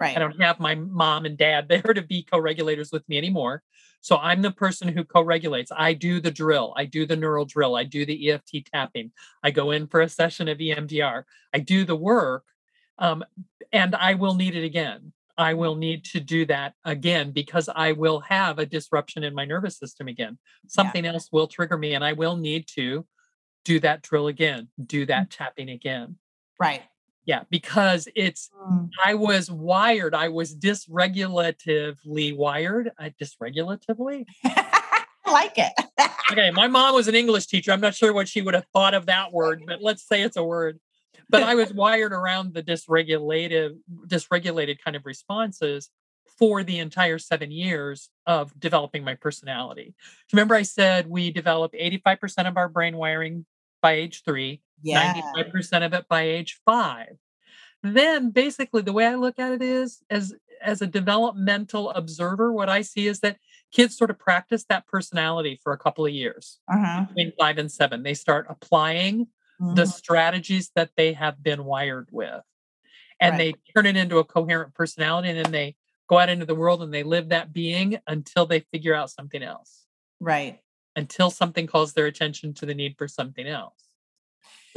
right. 0.00 0.16
I 0.16 0.20
don't 0.20 0.40
have 0.40 0.60
my 0.60 0.74
mom 0.74 1.24
and 1.24 1.36
dad 1.36 1.68
there 1.68 1.82
to 1.82 2.02
be 2.02 2.22
co-regulators 2.22 2.90
with 2.92 3.08
me 3.08 3.18
anymore. 3.18 3.62
So 4.00 4.16
I'm 4.16 4.42
the 4.42 4.50
person 4.50 4.88
who 4.88 5.04
co-regulates. 5.04 5.72
I 5.76 5.92
do 5.92 6.20
the 6.20 6.30
drill. 6.30 6.72
I 6.76 6.84
do 6.84 7.04
the 7.04 7.16
neural 7.16 7.44
drill. 7.44 7.76
I 7.76 7.84
do 7.84 8.06
the 8.06 8.30
EFT 8.30 8.66
tapping. 8.72 9.10
I 9.42 9.50
go 9.50 9.72
in 9.72 9.86
for 9.88 10.00
a 10.00 10.08
session 10.08 10.48
of 10.48 10.58
EMDR. 10.58 11.24
I 11.52 11.58
do 11.58 11.84
the 11.84 11.96
work, 11.96 12.44
um, 12.98 13.24
and 13.72 13.94
I 13.94 14.14
will 14.14 14.34
need 14.34 14.54
it 14.54 14.64
again. 14.64 15.12
I 15.36 15.54
will 15.54 15.76
need 15.76 16.04
to 16.06 16.20
do 16.20 16.46
that 16.46 16.74
again 16.84 17.30
because 17.30 17.68
I 17.68 17.92
will 17.92 18.20
have 18.20 18.58
a 18.58 18.66
disruption 18.66 19.22
in 19.22 19.34
my 19.34 19.44
nervous 19.44 19.78
system 19.78 20.08
again. 20.08 20.36
Something 20.66 21.04
else 21.06 21.28
will 21.30 21.46
trigger 21.46 21.78
me, 21.78 21.94
and 21.94 22.04
I 22.04 22.12
will 22.12 22.36
need 22.36 22.66
to 22.74 23.06
do 23.64 23.78
that 23.80 24.02
drill 24.02 24.28
again, 24.28 24.68
do 24.84 25.06
that 25.06 25.30
tapping 25.30 25.70
again. 25.70 26.16
right. 26.58 26.82
Yeah, 27.28 27.42
because 27.50 28.08
it's 28.16 28.48
Mm. 28.58 28.88
I 29.04 29.12
was 29.14 29.50
wired. 29.50 30.14
I 30.14 30.30
was 30.30 30.56
dysregulatively 30.56 32.34
wired. 32.34 32.90
I 32.98 33.10
dysregulatively. 33.10 34.24
I 34.44 35.04
like 35.26 35.58
it. 35.58 35.72
Okay, 36.30 36.50
my 36.50 36.66
mom 36.68 36.94
was 36.94 37.08
an 37.08 37.14
English 37.14 37.46
teacher. 37.46 37.72
I'm 37.72 37.80
not 37.80 37.94
sure 37.94 38.12
what 38.12 38.28
she 38.28 38.42
would 38.42 38.52
have 38.52 38.66
thought 38.74 38.92
of 38.92 39.06
that 39.06 39.32
word, 39.32 39.62
but 39.66 39.82
let's 39.82 40.06
say 40.06 40.20
it's 40.20 40.36
a 40.36 40.44
word. 40.44 40.78
But 41.30 41.42
I 41.42 41.54
was 41.54 41.72
wired 41.72 42.12
around 42.12 42.52
the 42.52 42.62
dysregulative, 42.62 43.78
dysregulated 44.06 44.78
kind 44.84 44.94
of 44.94 45.06
responses 45.06 45.88
for 46.38 46.62
the 46.62 46.80
entire 46.80 47.18
seven 47.18 47.50
years 47.50 48.10
of 48.26 48.52
developing 48.60 49.04
my 49.04 49.14
personality. 49.14 49.94
Remember, 50.34 50.54
I 50.54 50.62
said 50.62 51.06
we 51.08 51.30
develop 51.30 51.72
85% 51.72 52.46
of 52.46 52.58
our 52.58 52.68
brain 52.68 52.98
wiring 52.98 53.46
by 53.80 53.92
age 53.92 54.22
three, 54.24 54.60
yeah. 54.82 55.12
95% 55.14 55.84
of 55.84 55.92
it 55.94 56.06
by 56.08 56.22
age 56.22 56.60
five. 56.64 57.16
Then 57.82 58.30
basically 58.30 58.82
the 58.82 58.92
way 58.92 59.06
I 59.06 59.14
look 59.14 59.38
at 59.38 59.52
it 59.52 59.62
is 59.62 60.02
as 60.10 60.34
as 60.60 60.82
a 60.82 60.86
developmental 60.88 61.90
observer, 61.90 62.52
what 62.52 62.68
I 62.68 62.82
see 62.82 63.06
is 63.06 63.20
that 63.20 63.38
kids 63.70 63.96
sort 63.96 64.10
of 64.10 64.18
practice 64.18 64.64
that 64.68 64.88
personality 64.88 65.60
for 65.62 65.72
a 65.72 65.78
couple 65.78 66.04
of 66.04 66.12
years 66.12 66.58
Uh-huh. 66.68 67.04
between 67.06 67.32
five 67.38 67.58
and 67.58 67.70
seven. 67.70 68.02
They 68.02 68.14
start 68.14 68.46
applying 68.48 69.28
the 69.60 69.82
Mhm. 69.82 69.92
strategies 69.92 70.70
that 70.74 70.90
they 70.96 71.12
have 71.12 71.40
been 71.42 71.64
wired 71.64 72.08
with. 72.10 72.42
And 73.20 73.38
Right. 73.38 73.54
they 73.54 73.72
turn 73.72 73.86
it 73.86 73.96
into 73.96 74.18
a 74.18 74.24
coherent 74.24 74.74
personality 74.74 75.28
and 75.30 75.38
then 75.44 75.52
they 75.52 75.76
go 76.08 76.18
out 76.18 76.28
into 76.28 76.46
the 76.46 76.54
world 76.56 76.82
and 76.82 76.92
they 76.92 77.04
live 77.04 77.28
that 77.28 77.52
being 77.52 78.00
until 78.08 78.46
they 78.46 78.60
figure 78.60 78.94
out 78.94 79.10
something 79.10 79.42
else 79.44 79.86
Right. 80.18 80.60
until 80.96 81.30
something 81.30 81.68
calls 81.68 81.92
their 81.94 82.06
attention 82.06 82.52
to 82.54 82.66
the 82.66 82.74
need 82.74 82.96
for 82.98 83.06
something 83.06 83.46
else. 83.46 83.87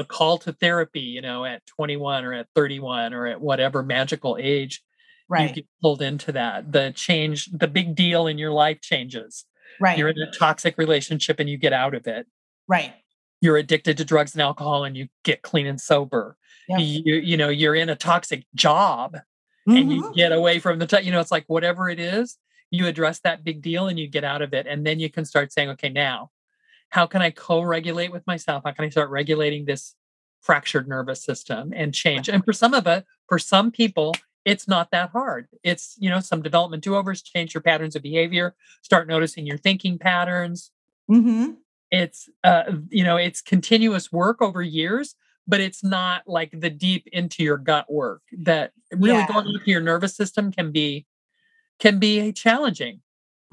The 0.01 0.05
call 0.07 0.39
to 0.39 0.53
therapy, 0.53 1.01
you 1.01 1.21
know, 1.21 1.45
at 1.45 1.63
21 1.67 2.25
or 2.25 2.33
at 2.33 2.47
31 2.55 3.13
or 3.13 3.27
at 3.27 3.39
whatever 3.39 3.83
magical 3.83 4.35
age 4.41 4.81
you 5.29 5.35
Right. 5.35 5.53
get 5.53 5.65
pulled 5.79 6.01
into 6.01 6.31
that. 6.31 6.71
The 6.71 6.91
change, 6.95 7.45
the 7.53 7.67
big 7.67 7.93
deal 7.93 8.25
in 8.25 8.39
your 8.39 8.51
life 8.51 8.81
changes. 8.81 9.45
Right. 9.79 9.95
You're 9.97 10.09
in 10.09 10.17
a 10.17 10.31
toxic 10.31 10.77
relationship 10.79 11.39
and 11.39 11.47
you 11.47 11.57
get 11.57 11.71
out 11.71 11.93
of 11.93 12.07
it. 12.07 12.25
right. 12.67 12.93
You're 13.41 13.57
addicted 13.57 13.97
to 13.97 14.05
drugs 14.05 14.33
and 14.33 14.41
alcohol 14.41 14.83
and 14.85 14.95
you 14.97 15.07
get 15.23 15.41
clean 15.43 15.67
and 15.67 15.79
sober. 15.79 16.35
Yep. 16.69 16.79
You, 16.81 17.15
you 17.15 17.37
know, 17.37 17.49
you're 17.49 17.75
in 17.75 17.89
a 17.89 17.95
toxic 17.95 18.45
job 18.55 19.17
and 19.67 19.91
you 19.91 20.01
Mhm. 20.03 20.15
get 20.15 20.31
away 20.31 20.57
from 20.59 20.79
the, 20.79 20.87
to- 20.87 21.03
you 21.03 21.11
know, 21.11 21.19
it's 21.19 21.31
like 21.31 21.45
whatever 21.47 21.89
it 21.89 21.99
is, 21.99 22.37
you 22.71 22.87
address 22.87 23.19
that 23.19 23.43
big 23.43 23.61
deal 23.61 23.87
and 23.87 23.99
you 23.99 24.07
get 24.07 24.23
out 24.23 24.41
of 24.41 24.53
it. 24.55 24.65
And 24.67 24.83
then 24.85 24.99
you 24.99 25.09
can 25.11 25.25
start 25.25 25.51
saying, 25.53 25.69
okay, 25.69 25.89
now, 25.89 26.31
how 26.91 27.07
can 27.07 27.21
I 27.21 27.31
co 27.31 27.61
regulate 27.61 28.11
with 28.11 28.25
myself? 28.27 28.63
How 28.65 28.71
can 28.71 28.85
I 28.85 28.89
start 28.89 29.09
regulating 29.09 29.65
this 29.65 29.95
fractured 30.41 30.87
nervous 30.87 31.23
system 31.23 31.73
and 31.75 31.93
change? 31.93 32.29
And 32.29 32.43
for 32.45 32.53
some 32.53 32.73
of 32.73 32.85
it, 32.85 33.05
for 33.27 33.39
some 33.39 33.71
people, 33.71 34.13
it's 34.45 34.67
not 34.67 34.91
that 34.91 35.09
hard. 35.11 35.47
It's, 35.63 35.95
you 35.99 36.09
know, 36.09 36.19
some 36.19 36.41
development 36.41 36.83
do 36.83 36.95
overs, 36.95 37.21
change 37.21 37.53
your 37.53 37.61
patterns 37.61 37.95
of 37.95 38.01
behavior, 38.03 38.55
start 38.81 39.07
noticing 39.07 39.45
your 39.47 39.57
thinking 39.57 39.97
patterns. 39.97 40.71
Mhm. 41.09 41.57
It's, 41.91 42.29
uh, 42.43 42.73
you 42.89 43.03
know, 43.03 43.17
it's 43.17 43.41
continuous 43.41 44.11
work 44.11 44.41
over 44.41 44.61
years, 44.61 45.15
but 45.47 45.61
it's 45.61 45.83
not 45.83 46.23
like 46.27 46.51
the 46.59 46.69
deep 46.69 47.07
into 47.11 47.43
your 47.43 47.57
gut 47.57 47.91
work 47.91 48.21
that 48.39 48.71
really 48.91 49.19
Yeah. 49.19 49.27
going 49.27 49.47
into 49.47 49.71
your 49.71 49.81
nervous 49.81 50.15
system 50.15 50.51
can 50.51 50.71
be 50.71 51.05
can 51.79 51.97
be 51.99 52.31
challenging 52.31 53.01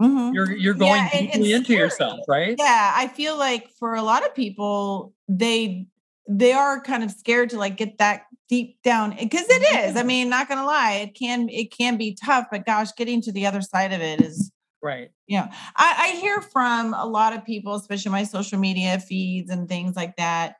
Mm-hmm. 0.01 0.34
You're 0.34 0.53
you're 0.53 0.74
going 0.74 1.03
yeah, 1.12 1.20
deeply 1.20 1.53
into 1.53 1.72
yourself, 1.72 2.20
right? 2.28 2.55
Yeah, 2.59 2.92
I 2.94 3.09
feel 3.09 3.36
like 3.36 3.70
for 3.78 3.94
a 3.94 4.03
lot 4.03 4.24
of 4.24 4.34
people, 4.34 5.12
they 5.28 5.86
they 6.28 6.53
are 6.53 6.80
kind 6.80 7.03
of 7.03 7.11
scared 7.11 7.51
to 7.51 7.59
like 7.59 7.76
get 7.76 7.99
that 7.99 8.26
deep 8.49 8.80
down 8.82 9.16
because 9.18 9.46
it 9.49 9.62
is. 9.62 9.96
I 9.96 10.01
mm-hmm. 10.01 10.07
mean, 10.07 10.28
not 10.28 10.49
gonna 10.49 10.64
lie, 10.64 10.92
it 11.03 11.14
can 11.14 11.49
it 11.49 11.72
can 11.76 11.96
be 11.96 12.14
tough, 12.14 12.46
but 12.51 12.64
gosh, 12.64 12.92
getting 12.96 13.20
to 13.22 13.32
the 13.32 13.46
other 13.46 13.61
side 13.61 13.92
of 13.92 14.01
it 14.01 14.20
is 14.20 14.53
right. 14.82 15.11
Yeah, 15.26 15.44
you 15.44 15.51
know, 15.51 15.57
I, 15.76 15.94
I 15.99 16.20
hear 16.20 16.42
from 16.42 16.94
a 16.94 17.07
lot 17.07 17.32
of 17.32 17.44
people, 17.44 17.74
especially 17.74 18.12
my 18.12 18.24
social 18.24 18.59
media 18.59 19.01
feeds 19.01 19.51
and 19.51 19.68
things 19.68 19.96
like 19.96 20.16
that 20.16 20.57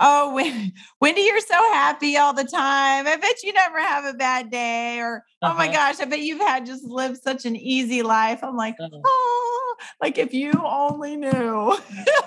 oh, 0.00 0.32
Wendy, 1.00 1.20
you're 1.20 1.40
so 1.40 1.54
happy 1.72 2.16
all 2.16 2.32
the 2.32 2.44
time. 2.44 3.06
I 3.06 3.16
bet 3.20 3.42
you 3.42 3.52
never 3.52 3.78
have 3.78 4.04
a 4.06 4.14
bad 4.14 4.50
day. 4.50 4.98
Or, 4.98 5.22
uh-huh. 5.42 5.52
oh 5.52 5.56
my 5.56 5.66
uh-huh. 5.66 5.92
gosh, 5.92 6.00
I 6.00 6.06
bet 6.06 6.20
you've 6.20 6.40
had 6.40 6.66
just 6.66 6.84
lived 6.84 7.22
such 7.22 7.44
an 7.44 7.54
easy 7.54 8.02
life. 8.02 8.42
I'm 8.42 8.56
like, 8.56 8.76
uh-huh. 8.80 9.00
oh, 9.04 9.76
like 10.00 10.18
if 10.18 10.32
you 10.32 10.52
only 10.64 11.16
knew 11.16 11.78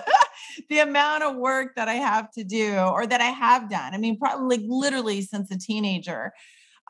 the 0.69 0.80
amount 0.80 1.24
of 1.24 1.36
work 1.36 1.76
that 1.76 1.89
I 1.89 1.95
have 1.95 2.32
to 2.34 2.43
do 2.43 2.78
or 2.78 3.05
that 3.07 3.21
I 3.21 3.26
have 3.26 3.69
done. 3.69 3.93
I 3.93 3.97
mean, 3.97 4.17
probably 4.17 4.57
like 4.57 4.65
literally 4.67 5.21
since 5.21 5.51
a 5.51 5.57
teenager. 5.57 6.32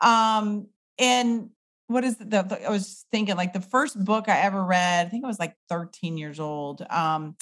Um, 0.02 0.68
and 0.98 1.50
what 1.86 2.04
is 2.04 2.16
the, 2.16 2.42
the, 2.42 2.66
I 2.66 2.70
was 2.70 3.04
thinking 3.10 3.36
like 3.36 3.52
the 3.52 3.60
first 3.60 4.02
book 4.02 4.28
I 4.28 4.40
ever 4.40 4.64
read, 4.64 5.06
I 5.06 5.10
think 5.10 5.24
I 5.24 5.28
was 5.28 5.38
like 5.38 5.54
13 5.68 6.16
years 6.16 6.40
old. 6.40 6.84
Um, 6.88 7.36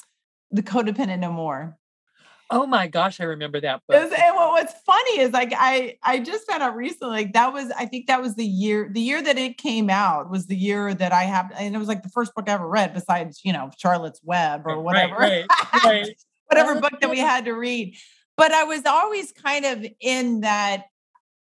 the 0.51 0.63
codependent 0.63 1.19
no 1.19 1.31
more 1.31 1.77
Oh 2.49 2.65
my 2.65 2.87
gosh, 2.87 3.19
I 3.19 3.23
remember 3.23 3.59
that 3.61 3.81
book. 3.87 3.95
and 3.95 4.35
what, 4.35 4.51
what's 4.51 4.73
funny 4.85 5.19
is 5.19 5.31
like 5.31 5.53
I 5.55 5.97
I 6.03 6.19
just 6.19 6.47
found 6.47 6.61
out 6.61 6.75
recently 6.75 7.15
like 7.15 7.33
that 7.33 7.53
was 7.53 7.71
I 7.71 7.85
think 7.85 8.07
that 8.07 8.21
was 8.21 8.35
the 8.35 8.45
year 8.45 8.89
the 8.91 9.01
year 9.01 9.21
that 9.21 9.37
it 9.37 9.57
came 9.57 9.89
out 9.89 10.29
was 10.29 10.47
the 10.47 10.55
year 10.55 10.93
that 10.93 11.11
I 11.11 11.23
have 11.23 11.51
and 11.57 11.75
it 11.75 11.79
was 11.79 11.87
like 11.87 12.03
the 12.03 12.09
first 12.09 12.35
book 12.35 12.49
I 12.49 12.53
ever 12.53 12.67
read 12.67 12.93
besides 12.93 13.41
you 13.43 13.53
know 13.53 13.71
Charlotte's 13.77 14.21
Web 14.23 14.63
or 14.65 14.81
whatever 14.81 15.15
right, 15.15 15.45
right, 15.73 15.83
right. 15.83 16.17
whatever 16.47 16.79
book 16.79 16.99
that 17.01 17.09
we 17.09 17.19
had 17.31 17.45
to 17.45 17.53
read. 17.53 17.95
But 18.35 18.51
I 18.51 18.63
was 18.63 18.85
always 18.85 19.31
kind 19.31 19.65
of 19.65 19.85
in 19.99 20.41
that 20.41 20.85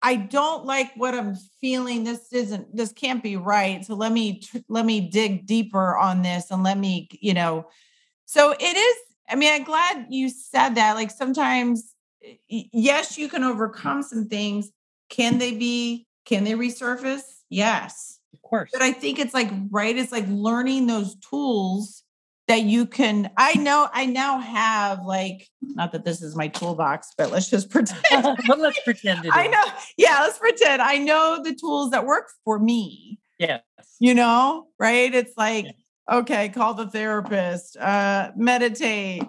I 0.02 0.16
don't 0.16 0.64
like 0.64 0.92
what 0.96 1.14
I'm 1.14 1.34
feeling. 1.60 2.04
This 2.04 2.32
isn't 2.32 2.74
this 2.76 2.92
can't 2.92 3.22
be 3.22 3.36
right. 3.36 3.84
So 3.84 3.94
let 3.94 4.12
me 4.12 4.42
let 4.68 4.86
me 4.86 5.00
dig 5.00 5.46
deeper 5.46 5.96
on 5.96 6.22
this 6.22 6.50
and 6.50 6.62
let 6.62 6.78
me 6.78 7.08
you 7.20 7.34
know. 7.34 7.68
So 8.26 8.52
it 8.52 8.76
is 8.76 8.96
I 9.28 9.34
mean, 9.34 9.52
I'm 9.52 9.64
glad 9.64 10.06
you 10.10 10.28
said 10.28 10.74
that. 10.76 10.94
Like 10.94 11.10
sometimes, 11.10 11.94
yes, 12.48 13.18
you 13.18 13.28
can 13.28 13.42
overcome 13.42 14.02
some 14.02 14.28
things. 14.28 14.70
Can 15.08 15.38
they 15.38 15.52
be, 15.52 16.06
can 16.24 16.44
they 16.44 16.52
resurface? 16.52 17.22
Yes. 17.48 18.18
Of 18.32 18.42
course. 18.42 18.70
But 18.72 18.82
I 18.82 18.92
think 18.92 19.18
it's 19.18 19.34
like, 19.34 19.50
right, 19.70 19.96
it's 19.96 20.12
like 20.12 20.26
learning 20.28 20.86
those 20.86 21.16
tools 21.16 22.02
that 22.48 22.62
you 22.62 22.86
can. 22.86 23.30
I 23.36 23.54
know 23.54 23.88
I 23.92 24.06
now 24.06 24.38
have 24.38 25.04
like, 25.04 25.48
not 25.60 25.92
that 25.92 26.04
this 26.04 26.22
is 26.22 26.36
my 26.36 26.48
toolbox, 26.48 27.12
but 27.18 27.30
let's 27.30 27.50
just 27.50 27.70
pretend. 27.70 28.02
let's 28.58 28.80
pretend 28.84 29.28
I 29.32 29.48
know. 29.48 29.64
Yeah, 29.96 30.20
let's 30.20 30.38
pretend. 30.38 30.82
I 30.82 30.98
know 30.98 31.40
the 31.42 31.54
tools 31.54 31.90
that 31.90 32.06
work 32.06 32.28
for 32.44 32.58
me. 32.58 33.18
Yes. 33.38 33.62
You 33.98 34.14
know, 34.14 34.68
right? 34.78 35.12
It's 35.14 35.32
like, 35.36 35.66
okay, 36.10 36.48
call 36.48 36.74
the 36.74 36.88
therapist, 36.88 37.76
uh, 37.76 38.32
meditate, 38.36 39.22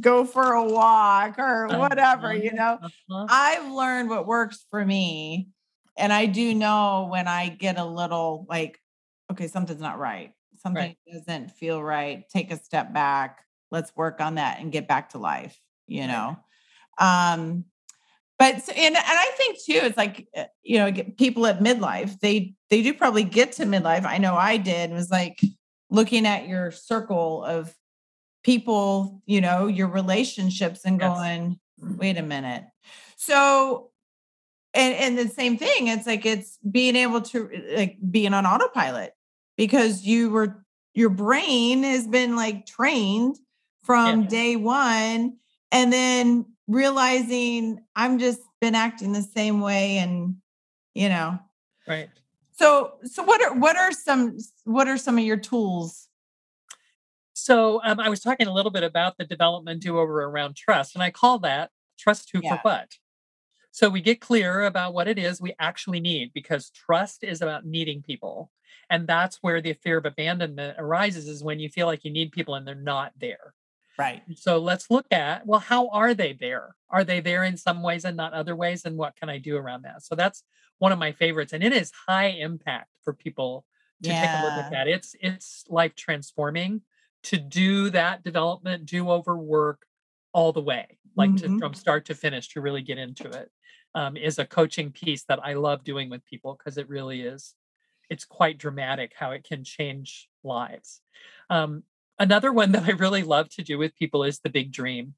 go 0.00 0.24
for 0.24 0.52
a 0.52 0.64
walk 0.64 1.38
or 1.38 1.66
uh-huh, 1.66 1.78
whatever, 1.78 2.34
you 2.34 2.52
know. 2.52 2.78
Uh-huh. 2.82 3.26
I've 3.28 3.70
learned 3.70 4.10
what 4.10 4.26
works 4.26 4.64
for 4.70 4.84
me. 4.84 5.48
And 5.96 6.12
I 6.12 6.26
do 6.26 6.54
know 6.54 7.08
when 7.10 7.26
I 7.26 7.48
get 7.48 7.78
a 7.78 7.84
little 7.84 8.46
like, 8.48 8.78
okay, 9.32 9.48
something's 9.48 9.80
not 9.80 9.98
right. 9.98 10.32
Something 10.58 10.96
right. 11.08 11.12
doesn't 11.12 11.52
feel 11.52 11.82
right. 11.82 12.24
Take 12.28 12.52
a 12.52 12.56
step 12.56 12.92
back. 12.92 13.44
Let's 13.70 13.94
work 13.96 14.20
on 14.20 14.36
that 14.36 14.60
and 14.60 14.72
get 14.72 14.88
back 14.88 15.10
to 15.10 15.18
life, 15.18 15.58
you 15.86 16.06
know. 16.06 16.36
Right. 17.00 17.32
Um, 17.32 17.64
but 18.38 18.54
and 18.54 18.68
and 18.78 18.96
I 18.96 19.30
think 19.36 19.58
too, 19.64 19.80
it's 19.84 19.96
like 19.96 20.28
eh, 20.32 20.46
you 20.62 20.78
know, 20.78 20.92
people 21.16 21.46
at 21.46 21.58
midlife, 21.58 22.20
they 22.20 22.54
they 22.70 22.82
do 22.82 22.94
probably 22.94 23.24
get 23.24 23.52
to 23.52 23.64
midlife. 23.64 24.04
I 24.04 24.18
know 24.18 24.36
I 24.36 24.56
did. 24.58 24.92
Was 24.92 25.10
like, 25.10 25.40
looking 25.90 26.26
at 26.26 26.48
your 26.48 26.70
circle 26.70 27.44
of 27.44 27.74
people, 28.42 29.22
you 29.26 29.40
know, 29.40 29.66
your 29.66 29.88
relationships 29.88 30.84
and 30.84 31.00
yes. 31.00 31.08
going, 31.08 31.58
wait 31.78 32.16
a 32.16 32.22
minute. 32.22 32.64
So 33.16 33.90
and 34.74 34.94
and 34.94 35.18
the 35.18 35.28
same 35.28 35.56
thing, 35.56 35.88
it's 35.88 36.06
like 36.06 36.26
it's 36.26 36.58
being 36.70 36.96
able 36.96 37.22
to 37.22 37.50
uh, 37.52 37.76
like 37.76 37.96
being 38.10 38.34
on 38.34 38.46
autopilot 38.46 39.12
because 39.56 40.04
you 40.04 40.30
were 40.30 40.64
your 40.94 41.10
brain 41.10 41.82
has 41.82 42.06
been 42.06 42.36
like 42.36 42.66
trained 42.66 43.36
from 43.82 44.22
yeah. 44.22 44.28
day 44.28 44.56
one 44.56 45.36
and 45.72 45.92
then 45.92 46.46
realizing 46.66 47.80
I'm 47.96 48.18
just 48.18 48.40
been 48.60 48.74
acting 48.74 49.12
the 49.12 49.22
same 49.22 49.60
way 49.60 49.98
and 49.98 50.36
you 50.94 51.08
know 51.08 51.38
right 51.86 52.10
so, 52.58 52.94
so 53.04 53.22
what 53.22 53.42
are 53.42 53.54
what 53.54 53.76
are 53.76 53.92
some 53.92 54.36
what 54.64 54.88
are 54.88 54.98
some 54.98 55.18
of 55.18 55.24
your 55.24 55.36
tools? 55.36 56.08
So, 57.34 57.80
um, 57.84 58.00
I 58.00 58.08
was 58.08 58.20
talking 58.20 58.48
a 58.48 58.52
little 58.52 58.72
bit 58.72 58.82
about 58.82 59.16
the 59.16 59.24
development 59.24 59.80
do 59.80 59.98
over 59.98 60.22
around 60.24 60.56
trust, 60.56 60.94
and 60.94 61.02
I 61.02 61.10
call 61.10 61.38
that 61.40 61.70
trust 61.98 62.30
who 62.32 62.40
yeah. 62.42 62.56
for 62.56 62.60
what. 62.62 62.88
So 63.70 63.88
we 63.88 64.00
get 64.00 64.20
clear 64.20 64.62
about 64.62 64.92
what 64.92 65.06
it 65.06 65.18
is 65.18 65.40
we 65.40 65.54
actually 65.60 66.00
need 66.00 66.32
because 66.34 66.70
trust 66.70 67.22
is 67.22 67.42
about 67.42 67.64
needing 67.64 68.02
people. 68.02 68.50
And 68.90 69.06
that's 69.06 69.38
where 69.40 69.60
the 69.60 69.74
fear 69.74 69.98
of 69.98 70.04
abandonment 70.04 70.76
arises 70.80 71.28
is 71.28 71.44
when 71.44 71.60
you 71.60 71.68
feel 71.68 71.86
like 71.86 72.04
you 72.04 72.10
need 72.10 72.32
people 72.32 72.54
and 72.54 72.66
they're 72.66 72.74
not 72.74 73.12
there. 73.20 73.54
Right. 73.98 74.22
So 74.36 74.58
let's 74.58 74.90
look 74.90 75.06
at 75.10 75.44
well, 75.44 75.60
how 75.60 75.88
are 75.88 76.14
they 76.14 76.32
there? 76.32 76.76
Are 76.88 77.04
they 77.04 77.20
there 77.20 77.42
in 77.42 77.56
some 77.56 77.82
ways 77.82 78.04
and 78.04 78.16
not 78.16 78.32
other 78.32 78.54
ways? 78.54 78.84
And 78.84 78.96
what 78.96 79.16
can 79.16 79.28
I 79.28 79.38
do 79.38 79.56
around 79.56 79.82
that? 79.82 80.04
So 80.04 80.14
that's 80.14 80.44
one 80.78 80.92
of 80.92 80.98
my 80.98 81.10
favorites. 81.10 81.52
And 81.52 81.64
it 81.64 81.72
is 81.72 81.90
high 82.06 82.28
impact 82.28 82.90
for 83.02 83.12
people 83.12 83.64
to 84.04 84.10
yeah. 84.10 84.20
take 84.20 84.40
a 84.40 84.44
look 84.44 84.64
at 84.64 84.70
that. 84.70 84.88
It's 84.88 85.16
it's 85.20 85.64
life 85.68 85.96
transforming 85.96 86.82
to 87.24 87.36
do 87.36 87.90
that 87.90 88.22
development, 88.22 88.86
do 88.86 89.10
over 89.10 89.36
work 89.36 89.84
all 90.32 90.52
the 90.52 90.62
way, 90.62 90.98
like 91.16 91.30
mm-hmm. 91.30 91.54
to 91.54 91.58
from 91.58 91.74
start 91.74 92.04
to 92.06 92.14
finish 92.14 92.48
to 92.50 92.60
really 92.60 92.82
get 92.82 92.98
into 92.98 93.28
it. 93.28 93.50
Um, 93.94 94.16
is 94.16 94.38
a 94.38 94.44
coaching 94.44 94.92
piece 94.92 95.24
that 95.24 95.40
I 95.42 95.54
love 95.54 95.82
doing 95.82 96.08
with 96.08 96.24
people 96.24 96.56
because 96.56 96.78
it 96.78 96.88
really 96.88 97.22
is 97.22 97.54
it's 98.10 98.24
quite 98.24 98.58
dramatic 98.58 99.12
how 99.16 99.32
it 99.32 99.44
can 99.44 99.64
change 99.64 100.28
lives. 100.42 101.00
Um, 101.50 101.82
Another 102.18 102.52
one 102.52 102.72
that 102.72 102.84
I 102.84 102.90
really 102.90 103.22
love 103.22 103.48
to 103.50 103.62
do 103.62 103.78
with 103.78 103.96
people 103.96 104.24
is 104.24 104.40
the 104.40 104.50
big 104.50 104.72
dream. 104.72 105.14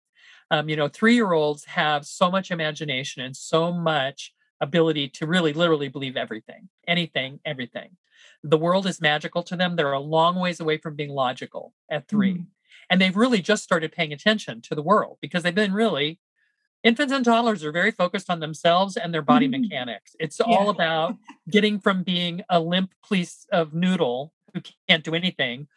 Um, 0.51 0.69
you 0.69 0.77
know, 0.77 0.89
three 0.89 1.15
year 1.15 1.33
olds 1.33 1.65
have 1.67 2.05
so 2.05 2.31
much 2.31 2.51
imagination 2.51 3.23
and 3.23 3.37
so 3.37 3.73
much 3.73 4.33
ability 4.61 5.09
to 5.09 5.27
really 5.27 5.53
literally 5.53 5.89
believe 5.89 6.17
everything, 6.17 6.69
anything, 6.87 7.41
everything. 7.45 7.97
The 8.43 8.59
world 8.59 8.87
is 8.87 9.01
magical 9.01 9.43
to 9.45 9.57
them. 9.57 9.77
They're 9.77 9.93
a 9.93 10.01
long 10.01 10.39
ways 10.39 10.61
away 10.61 10.79
from 10.79 10.97
being 10.97 11.11
logical 11.11 11.73
at 11.91 12.09
3 12.09 12.33
mm-hmm. 12.33 12.43
And 12.89 13.01
they've 13.01 13.17
really 13.17 13.41
just 13.41 13.63
started 13.63 13.93
paying 13.93 14.13
attention 14.13 14.61
to 14.63 14.75
the 14.75 14.83
world 14.83 15.19
because 15.21 15.45
they've 15.45 15.55
been 15.55 15.73
really, 15.73 16.19
infants 16.83 17.13
and 17.13 17.25
toddlers 17.25 17.65
are 17.65 17.71
very 17.71 17.93
focused 17.93 18.29
on 18.29 18.41
themselves 18.41 18.97
and 18.97 19.15
their 19.15 19.23
body 19.23 19.47
mm-hmm. 19.47 19.63
mechanics. 19.63 20.17
It's 20.19 20.41
yeah. 20.41 20.47
all 20.47 20.71
about 20.71 21.17
getting 21.49 21.79
from 21.79 22.03
being 22.03 22.43
a 22.49 22.59
limp 22.59 22.93
piece 23.09 23.47
of 23.53 23.73
noodle 23.73 24.33
who 24.53 24.61
can't 24.89 25.05
do 25.05 25.15
anything 25.15 25.69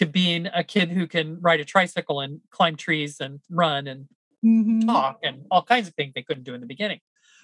to 0.00 0.06
being 0.06 0.48
a 0.54 0.64
kid 0.64 0.88
who 0.88 1.06
can 1.06 1.38
ride 1.42 1.60
a 1.60 1.64
tricycle 1.64 2.20
and 2.20 2.40
climb 2.50 2.74
trees 2.74 3.20
and 3.20 3.38
run 3.50 3.86
and 3.86 4.08
mm-hmm. 4.42 4.80
talk 4.88 5.18
and 5.22 5.44
all 5.50 5.62
kinds 5.62 5.86
of 5.88 5.94
things 5.94 6.14
they 6.14 6.22
couldn't 6.22 6.44
do 6.44 6.54
in 6.54 6.62
the 6.62 6.66
beginning. 6.66 7.00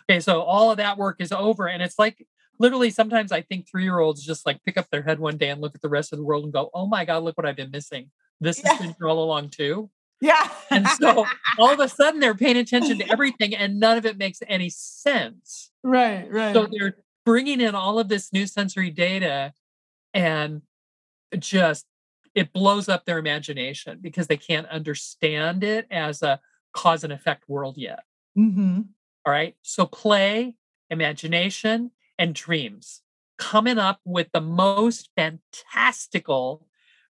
Okay, 0.09 0.21
so 0.21 0.41
all 0.41 0.71
of 0.71 0.79
that 0.79 0.97
work 0.97 1.17
is 1.19 1.33
over. 1.33 1.69
And 1.69 1.83
it's 1.83 1.99
like 1.99 2.27
literally 2.59 2.89
sometimes 2.89 3.31
I 3.31 3.43
think 3.43 3.69
three 3.69 3.83
year 3.83 3.99
olds 3.99 4.25
just 4.25 4.47
like 4.47 4.65
pick 4.65 4.79
up 4.79 4.89
their 4.89 5.03
head 5.03 5.19
one 5.19 5.37
day 5.37 5.51
and 5.51 5.61
look 5.61 5.75
at 5.75 5.83
the 5.83 5.91
rest 5.91 6.15
of 6.15 6.19
the 6.19 6.25
world 6.25 6.45
and 6.45 6.53
go, 6.53 6.71
oh 6.73 6.87
my 6.87 7.05
God, 7.05 7.25
look 7.25 7.37
what 7.37 7.45
I've 7.45 7.57
been 7.57 7.71
missing. 7.71 8.11
This 8.41 8.63
yeah. 8.65 8.71
has 8.71 8.81
been 8.81 8.97
here 8.99 9.09
all 9.11 9.23
along 9.23 9.51
too. 9.51 9.91
Yeah. 10.23 10.49
and 10.71 10.89
so 10.99 11.27
all 11.59 11.75
of 11.75 11.81
a 11.81 11.91
sudden 11.91 12.21
they're 12.21 12.35
paying 12.35 12.57
attention 12.57 12.97
to 13.01 13.13
everything 13.13 13.55
and 13.55 13.79
none 13.79 13.99
of 13.99 14.07
it 14.07 14.17
makes 14.17 14.39
any 14.49 14.71
sense. 14.71 15.73
Right, 15.83 16.27
right. 16.33 16.55
So 16.55 16.69
they're 16.73 16.97
bringing 17.27 17.61
in 17.61 17.75
all 17.75 17.99
of 17.99 18.09
this 18.09 18.33
new 18.33 18.47
sensory 18.47 18.89
data 18.89 19.53
and 20.15 20.63
just 21.39 21.85
it 22.37 22.53
blows 22.53 22.89
up 22.89 23.07
their 23.07 23.19
imagination 23.19 23.99
because 24.01 24.27
they 24.27 24.37
can't 24.37 24.69
understand 24.69 25.65
it 25.65 25.87
as 25.91 26.23
a 26.23 26.39
cause 26.75 27.03
and 27.03 27.13
effect 27.13 27.49
world 27.49 27.79
yet. 27.79 28.01
Mm-hmm. 28.39 28.83
All 29.25 29.33
right. 29.33 29.57
So 29.63 29.87
play, 29.87 30.55
imagination, 30.91 31.93
and 32.19 32.35
dreams. 32.35 33.01
Coming 33.39 33.79
up 33.79 34.01
with 34.05 34.29
the 34.33 34.43
most 34.43 35.11
fantastical 35.17 36.67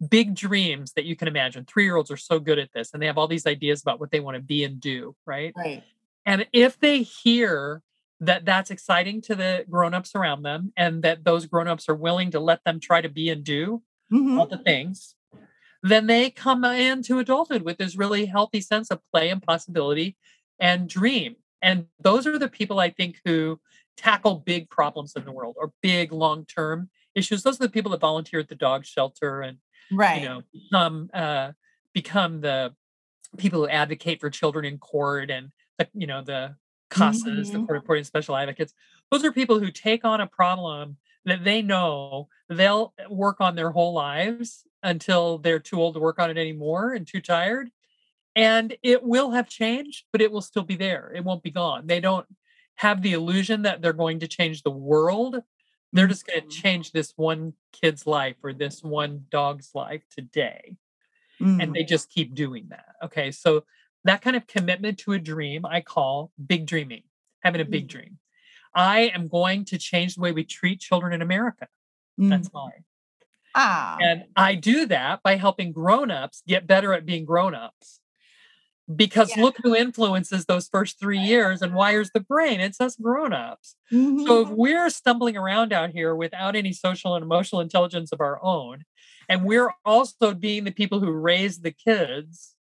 big 0.09 0.33
dreams 0.33 0.93
that 0.93 1.05
you 1.05 1.15
can 1.15 1.27
imagine. 1.27 1.65
Three 1.65 1.83
year 1.83 1.95
olds 1.95 2.09
are 2.09 2.17
so 2.17 2.39
good 2.39 2.57
at 2.57 2.73
this 2.73 2.91
and 2.91 3.01
they 3.01 3.05
have 3.05 3.19
all 3.19 3.27
these 3.27 3.45
ideas 3.45 3.83
about 3.83 3.99
what 3.99 4.09
they 4.09 4.19
want 4.19 4.35
to 4.35 4.41
be 4.41 4.63
and 4.63 4.79
do. 4.79 5.15
Right. 5.27 5.53
Right. 5.55 5.83
And 6.25 6.47
if 6.51 6.79
they 6.79 7.03
hear 7.03 7.83
that 8.21 8.45
that's 8.45 8.71
exciting 8.71 9.21
to 9.21 9.35
the 9.35 9.65
grown-ups 9.69 10.15
around 10.15 10.41
them 10.41 10.73
and 10.75 11.03
that 11.03 11.23
those 11.23 11.45
grown-ups 11.45 11.89
are 11.89 11.95
willing 11.95 12.31
to 12.31 12.39
let 12.39 12.63
them 12.63 12.79
try 12.79 13.01
to 13.01 13.09
be 13.09 13.29
and 13.29 13.43
do 13.43 13.83
mm-hmm. 14.11 14.39
all 14.39 14.47
the 14.47 14.57
things, 14.57 15.15
then 15.83 16.07
they 16.07 16.29
come 16.29 16.63
into 16.63 17.19
adulthood 17.19 17.63
with 17.63 17.77
this 17.77 17.95
really 17.95 18.25
healthy 18.25 18.61
sense 18.61 18.91
of 18.91 18.99
play 19.11 19.29
and 19.29 19.41
possibility 19.41 20.17
and 20.59 20.87
dream. 20.87 21.35
And 21.61 21.85
those 21.99 22.27
are 22.27 22.37
the 22.37 22.49
people 22.49 22.79
I 22.79 22.89
think 22.89 23.19
who 23.25 23.59
tackle 23.97 24.35
big 24.35 24.69
problems 24.69 25.13
in 25.15 25.25
the 25.25 25.31
world 25.31 25.55
or 25.59 25.71
big 25.81 26.11
long 26.11 26.45
term 26.45 26.89
issues. 27.15 27.43
Those 27.43 27.59
are 27.59 27.65
the 27.65 27.71
people 27.71 27.91
that 27.91 27.99
volunteer 27.99 28.39
at 28.39 28.49
the 28.49 28.55
dog 28.55 28.85
shelter 28.85 29.41
and 29.41 29.57
right. 29.91 30.21
you 30.21 30.27
know 30.27 30.41
become 30.53 31.09
uh, 31.13 31.51
become 31.93 32.41
the 32.41 32.73
people 33.37 33.61
who 33.61 33.67
advocate 33.67 34.19
for 34.19 34.29
children 34.29 34.65
in 34.65 34.77
court 34.77 35.29
and 35.29 35.51
the, 35.77 35.87
you 35.93 36.07
know 36.07 36.21
the 36.21 36.55
CASAs, 36.89 37.23
mm-hmm. 37.23 37.53
the 37.53 37.59
court 37.59 37.69
reporting 37.69 38.03
special 38.03 38.35
advocates. 38.35 38.73
Those 39.11 39.23
are 39.23 39.31
people 39.31 39.59
who 39.59 39.71
take 39.71 40.03
on 40.03 40.21
a 40.21 40.27
problem 40.27 40.97
that 41.25 41.43
they 41.43 41.61
know 41.61 42.27
they'll 42.49 42.93
work 43.09 43.37
on 43.39 43.55
their 43.55 43.71
whole 43.71 43.93
lives 43.93 44.63
until 44.83 45.37
they're 45.37 45.59
too 45.59 45.79
old 45.79 45.93
to 45.93 45.99
work 45.99 46.19
on 46.19 46.29
it 46.29 46.37
anymore 46.37 46.93
and 46.93 47.07
too 47.07 47.21
tired. 47.21 47.69
And 48.35 48.75
it 48.81 49.03
will 49.03 49.31
have 49.31 49.49
changed, 49.49 50.05
but 50.11 50.21
it 50.21 50.31
will 50.31 50.41
still 50.41 50.63
be 50.63 50.75
there. 50.75 51.11
It 51.13 51.23
won't 51.23 51.43
be 51.43 51.51
gone. 51.51 51.87
They 51.87 51.99
don't 51.99 52.25
have 52.75 53.01
the 53.01 53.13
illusion 53.13 53.63
that 53.63 53.81
they're 53.81 53.93
going 53.93 54.19
to 54.19 54.27
change 54.27 54.63
the 54.63 54.71
world. 54.71 55.37
They're 55.93 56.07
just 56.07 56.25
going 56.25 56.39
to 56.39 56.47
mm-hmm. 56.47 56.61
change 56.61 56.91
this 56.91 57.13
one 57.15 57.53
kid's 57.73 58.07
life 58.07 58.37
or 58.41 58.53
this 58.53 58.81
one 58.81 59.25
dog's 59.29 59.71
life 59.75 60.03
today. 60.09 60.77
Mm. 61.41 61.61
And 61.61 61.73
they 61.73 61.83
just 61.83 62.09
keep 62.09 62.33
doing 62.33 62.67
that. 62.69 62.95
Okay. 63.03 63.31
So 63.31 63.65
that 64.05 64.21
kind 64.21 64.35
of 64.35 64.47
commitment 64.47 64.99
to 64.99 65.13
a 65.13 65.19
dream, 65.19 65.65
I 65.65 65.81
call 65.81 66.31
big 66.43 66.65
dreaming, 66.65 67.03
having 67.41 67.61
a 67.61 67.65
big 67.65 67.85
mm. 67.85 67.91
dream. 67.91 68.17
I 68.73 69.11
am 69.13 69.27
going 69.27 69.65
to 69.65 69.77
change 69.77 70.15
the 70.15 70.21
way 70.21 70.31
we 70.31 70.43
treat 70.43 70.79
children 70.79 71.13
in 71.13 71.21
America. 71.21 71.67
Mm. 72.19 72.29
That's 72.29 72.51
mine. 72.53 72.83
Ah. 73.53 73.97
And 74.01 74.25
I 74.35 74.55
do 74.55 74.85
that 74.87 75.21
by 75.23 75.35
helping 75.35 75.71
grown-ups 75.71 76.43
get 76.47 76.67
better 76.67 76.93
at 76.93 77.05
being 77.05 77.25
grown-ups. 77.25 77.99
Because 78.93 79.35
yeah. 79.35 79.43
look 79.43 79.57
who 79.63 79.75
influences 79.75 80.45
those 80.45 80.67
first 80.67 80.99
three 80.99 81.19
years 81.19 81.61
and 81.61 81.73
wires 81.73 82.11
the 82.13 82.19
brain. 82.19 82.59
It's 82.59 82.81
us 82.81 82.95
grown-ups. 82.95 83.75
Mm-hmm. 83.91 84.25
So 84.25 84.41
if 84.41 84.47
mm-hmm. 84.47 84.55
we're 84.55 84.89
stumbling 84.89 85.37
around 85.37 85.71
out 85.71 85.91
here 85.91 86.15
without 86.15 86.55
any 86.55 86.73
social 86.73 87.15
and 87.15 87.23
emotional 87.23 87.61
intelligence 87.61 88.11
of 88.11 88.19
our 88.19 88.43
own, 88.43 88.83
and 89.29 89.45
we're 89.45 89.71
also 89.85 90.33
being 90.33 90.65
the 90.65 90.71
people 90.71 90.99
who 90.99 91.11
raise 91.11 91.59
the 91.59 91.71
kids 91.71 92.55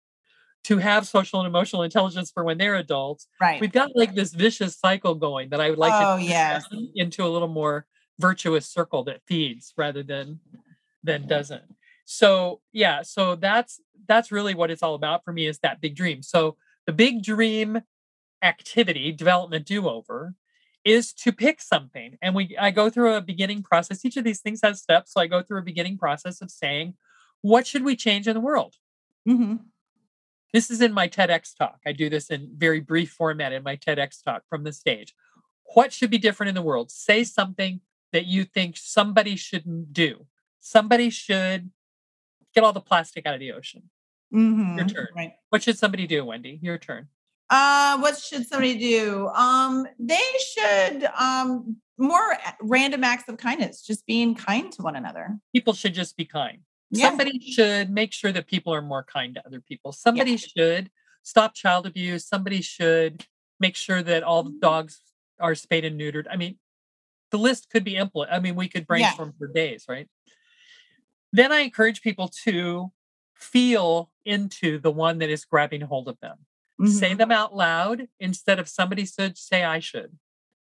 to 0.64 0.78
have 0.78 1.06
social 1.06 1.40
and 1.40 1.46
emotional 1.46 1.82
intelligence 1.82 2.30
for 2.30 2.44
when 2.44 2.58
they're 2.58 2.76
adults. 2.76 3.26
Right. 3.40 3.60
We've 3.60 3.72
got 3.72 3.90
like 3.94 4.14
this 4.14 4.32
vicious 4.32 4.76
cycle 4.76 5.14
going 5.14 5.50
that 5.50 5.60
I 5.60 5.70
would 5.70 5.78
like 5.78 5.92
oh, 5.94 6.18
to 6.18 6.22
yes. 6.22 6.64
into 6.94 7.24
a 7.24 7.28
little 7.28 7.48
more 7.48 7.86
virtuous 8.18 8.66
circle 8.66 9.04
that 9.04 9.22
feeds 9.26 9.72
rather 9.76 10.02
than 10.02 10.40
than 11.02 11.26
doesn't. 11.26 11.64
So 12.04 12.60
yeah, 12.72 13.02
so 13.02 13.36
that's 13.36 13.80
that's 14.06 14.30
really 14.30 14.54
what 14.54 14.70
it's 14.70 14.82
all 14.82 14.94
about 14.94 15.24
for 15.24 15.32
me 15.32 15.46
is 15.46 15.60
that 15.60 15.80
big 15.80 15.96
dream. 15.96 16.22
So 16.22 16.56
the 16.86 16.92
big 16.92 17.22
dream 17.22 17.82
activity, 18.42 19.12
development 19.12 19.66
do-over, 19.66 20.34
is 20.84 21.12
to 21.12 21.32
pick 21.32 21.60
something. 21.62 22.18
And 22.20 22.34
we 22.34 22.56
I 22.58 22.70
go 22.70 22.90
through 22.90 23.14
a 23.14 23.20
beginning 23.20 23.62
process. 23.62 24.04
Each 24.04 24.16
of 24.16 24.24
these 24.24 24.40
things 24.40 24.60
has 24.62 24.80
steps. 24.80 25.12
So 25.14 25.20
I 25.20 25.26
go 25.26 25.42
through 25.42 25.60
a 25.60 25.62
beginning 25.62 25.98
process 25.98 26.42
of 26.42 26.50
saying, 26.50 26.94
what 27.42 27.66
should 27.66 27.84
we 27.84 27.96
change 27.96 28.28
in 28.28 28.34
the 28.34 28.40
world? 28.40 28.74
Mm-hmm. 29.28 29.56
This 30.52 30.70
is 30.70 30.80
in 30.80 30.92
my 30.92 31.08
TEDx 31.08 31.56
talk. 31.56 31.78
I 31.86 31.92
do 31.92 32.10
this 32.10 32.28
in 32.28 32.50
very 32.56 32.80
brief 32.80 33.10
format 33.12 33.52
in 33.52 33.62
my 33.62 33.76
TEDx 33.76 34.22
talk 34.22 34.42
from 34.48 34.64
the 34.64 34.72
stage. 34.72 35.14
What 35.74 35.92
should 35.92 36.10
be 36.10 36.18
different 36.18 36.48
in 36.48 36.54
the 36.54 36.62
world? 36.62 36.90
Say 36.90 37.22
something 37.24 37.80
that 38.12 38.26
you 38.26 38.44
think 38.44 38.76
somebody 38.76 39.36
shouldn't 39.36 39.92
do. 39.92 40.26
Somebody 40.58 41.10
should 41.10 41.70
get 42.54 42.64
all 42.64 42.72
the 42.72 42.80
plastic 42.80 43.26
out 43.26 43.34
of 43.34 43.40
the 43.40 43.52
ocean. 43.52 43.90
Mm-hmm. 44.34 44.78
Your 44.78 44.88
turn. 44.88 45.08
Right. 45.16 45.32
What 45.50 45.62
should 45.62 45.78
somebody 45.78 46.06
do, 46.06 46.24
Wendy? 46.24 46.58
Your 46.62 46.78
turn. 46.78 47.08
Uh, 47.48 47.98
what 47.98 48.18
should 48.18 48.46
somebody 48.46 48.78
do? 48.78 49.28
Um, 49.28 49.86
they 49.98 50.18
should 50.54 51.04
um 51.18 51.76
more 51.98 52.36
random 52.62 53.04
acts 53.04 53.28
of 53.28 53.36
kindness, 53.36 53.82
just 53.82 54.06
being 54.06 54.34
kind 54.34 54.72
to 54.72 54.82
one 54.82 54.96
another. 54.96 55.38
People 55.54 55.74
should 55.74 55.94
just 55.94 56.16
be 56.16 56.24
kind. 56.24 56.60
Yeah. 56.90 57.08
Somebody 57.08 57.38
should 57.40 57.90
make 57.90 58.12
sure 58.12 58.32
that 58.32 58.46
people 58.46 58.74
are 58.74 58.82
more 58.82 59.04
kind 59.04 59.34
to 59.34 59.46
other 59.46 59.60
people. 59.60 59.92
Somebody 59.92 60.32
yeah. 60.32 60.36
should 60.36 60.90
stop 61.22 61.54
child 61.54 61.86
abuse. 61.86 62.26
Somebody 62.26 62.62
should 62.62 63.26
make 63.60 63.76
sure 63.76 64.02
that 64.02 64.22
all 64.22 64.42
the 64.42 64.56
dogs 64.60 65.00
are 65.38 65.54
spayed 65.54 65.84
and 65.84 66.00
neutered. 66.00 66.24
I 66.30 66.36
mean, 66.36 66.58
the 67.30 67.38
list 67.38 67.70
could 67.70 67.84
be 67.84 67.96
implement. 67.96 68.32
I 68.32 68.40
mean, 68.40 68.56
we 68.56 68.68
could 68.68 68.86
brainstorm 68.86 69.30
yeah. 69.30 69.38
for 69.38 69.52
days, 69.52 69.84
right? 69.88 70.08
Then 71.32 71.52
I 71.52 71.60
encourage 71.60 72.02
people 72.02 72.28
to 72.44 72.90
feel 73.34 74.10
into 74.24 74.78
the 74.78 74.90
one 74.90 75.18
that 75.18 75.30
is 75.30 75.44
grabbing 75.44 75.82
hold 75.82 76.08
of 76.08 76.18
them. 76.20 76.38
Mm-hmm. 76.80 76.92
Say 76.92 77.14
them 77.14 77.30
out 77.30 77.54
loud 77.54 78.08
instead 78.18 78.58
of 78.58 78.68
somebody 78.68 79.04
should 79.06 79.38
say 79.38 79.62
I 79.64 79.78
should. 79.78 80.18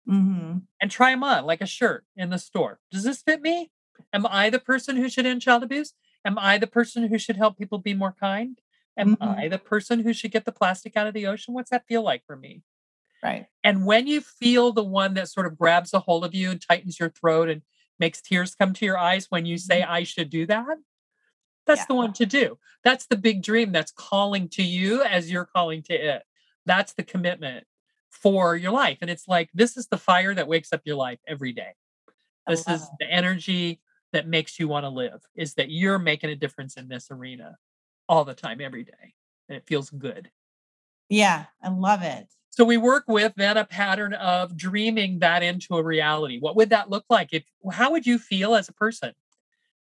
Mm-hmm. 0.07 0.59
And 0.81 0.91
try 0.91 1.11
them 1.11 1.23
on 1.23 1.45
like 1.45 1.61
a 1.61 1.65
shirt 1.65 2.05
in 2.15 2.29
the 2.29 2.37
store. 2.37 2.79
Does 2.91 3.03
this 3.03 3.21
fit 3.21 3.41
me? 3.41 3.71
Am 4.11 4.25
I 4.27 4.49
the 4.49 4.59
person 4.59 4.95
who 4.95 5.09
should 5.09 5.25
end 5.25 5.41
child 5.41 5.63
abuse? 5.63 5.93
Am 6.25 6.37
I 6.37 6.57
the 6.57 6.67
person 6.67 7.07
who 7.07 7.17
should 7.17 7.37
help 7.37 7.57
people 7.57 7.77
be 7.77 7.93
more 7.93 8.15
kind? 8.19 8.59
Am 8.97 9.15
mm-hmm. 9.15 9.39
I 9.39 9.47
the 9.47 9.57
person 9.57 9.99
who 9.99 10.13
should 10.13 10.31
get 10.31 10.45
the 10.45 10.51
plastic 10.51 10.95
out 10.95 11.07
of 11.07 11.13
the 11.13 11.27
ocean? 11.27 11.53
What's 11.53 11.71
that 11.71 11.87
feel 11.87 12.03
like 12.03 12.23
for 12.25 12.35
me? 12.35 12.61
Right. 13.23 13.47
And 13.63 13.85
when 13.85 14.07
you 14.07 14.21
feel 14.21 14.71
the 14.73 14.83
one 14.83 15.13
that 15.13 15.29
sort 15.29 15.45
of 15.45 15.57
grabs 15.57 15.93
a 15.93 15.99
hold 15.99 16.25
of 16.25 16.35
you 16.35 16.51
and 16.51 16.61
tightens 16.61 16.99
your 16.99 17.09
throat 17.09 17.49
and 17.49 17.61
makes 17.99 18.21
tears 18.21 18.53
come 18.53 18.73
to 18.73 18.85
your 18.85 18.97
eyes 18.97 19.27
when 19.29 19.45
you 19.45 19.57
say, 19.57 19.81
mm-hmm. 19.81 19.91
I 19.91 20.03
should 20.03 20.29
do 20.29 20.45
that, 20.47 20.77
that's 21.65 21.81
yeah. 21.81 21.85
the 21.87 21.95
one 21.95 22.13
to 22.13 22.25
do. 22.25 22.57
That's 22.83 23.05
the 23.05 23.15
big 23.15 23.41
dream 23.41 23.71
that's 23.71 23.91
calling 23.91 24.49
to 24.49 24.63
you 24.63 25.01
as 25.03 25.31
you're 25.31 25.45
calling 25.45 25.81
to 25.83 25.93
it. 25.93 26.23
That's 26.65 26.93
the 26.93 27.03
commitment 27.03 27.65
for 28.09 28.55
your 28.55 28.71
life. 28.71 28.97
And 29.01 29.09
it's 29.09 29.27
like, 29.27 29.49
this 29.53 29.77
is 29.77 29.87
the 29.87 29.97
fire 29.97 30.33
that 30.35 30.47
wakes 30.47 30.73
up 30.73 30.81
your 30.85 30.95
life 30.95 31.19
every 31.27 31.53
day. 31.53 31.71
This 32.45 32.67
is 32.67 32.85
the 32.99 33.09
energy 33.09 33.79
that 34.13 34.27
makes 34.27 34.59
you 34.59 34.67
want 34.67 34.85
to 34.85 34.89
live 34.89 35.21
is 35.35 35.55
that 35.55 35.69
you're 35.69 35.99
making 35.99 36.29
a 36.29 36.35
difference 36.35 36.77
in 36.77 36.87
this 36.87 37.11
arena 37.11 37.57
all 38.07 38.23
the 38.23 38.33
time, 38.33 38.61
every 38.61 38.83
day. 38.83 39.13
And 39.49 39.57
it 39.57 39.65
feels 39.67 39.89
good. 39.89 40.31
Yeah, 41.09 41.45
I 41.61 41.69
love 41.69 42.01
it. 42.01 42.27
So 42.49 42.63
we 42.63 42.77
work 42.77 43.05
with 43.07 43.33
then 43.35 43.57
a 43.57 43.65
pattern 43.65 44.13
of 44.13 44.55
dreaming 44.55 45.19
that 45.19 45.41
into 45.41 45.75
a 45.75 45.83
reality. 45.83 46.39
What 46.39 46.55
would 46.55 46.69
that 46.69 46.89
look 46.89 47.05
like? 47.09 47.29
If 47.33 47.43
how 47.71 47.91
would 47.91 48.05
you 48.05 48.19
feel 48.19 48.55
as 48.55 48.69
a 48.69 48.73
person 48.73 49.13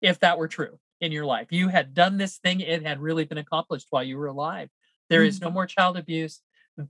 if 0.01 0.21
that 0.21 0.39
were 0.39 0.49
true 0.49 0.79
in 1.01 1.11
your 1.11 1.27
life? 1.27 1.49
You 1.51 1.69
had 1.69 1.95
done 1.95 2.17
this 2.17 2.39
thing, 2.39 2.61
it 2.61 2.87
had 2.87 3.01
really 3.01 3.25
been 3.25 3.39
accomplished 3.39 3.89
while 3.91 4.05
you 4.05 4.17
were 4.17 4.27
alive. 4.27 4.71
There 5.09 5.21
mm-hmm. 5.21 5.29
is 5.29 5.41
no 5.41 5.49
mm-hmm. 5.49 5.55
more 5.55 5.67
child 5.67 5.97
abuse. 5.97 6.41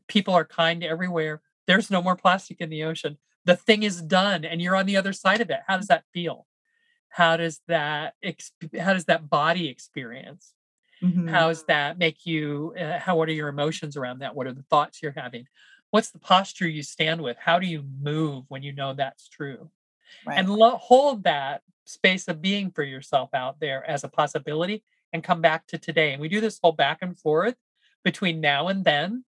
People 0.07 0.35
are 0.35 0.45
kind 0.45 0.85
everywhere. 0.85 1.41
There's 1.67 1.91
no 1.91 2.03
more 2.03 2.17
plastic 2.17 2.61
in 2.61 2.69
the 2.69 2.85
ocean. 2.85 3.17
The 3.47 3.57
thing 3.57 3.83
is 3.83 4.03
done 4.03 4.45
and 4.45 4.61
you're 4.61 4.77
on 4.77 4.87
the 4.87 4.99
other 4.99 5.15
side 5.15 5.41
of 5.41 5.49
it. 5.49 5.61
How 5.67 5.79
does 5.79 5.89
that 5.89 6.05
feel? 6.13 6.47
How 7.11 7.37
does 7.37 7.61
that 7.69 8.15
how 8.79 8.93
does 8.93 9.07
that 9.07 9.29
body 9.29 9.69
experience? 9.69 10.55
Mm-hmm. 11.03 11.29
how 11.29 11.49
does 11.49 11.65
that 11.65 11.97
make 11.97 12.27
you 12.27 12.75
uh, 12.79 12.99
how 12.99 13.17
what 13.17 13.31
are 13.31 13.33
your 13.33 13.49
emotions 13.49 13.97
around 13.97 14.19
that? 14.19 14.35
What 14.35 14.47
are 14.47 14.53
the 14.53 14.65
thoughts 14.65 15.03
you're 15.03 15.15
having? 15.17 15.47
What's 15.91 16.11
the 16.11 16.19
posture 16.19 16.69
you 16.69 16.83
stand 16.83 17.23
with? 17.23 17.39
How 17.39 17.59
do 17.59 17.67
you 17.67 17.85
move 18.03 18.45
when 18.49 18.63
you 18.63 18.73
know 18.73 18.93
that's 18.93 19.29
true? 19.29 19.71
Right. 20.27 20.39
and 20.39 20.51
lo- 20.51 20.77
hold 20.77 21.23
that 21.23 21.63
space 21.85 22.27
of 22.27 22.43
being 22.43 22.73
for 22.73 22.83
yourself 22.83 23.31
out 23.33 23.61
there 23.61 23.89
as 23.89 24.03
a 24.03 24.09
possibility 24.09 24.83
and 25.13 25.23
come 25.23 25.41
back 25.41 25.69
to 25.69 25.79
today. 25.79 26.13
And 26.13 26.21
we 26.21 26.29
do 26.29 26.41
this 26.41 26.59
whole 26.61 26.73
back 26.73 26.99
and 27.01 27.17
forth 27.19 27.55
between 28.05 28.41
now 28.41 28.69
and 28.69 28.85
then 28.85 29.25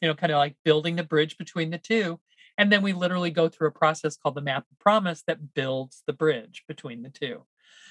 you 0.00 0.08
know 0.08 0.14
kind 0.14 0.32
of 0.32 0.38
like 0.38 0.56
building 0.64 0.96
the 0.96 1.02
bridge 1.02 1.38
between 1.38 1.70
the 1.70 1.78
two 1.78 2.20
and 2.58 2.72
then 2.72 2.82
we 2.82 2.92
literally 2.92 3.30
go 3.30 3.48
through 3.48 3.68
a 3.68 3.72
process 3.72 4.16
called 4.16 4.34
the 4.34 4.40
map 4.40 4.64
of 4.70 4.78
promise 4.78 5.22
that 5.26 5.54
builds 5.54 6.02
the 6.06 6.12
bridge 6.12 6.64
between 6.66 7.02
the 7.02 7.10
two. 7.10 7.42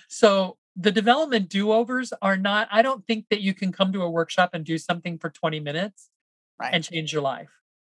So 0.07 0.57
the 0.76 0.91
development 0.91 1.49
do 1.49 1.72
overs 1.72 2.13
are 2.22 2.38
not, 2.38 2.68
I 2.72 2.82
don't 2.82 3.05
think 3.05 3.26
that 3.30 3.41
you 3.41 3.53
can 3.53 3.72
come 3.72 3.93
to 3.93 4.01
a 4.01 4.09
workshop 4.09 4.51
and 4.53 4.66
do 4.66 4.78
something 4.78 5.18
for 5.18 5.30
20 5.30 5.59
minutes 5.59 6.09
right. 6.59 6.74
and 6.74 6.84
change 6.84 7.13
your 7.13 7.22
life. 7.22 7.49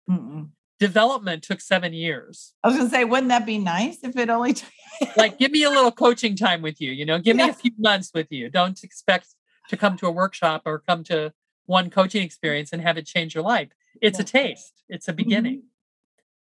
Mm-mm. 0.09 0.49
Development 0.79 1.43
took 1.43 1.59
seven 1.59 1.91
years. 1.91 2.53
I 2.63 2.69
was 2.69 2.77
going 2.77 2.89
to 2.89 2.95
say, 2.95 3.03
wouldn't 3.03 3.27
that 3.29 3.45
be 3.45 3.57
nice 3.57 3.97
if 4.01 4.15
it 4.15 4.29
only 4.29 4.53
took? 4.53 4.69
like, 5.17 5.37
give 5.37 5.51
me 5.51 5.63
a 5.63 5.69
little 5.69 5.91
coaching 5.91 6.35
time 6.35 6.61
with 6.61 6.79
you, 6.79 6.91
you 6.91 7.05
know, 7.05 7.19
give 7.19 7.37
yeah. 7.37 7.45
me 7.45 7.49
a 7.49 7.53
few 7.53 7.71
months 7.77 8.11
with 8.13 8.27
you. 8.31 8.49
Don't 8.49 8.81
expect 8.83 9.27
to 9.67 9.77
come 9.77 9.97
to 9.97 10.07
a 10.07 10.11
workshop 10.11 10.63
or 10.65 10.79
come 10.79 11.03
to 11.05 11.33
one 11.65 11.89
coaching 11.89 12.23
experience 12.23 12.71
and 12.71 12.81
have 12.81 12.97
it 12.97 13.05
change 13.05 13.35
your 13.35 13.43
life. 13.43 13.69
It's 14.01 14.19
yeah. 14.19 14.23
a 14.23 14.25
taste, 14.25 14.83
it's 14.87 15.07
a 15.07 15.13
beginning. 15.13 15.57
Mm-hmm. 15.57 15.67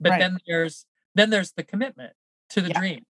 But 0.00 0.10
right. 0.10 0.18
then 0.20 0.38
there's 0.46 0.86
then 1.14 1.30
there's 1.30 1.52
the 1.52 1.62
commitment 1.62 2.12
to 2.50 2.60
the 2.60 2.68
yeah. 2.68 2.78
dream 2.78 3.06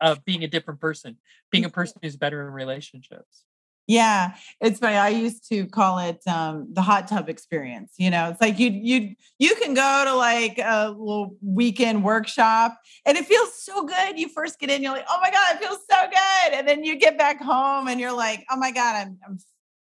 of 0.00 0.24
being 0.24 0.42
a 0.44 0.48
different 0.48 0.80
person, 0.80 1.16
being 1.50 1.64
a 1.64 1.70
person 1.70 1.98
who's 2.02 2.16
better 2.16 2.46
in 2.46 2.52
relationships. 2.52 3.44
Yeah, 3.88 4.34
it's 4.60 4.78
funny. 4.78 4.96
I 4.96 5.08
used 5.08 5.48
to 5.48 5.66
call 5.66 5.98
it 5.98 6.20
um, 6.28 6.68
the 6.72 6.82
hot 6.82 7.08
tub 7.08 7.28
experience. 7.28 7.94
You 7.98 8.10
know, 8.10 8.30
it's 8.30 8.40
like 8.40 8.58
you 8.58 8.70
you 8.70 9.14
you 9.38 9.54
can 9.56 9.74
go 9.74 10.04
to 10.06 10.14
like 10.14 10.58
a 10.58 10.90
little 10.90 11.36
weekend 11.42 12.04
workshop, 12.04 12.78
and 13.04 13.18
it 13.18 13.26
feels 13.26 13.60
so 13.60 13.84
good. 13.84 14.18
You 14.18 14.28
first 14.28 14.60
get 14.60 14.70
in, 14.70 14.82
you're 14.82 14.92
like, 14.92 15.06
oh 15.10 15.18
my 15.20 15.30
god, 15.30 15.56
it 15.56 15.58
feels 15.58 15.80
so 15.90 15.96
good, 16.08 16.54
and 16.54 16.66
then 16.66 16.84
you 16.84 16.96
get 16.96 17.18
back 17.18 17.42
home, 17.42 17.88
and 17.88 17.98
you're 17.98 18.16
like, 18.16 18.44
oh 18.50 18.56
my 18.56 18.70
god, 18.70 18.94
I'm 18.96 19.18
I'm 19.26 19.38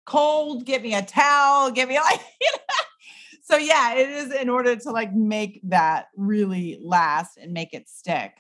cold. 0.07 0.65
Give 0.65 0.83
me 0.83 0.95
a 0.95 1.03
towel. 1.03 1.71
Give 1.71 1.89
me 1.89 1.97
like. 2.01 2.21
You 2.41 2.51
know? 2.53 2.85
So 3.49 3.57
yeah, 3.57 3.95
it 3.95 4.11
is 4.11 4.35
in 4.35 4.51
order 4.51 4.77
to 4.77 4.91
like 4.91 5.15
make 5.15 5.61
that 5.65 6.09
really 6.17 6.79
last 6.83 7.39
and 7.39 7.55
make 7.55 7.73
it 7.73 7.89
stick. 7.89 8.33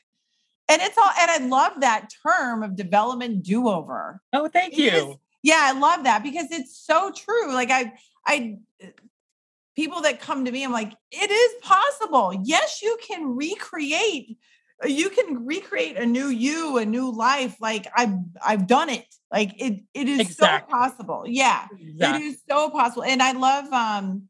And 0.68 0.82
it's 0.82 0.98
all, 0.98 1.10
and 1.18 1.30
I 1.30 1.46
love 1.46 1.80
that 1.80 2.10
term 2.26 2.62
of 2.62 2.76
development 2.76 3.42
do 3.42 3.68
over. 3.68 4.20
Oh, 4.34 4.48
thank 4.48 4.76
you. 4.76 5.18
Yeah, 5.42 5.60
I 5.62 5.72
love 5.72 6.04
that 6.04 6.22
because 6.22 6.48
it's 6.50 6.78
so 6.78 7.10
true. 7.10 7.54
Like 7.54 7.70
I, 7.70 7.94
I, 8.26 8.58
people 9.74 10.02
that 10.02 10.20
come 10.20 10.44
to 10.44 10.52
me, 10.52 10.62
I'm 10.62 10.72
like, 10.72 10.92
it 11.10 11.30
is 11.30 11.52
possible. 11.62 12.38
Yes, 12.44 12.82
you 12.82 12.98
can 13.02 13.34
recreate. 13.34 14.36
You 14.84 15.08
can 15.08 15.46
recreate 15.46 15.96
a 15.96 16.04
new 16.04 16.26
you, 16.26 16.76
a 16.76 16.84
new 16.84 17.10
life. 17.10 17.56
Like 17.62 17.86
I've, 17.96 18.14
I've 18.44 18.66
done 18.66 18.90
it. 18.90 19.06
Like 19.32 19.54
it, 19.58 19.84
it 19.94 20.06
is 20.06 20.20
exactly. 20.20 20.70
so 20.70 20.78
possible. 20.78 21.24
Yeah, 21.26 21.66
exactly. 21.72 22.26
it 22.26 22.28
is 22.28 22.42
so 22.46 22.68
possible. 22.68 23.04
And 23.04 23.22
I 23.22 23.32
love, 23.32 23.72
um, 23.72 24.28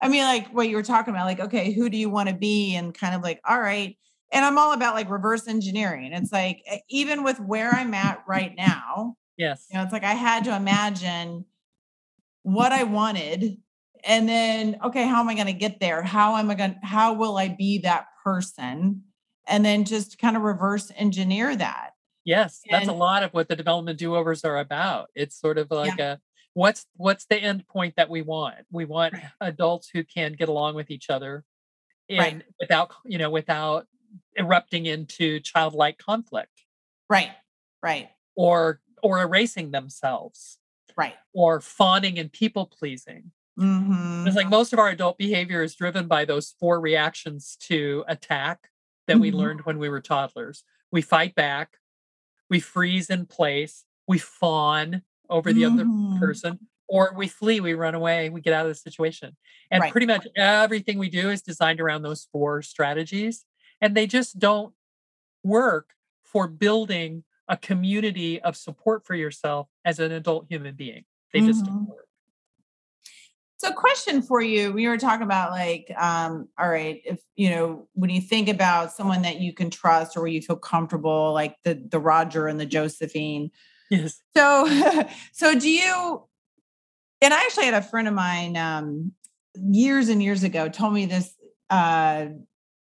I 0.00 0.08
mean, 0.08 0.22
like 0.22 0.48
what 0.48 0.68
you 0.68 0.76
were 0.76 0.82
talking 0.82 1.12
about, 1.12 1.26
like, 1.26 1.40
okay, 1.40 1.72
who 1.72 1.88
do 1.88 1.96
you 1.96 2.08
want 2.08 2.28
to 2.28 2.34
be? 2.34 2.76
And 2.76 2.94
kind 2.94 3.14
of 3.14 3.22
like, 3.22 3.40
all 3.48 3.60
right. 3.60 3.96
And 4.30 4.44
I'm 4.44 4.58
all 4.58 4.72
about 4.72 4.94
like 4.94 5.10
reverse 5.10 5.48
engineering. 5.48 6.12
It's 6.12 6.32
like, 6.32 6.62
even 6.88 7.24
with 7.24 7.40
where 7.40 7.70
I'm 7.70 7.94
at 7.94 8.22
right 8.26 8.54
now, 8.56 9.16
Yes. 9.38 9.68
You 9.70 9.78
know, 9.78 9.84
it's 9.84 9.92
like 9.92 10.04
I 10.04 10.14
had 10.14 10.44
to 10.44 10.54
imagine 10.54 11.46
what 12.42 12.72
I 12.72 12.82
wanted 12.82 13.56
and 14.04 14.28
then 14.28 14.76
okay, 14.84 15.06
how 15.06 15.20
am 15.20 15.28
I 15.28 15.34
going 15.34 15.46
to 15.46 15.52
get 15.52 15.80
there? 15.80 16.02
How 16.02 16.36
am 16.36 16.50
I 16.50 16.54
going 16.54 16.76
how 16.82 17.14
will 17.14 17.38
I 17.38 17.48
be 17.48 17.78
that 17.78 18.06
person? 18.22 19.04
And 19.46 19.64
then 19.64 19.84
just 19.84 20.18
kind 20.18 20.36
of 20.36 20.42
reverse 20.42 20.92
engineer 20.96 21.56
that. 21.56 21.90
Yes, 22.24 22.60
and, 22.68 22.74
that's 22.74 22.88
a 22.88 22.92
lot 22.92 23.22
of 23.22 23.32
what 23.32 23.48
the 23.48 23.56
development 23.56 23.98
do-overs 23.98 24.44
are 24.44 24.58
about. 24.58 25.08
It's 25.14 25.40
sort 25.40 25.56
of 25.56 25.70
like 25.70 25.96
yeah. 25.96 26.12
a 26.12 26.18
what's 26.54 26.86
what's 26.96 27.26
the 27.26 27.36
end 27.36 27.66
point 27.68 27.94
that 27.96 28.10
we 28.10 28.22
want? 28.22 28.66
We 28.70 28.84
want 28.84 29.14
adults 29.40 29.90
who 29.92 30.04
can 30.04 30.32
get 30.32 30.48
along 30.48 30.74
with 30.74 30.90
each 30.90 31.10
other 31.10 31.44
and 32.08 32.18
right. 32.18 32.42
without, 32.60 32.90
you 33.04 33.18
know, 33.18 33.30
without 33.30 33.86
erupting 34.36 34.86
into 34.86 35.40
childlike 35.40 35.98
conflict. 35.98 36.64
Right. 37.08 37.30
Right. 37.82 38.10
Or 38.34 38.80
or 39.02 39.20
erasing 39.20 39.70
themselves. 39.70 40.58
Right. 40.96 41.14
Or 41.32 41.60
fawning 41.60 42.18
and 42.18 42.32
people 42.32 42.66
pleasing. 42.66 43.30
Mm-hmm. 43.58 44.26
It's 44.26 44.36
like 44.36 44.48
most 44.48 44.72
of 44.72 44.78
our 44.78 44.88
adult 44.88 45.18
behavior 45.18 45.62
is 45.62 45.74
driven 45.74 46.06
by 46.06 46.24
those 46.24 46.54
four 46.60 46.80
reactions 46.80 47.56
to 47.62 48.04
attack 48.06 48.70
that 49.06 49.14
mm-hmm. 49.14 49.22
we 49.22 49.32
learned 49.32 49.62
when 49.62 49.78
we 49.78 49.88
were 49.88 50.00
toddlers. 50.00 50.64
We 50.92 51.02
fight 51.02 51.34
back, 51.34 51.78
we 52.48 52.60
freeze 52.60 53.10
in 53.10 53.26
place, 53.26 53.84
we 54.06 54.18
fawn 54.18 55.02
over 55.28 55.52
the 55.52 55.62
mm-hmm. 55.62 56.14
other 56.14 56.20
person, 56.20 56.58
or 56.88 57.12
we 57.16 57.28
flee, 57.28 57.60
we 57.60 57.74
run 57.74 57.94
away, 57.94 58.30
we 58.30 58.40
get 58.40 58.52
out 58.52 58.66
of 58.66 58.70
the 58.70 58.74
situation. 58.74 59.36
And 59.70 59.82
right. 59.82 59.92
pretty 59.92 60.06
much 60.06 60.26
everything 60.36 60.98
we 60.98 61.10
do 61.10 61.30
is 61.30 61.42
designed 61.42 61.80
around 61.80 62.02
those 62.02 62.28
four 62.32 62.62
strategies. 62.62 63.44
And 63.80 63.94
they 63.94 64.06
just 64.06 64.38
don't 64.38 64.72
work 65.44 65.90
for 66.24 66.48
building 66.48 67.24
a 67.48 67.56
community 67.56 68.40
of 68.40 68.56
support 68.56 69.06
for 69.06 69.14
yourself 69.14 69.68
as 69.84 69.98
an 69.98 70.12
adult 70.12 70.46
human 70.48 70.74
being. 70.74 71.04
They 71.32 71.40
just 71.40 71.64
mm-hmm. 71.64 71.74
don't 71.74 71.88
work. 71.88 72.08
So, 73.58 73.72
question 73.72 74.22
for 74.22 74.40
you: 74.40 74.72
We 74.72 74.86
were 74.86 74.98
talking 74.98 75.24
about 75.24 75.50
like, 75.50 75.92
um, 75.96 76.48
all 76.58 76.68
right, 76.68 77.02
if 77.04 77.20
you 77.34 77.50
know, 77.50 77.88
when 77.94 78.08
you 78.08 78.20
think 78.20 78.48
about 78.48 78.92
someone 78.92 79.22
that 79.22 79.40
you 79.40 79.52
can 79.52 79.68
trust 79.68 80.16
or 80.16 80.20
where 80.20 80.30
you 80.30 80.40
feel 80.40 80.56
comfortable, 80.56 81.32
like 81.32 81.56
the 81.64 81.74
the 81.74 81.98
Roger 81.98 82.46
and 82.46 82.58
the 82.58 82.66
Josephine. 82.66 83.50
Yes. 83.90 84.20
So, 84.36 85.06
so 85.32 85.58
do 85.58 85.70
you? 85.70 86.24
And 87.20 87.34
I 87.34 87.38
actually 87.42 87.64
had 87.64 87.74
a 87.74 87.82
friend 87.82 88.06
of 88.06 88.14
mine 88.14 88.56
um, 88.56 89.12
years 89.54 90.08
and 90.08 90.22
years 90.22 90.42
ago 90.44 90.68
told 90.68 90.94
me 90.94 91.06
this. 91.06 91.34
Uh, 91.70 92.26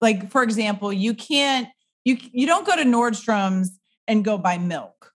like, 0.01 0.31
for 0.31 0.43
example, 0.43 0.93
you 0.93 1.15
can't 1.15 1.69
you 2.05 2.19
you 2.33 2.47
don't 2.47 2.67
go 2.67 2.77
to 2.77 2.85
Nordstrom's 2.85 3.79
and 4.07 4.25
go 4.25 4.39
buy 4.39 4.59
milk 4.59 5.13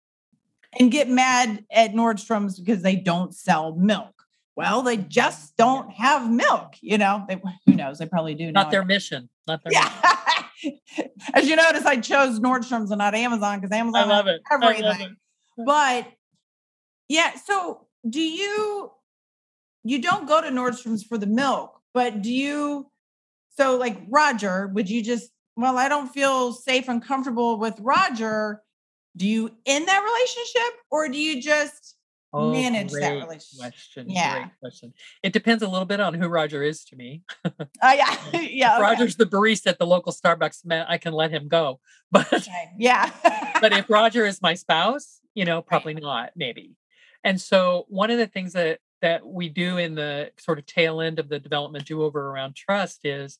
and 0.78 0.90
get 0.90 1.08
mad 1.08 1.64
at 1.70 1.92
Nordstrom's 1.92 2.58
because 2.58 2.82
they 2.82 2.96
don't 2.96 3.34
sell 3.34 3.74
milk. 3.74 4.14
Well, 4.56 4.82
they 4.82 4.96
just 4.96 5.56
don't 5.56 5.92
have 5.92 6.28
milk, 6.28 6.74
you 6.80 6.98
know. 6.98 7.24
They, 7.28 7.40
who 7.66 7.74
knows? 7.74 7.98
They 7.98 8.06
probably 8.06 8.34
do. 8.34 8.50
Not 8.50 8.72
their 8.72 8.84
mission. 8.84 9.28
Not 9.46 9.62
their 9.62 9.72
yeah. 9.72 9.92
mission. 10.64 10.80
As 11.34 11.48
you 11.48 11.54
notice, 11.54 11.84
I 11.84 11.98
chose 11.98 12.40
Nordstrom's 12.40 12.90
and 12.90 12.98
not 12.98 13.14
Amazon 13.14 13.60
because 13.60 13.72
Amazon 13.72 14.02
I 14.02 14.06
love 14.06 14.26
it. 14.26 14.40
everything. 14.50 15.16
But 15.58 16.06
yeah, 17.08 17.34
so 17.34 17.86
do 18.08 18.20
you 18.20 18.92
you 19.84 20.00
don't 20.00 20.28
go 20.28 20.40
to 20.40 20.48
Nordstrom's 20.48 21.02
for 21.02 21.18
the 21.18 21.26
milk, 21.26 21.80
but 21.94 22.22
do 22.22 22.32
you 22.32 22.90
so 23.56 23.76
like 23.76 23.98
Roger, 24.08 24.68
would 24.68 24.88
you 24.88 25.02
just 25.02 25.30
well, 25.56 25.76
I 25.76 25.88
don't 25.88 26.08
feel 26.08 26.52
safe 26.52 26.88
and 26.88 27.04
comfortable 27.04 27.58
with 27.58 27.78
Roger 27.80 28.62
do 29.18 29.26
you 29.26 29.50
end 29.66 29.88
that 29.88 30.04
relationship 30.04 30.80
or 30.90 31.08
do 31.08 31.18
you 31.18 31.42
just 31.42 31.96
oh, 32.32 32.52
manage 32.52 32.92
that 32.92 33.10
relationship? 33.10 33.58
Question. 33.58 34.10
Yeah. 34.10 34.38
Great 34.38 34.60
question. 34.60 34.94
It 35.22 35.32
depends 35.32 35.62
a 35.62 35.68
little 35.68 35.86
bit 35.86 36.00
on 36.00 36.14
who 36.14 36.28
Roger 36.28 36.62
is 36.62 36.84
to 36.86 36.96
me. 36.96 37.22
Oh 37.80 37.88
uh, 37.88 37.92
yeah. 37.92 38.16
yeah. 38.40 38.74
Okay. 38.74 38.82
Roger's 38.82 39.16
the 39.16 39.26
barista 39.26 39.68
at 39.68 39.78
the 39.78 39.86
local 39.86 40.12
Starbucks, 40.12 40.64
man, 40.64 40.86
I 40.88 40.98
can 40.98 41.12
let 41.12 41.30
him 41.30 41.48
go. 41.48 41.80
But 42.10 42.32
okay. 42.32 42.70
yeah. 42.78 43.10
but 43.60 43.72
if 43.72 43.90
Roger 43.90 44.24
is 44.24 44.40
my 44.40 44.54
spouse, 44.54 45.20
you 45.34 45.44
know, 45.44 45.60
probably 45.60 45.94
right. 45.94 46.02
not, 46.02 46.30
maybe. 46.34 46.72
And 47.22 47.38
so 47.40 47.84
one 47.88 48.10
of 48.10 48.18
the 48.18 48.26
things 48.26 48.54
that 48.54 48.80
that 49.02 49.26
we 49.26 49.48
do 49.48 49.76
in 49.76 49.94
the 49.94 50.30
sort 50.38 50.58
of 50.58 50.66
tail 50.66 51.00
end 51.00 51.18
of 51.18 51.28
the 51.28 51.38
development 51.38 51.84
do-over 51.84 52.30
around 52.30 52.56
trust 52.56 53.00
is 53.04 53.38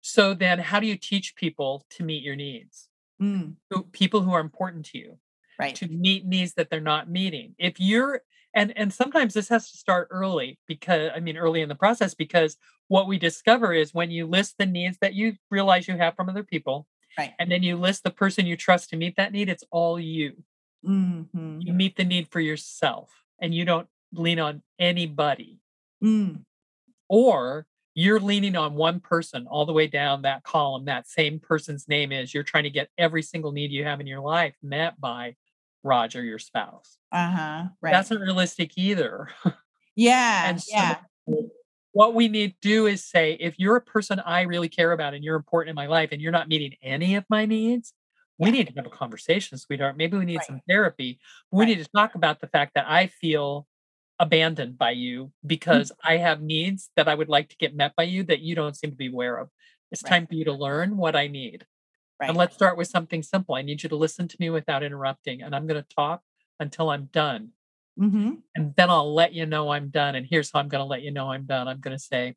so 0.00 0.34
then 0.34 0.58
how 0.58 0.78
do 0.78 0.86
you 0.86 0.96
teach 0.96 1.34
people 1.36 1.86
to 1.90 2.04
meet 2.04 2.22
your 2.22 2.36
needs? 2.36 2.88
mm. 3.20 3.54
people 3.92 4.22
who 4.22 4.32
are 4.32 4.40
important 4.40 4.86
to 4.86 4.98
you 4.98 5.18
right. 5.58 5.74
to 5.76 5.88
meet 5.88 6.26
needs 6.26 6.54
that 6.54 6.70
they're 6.70 6.80
not 6.80 7.10
meeting. 7.10 7.54
If 7.58 7.78
you're 7.78 8.22
and 8.56 8.72
and 8.76 8.92
sometimes 8.92 9.34
this 9.34 9.48
has 9.48 9.70
to 9.70 9.76
start 9.76 10.08
early 10.10 10.58
because 10.66 11.10
i 11.14 11.20
mean 11.20 11.36
early 11.36 11.60
in 11.60 11.68
the 11.68 11.74
process 11.74 12.14
because 12.14 12.56
what 12.88 13.06
we 13.06 13.18
discover 13.18 13.72
is 13.72 13.94
when 13.94 14.10
you 14.10 14.26
list 14.26 14.56
the 14.58 14.66
needs 14.66 14.96
that 15.00 15.14
you 15.14 15.34
realize 15.50 15.86
you 15.86 15.96
have 15.96 16.16
from 16.16 16.28
other 16.28 16.42
people 16.42 16.86
right. 17.18 17.34
and 17.38 17.50
then 17.50 17.62
you 17.62 17.76
list 17.76 18.02
the 18.02 18.10
person 18.10 18.46
you 18.46 18.56
trust 18.56 18.90
to 18.90 18.96
meet 18.96 19.16
that 19.16 19.32
need 19.32 19.48
it's 19.48 19.64
all 19.70 20.00
you. 20.00 20.32
Mm-hmm. 20.84 21.60
you 21.60 21.72
meet 21.72 21.96
the 21.96 22.04
need 22.04 22.28
for 22.28 22.40
yourself 22.40 23.10
and 23.40 23.54
you 23.54 23.64
don't 23.64 23.88
lean 24.12 24.38
on 24.38 24.62
anybody. 24.78 25.60
Mm. 26.04 26.42
or 27.08 27.66
you're 27.94 28.20
leaning 28.20 28.56
on 28.56 28.74
one 28.74 29.00
person 29.00 29.46
all 29.46 29.64
the 29.64 29.72
way 29.72 29.86
down 29.86 30.22
that 30.22 30.44
column 30.44 30.84
that 30.84 31.08
same 31.08 31.40
person's 31.40 31.88
name 31.88 32.12
is 32.12 32.34
you're 32.34 32.42
trying 32.42 32.64
to 32.64 32.70
get 32.70 32.90
every 32.98 33.22
single 33.22 33.50
need 33.50 33.72
you 33.72 33.82
have 33.84 33.98
in 33.98 34.06
your 34.06 34.20
life 34.20 34.54
met 34.62 35.00
by 35.00 35.34
roger 35.86 36.22
your 36.22 36.38
spouse 36.38 36.98
uh-huh 37.12 37.64
right 37.80 37.92
that's 37.92 38.10
not 38.10 38.20
realistic 38.20 38.72
either 38.76 39.28
yeah 39.96 40.48
and 40.48 40.62
so 40.62 40.74
yeah 40.74 40.96
what 41.92 42.14
we 42.14 42.28
need 42.28 42.50
to 42.60 42.68
do 42.68 42.86
is 42.86 43.04
say 43.04 43.36
if 43.40 43.58
you're 43.58 43.76
a 43.76 43.80
person 43.80 44.20
i 44.20 44.42
really 44.42 44.68
care 44.68 44.92
about 44.92 45.14
and 45.14 45.24
you're 45.24 45.36
important 45.36 45.70
in 45.70 45.76
my 45.76 45.86
life 45.86 46.10
and 46.12 46.20
you're 46.20 46.32
not 46.32 46.48
meeting 46.48 46.74
any 46.82 47.14
of 47.14 47.24
my 47.30 47.46
needs 47.46 47.92
we 48.38 48.50
need 48.50 48.66
to 48.66 48.74
have 48.74 48.86
a 48.86 48.90
conversation 48.90 49.56
sweetheart 49.56 49.96
maybe 49.96 50.18
we 50.18 50.24
need 50.24 50.36
right. 50.36 50.46
some 50.46 50.60
therapy 50.68 51.18
we 51.50 51.60
right. 51.60 51.68
need 51.68 51.82
to 51.82 51.90
talk 51.94 52.14
about 52.14 52.40
the 52.40 52.48
fact 52.48 52.72
that 52.74 52.84
i 52.86 53.06
feel 53.06 53.66
abandoned 54.18 54.78
by 54.78 54.92
you 54.92 55.26
mm. 55.26 55.30
because 55.46 55.90
mm-hmm. 55.90 56.12
I 56.12 56.16
have 56.18 56.40
needs 56.40 56.90
that 56.96 57.08
I 57.08 57.14
would 57.14 57.28
like 57.28 57.48
to 57.50 57.56
get 57.56 57.76
met 57.76 57.94
by 57.96 58.04
you 58.04 58.24
that 58.24 58.40
you 58.40 58.54
don't 58.54 58.76
seem 58.76 58.90
to 58.90 58.96
be 58.96 59.08
aware 59.08 59.36
of. 59.36 59.48
It's 59.92 60.02
right. 60.02 60.10
time 60.10 60.26
for 60.26 60.34
you 60.34 60.44
to 60.44 60.52
learn 60.52 60.96
what 60.96 61.16
I 61.16 61.28
need. 61.28 61.66
Right. 62.20 62.30
And 62.30 62.38
let's 62.38 62.54
start 62.54 62.78
with 62.78 62.88
something 62.88 63.22
simple. 63.22 63.54
I 63.54 63.62
need 63.62 63.82
you 63.82 63.88
to 63.90 63.96
listen 63.96 64.26
to 64.26 64.36
me 64.40 64.48
without 64.50 64.82
interrupting, 64.82 65.42
and 65.42 65.54
I'm 65.54 65.66
going 65.66 65.82
to 65.82 65.94
talk 65.94 66.22
until 66.58 66.90
I'm 66.90 67.06
done. 67.12 67.50
Mm-hmm. 67.98 68.34
And 68.54 68.74
then 68.76 68.90
I'll 68.90 69.14
let 69.14 69.32
you 69.32 69.46
know 69.46 69.70
I'm 69.70 69.88
done. 69.88 70.14
And 70.14 70.26
here's 70.26 70.50
how 70.52 70.60
I'm 70.60 70.68
going 70.68 70.82
to 70.82 70.86
let 70.86 71.02
you 71.02 71.10
know 71.10 71.30
I'm 71.30 71.44
done. 71.44 71.68
I'm 71.68 71.80
going 71.80 71.96
to 71.96 72.02
say, 72.02 72.34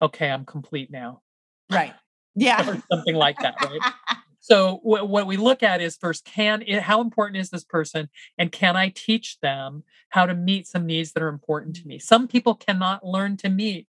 okay, 0.00 0.30
I'm 0.30 0.44
complete 0.44 0.90
now. 0.90 1.22
Right. 1.70 1.94
Yeah. 2.40 2.70
or 2.70 2.80
something 2.88 3.16
like 3.16 3.36
that. 3.40 3.56
Right. 3.60 3.80
So 4.40 4.80
what, 4.82 5.10
what 5.10 5.26
we 5.26 5.36
look 5.36 5.62
at 5.62 5.82
is 5.82 5.98
first, 5.98 6.24
can 6.24 6.62
it, 6.66 6.80
how 6.80 7.02
important 7.02 7.36
is 7.38 7.50
this 7.50 7.64
person, 7.64 8.08
and 8.38 8.50
can 8.50 8.76
I 8.76 8.88
teach 8.88 9.38
them 9.40 9.82
how 10.08 10.24
to 10.24 10.34
meet 10.34 10.66
some 10.66 10.86
needs 10.86 11.12
that 11.12 11.22
are 11.22 11.28
important 11.28 11.76
to 11.76 11.86
me? 11.86 11.98
Some 11.98 12.26
people 12.28 12.54
cannot 12.54 13.04
learn 13.04 13.36
to 13.38 13.50
meet 13.50 13.88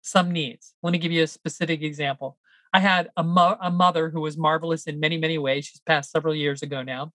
some 0.00 0.30
needs. 0.30 0.72
Let 0.82 0.92
me 0.92 0.98
give 0.98 1.12
you 1.12 1.24
a 1.24 1.26
specific 1.26 1.82
example. 1.82 2.38
I 2.72 2.80
had 2.80 3.10
a, 3.16 3.24
mo- 3.24 3.58
a 3.60 3.70
mother 3.70 4.10
who 4.10 4.20
was 4.20 4.36
marvelous 4.36 4.84
in 4.84 5.00
many, 5.00 5.16
many 5.16 5.38
ways. 5.38 5.66
She's 5.66 5.80
passed 5.80 6.10
several 6.10 6.34
years 6.34 6.62
ago 6.62 6.82
now, 6.82 7.12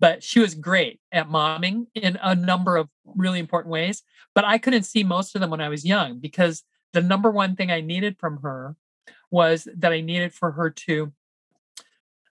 but 0.00 0.22
she 0.22 0.40
was 0.40 0.54
great 0.54 1.00
at 1.12 1.28
momming 1.28 1.86
in 1.94 2.18
a 2.22 2.34
number 2.34 2.76
of 2.76 2.88
really 3.04 3.38
important 3.38 3.72
ways. 3.72 4.02
But 4.34 4.44
I 4.44 4.58
couldn't 4.58 4.84
see 4.84 5.04
most 5.04 5.34
of 5.34 5.40
them 5.40 5.50
when 5.50 5.60
I 5.60 5.68
was 5.68 5.84
young 5.84 6.18
because 6.18 6.62
the 6.92 7.02
number 7.02 7.30
one 7.30 7.56
thing 7.56 7.70
I 7.70 7.80
needed 7.80 8.16
from 8.18 8.40
her 8.42 8.76
was 9.30 9.66
that 9.76 9.92
I 9.92 10.00
needed 10.00 10.32
for 10.32 10.52
her 10.52 10.70
to 10.70 11.12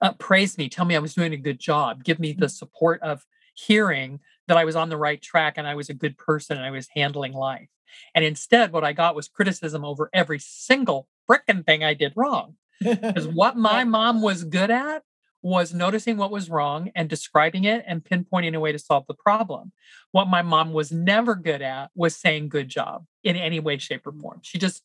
uh, 0.02 0.14
praise 0.14 0.58
me, 0.58 0.70
tell 0.70 0.86
me 0.86 0.96
I 0.96 1.00
was 1.00 1.14
doing 1.14 1.34
a 1.34 1.38
good 1.38 1.60
job, 1.60 2.04
give 2.04 2.20
me 2.20 2.34
the 2.34 2.50
support 2.50 3.02
of 3.02 3.26
hearing 3.54 4.20
that 4.48 4.58
I 4.58 4.66
was 4.66 4.76
on 4.76 4.90
the 4.90 4.98
right 4.98 5.22
track 5.22 5.56
and 5.58 5.68
I 5.68 5.76
was 5.76 5.90
a 5.90 5.94
good 5.94 6.18
person 6.18 6.58
and 6.58 6.66
I 6.66 6.72
was 6.72 6.88
handling 6.96 7.34
life. 7.34 7.70
And 8.16 8.26
instead, 8.26 8.72
what 8.72 8.84
I 8.84 8.94
got 8.94 9.16
was 9.16 9.28
criticism 9.28 9.86
over 9.86 10.10
every 10.14 10.40
single 10.40 11.08
freaking 11.30 11.66
thing 11.66 11.84
I 11.84 11.94
did 11.94 12.14
wrong. 12.16 12.56
Because 12.82 13.28
what 13.34 13.58
my 13.58 13.84
mom 13.84 14.22
was 14.22 14.44
good 14.44 14.72
at 14.72 15.04
was 15.44 15.74
noticing 15.74 16.18
what 16.18 16.32
was 16.32 16.50
wrong 16.50 16.92
and 16.96 17.10
describing 17.10 17.64
it 17.64 17.84
and 17.88 18.04
pinpointing 18.04 18.56
a 18.56 18.60
way 18.60 18.72
to 18.72 18.80
solve 18.80 19.06
the 19.08 19.14
problem. 19.14 19.72
What 20.12 20.28
my 20.28 20.42
mom 20.42 20.72
was 20.72 20.92
never 20.92 21.36
good 21.36 21.62
at 21.62 21.90
was 21.96 22.16
saying 22.16 22.50
good 22.50 22.70
job 22.70 23.06
in 23.24 23.36
any 23.36 23.60
way, 23.60 23.78
shape, 23.78 24.06
or 24.06 24.12
form. 24.12 24.40
She 24.44 24.60
just 24.60 24.84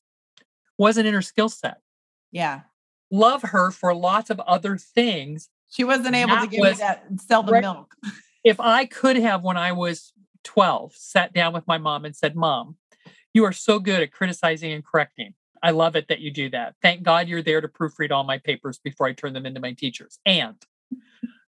wasn't 0.78 1.07
in 1.07 1.14
her 1.14 1.22
skill 1.22 1.49
set. 1.49 1.78
Yeah. 2.32 2.62
Love 3.11 3.43
her 3.43 3.70
for 3.70 3.95
lots 3.95 4.30
of 4.30 4.41
other 4.41 4.78
things. 4.78 5.49
She 5.68 5.84
wasn't 5.84 6.14
able 6.14 6.34
that 6.34 6.43
to 6.43 6.47
give 6.49 6.61
was, 6.61 6.72
you 6.72 6.78
that 6.78 7.05
sell 7.20 7.43
the 7.43 7.61
milk. 7.61 7.95
if 8.45 8.59
I 8.59 8.87
could 8.87 9.16
have, 9.16 9.43
when 9.43 9.57
I 9.57 9.72
was 9.72 10.12
12, 10.45 10.95
sat 10.95 11.32
down 11.32 11.53
with 11.53 11.66
my 11.66 11.78
mom 11.78 12.05
and 12.05 12.16
said, 12.16 12.34
Mom, 12.34 12.76
you 13.34 13.45
are 13.45 13.53
so 13.53 13.78
good 13.78 14.01
at 14.01 14.12
criticizing 14.12 14.72
and 14.72 14.84
correcting. 14.84 15.34
I 15.66 15.70
love 15.70 15.96
it 15.96 16.06
that 16.06 16.20
you 16.20 16.30
do 16.30 16.48
that. 16.50 16.76
Thank 16.80 17.02
God 17.02 17.26
you're 17.26 17.42
there 17.42 17.60
to 17.60 17.66
proofread 17.66 18.12
all 18.12 18.22
my 18.22 18.38
papers 18.38 18.78
before 18.78 19.08
I 19.08 19.12
turn 19.14 19.32
them 19.32 19.46
into 19.46 19.58
my 19.58 19.72
teachers. 19.72 20.20
And 20.24 20.54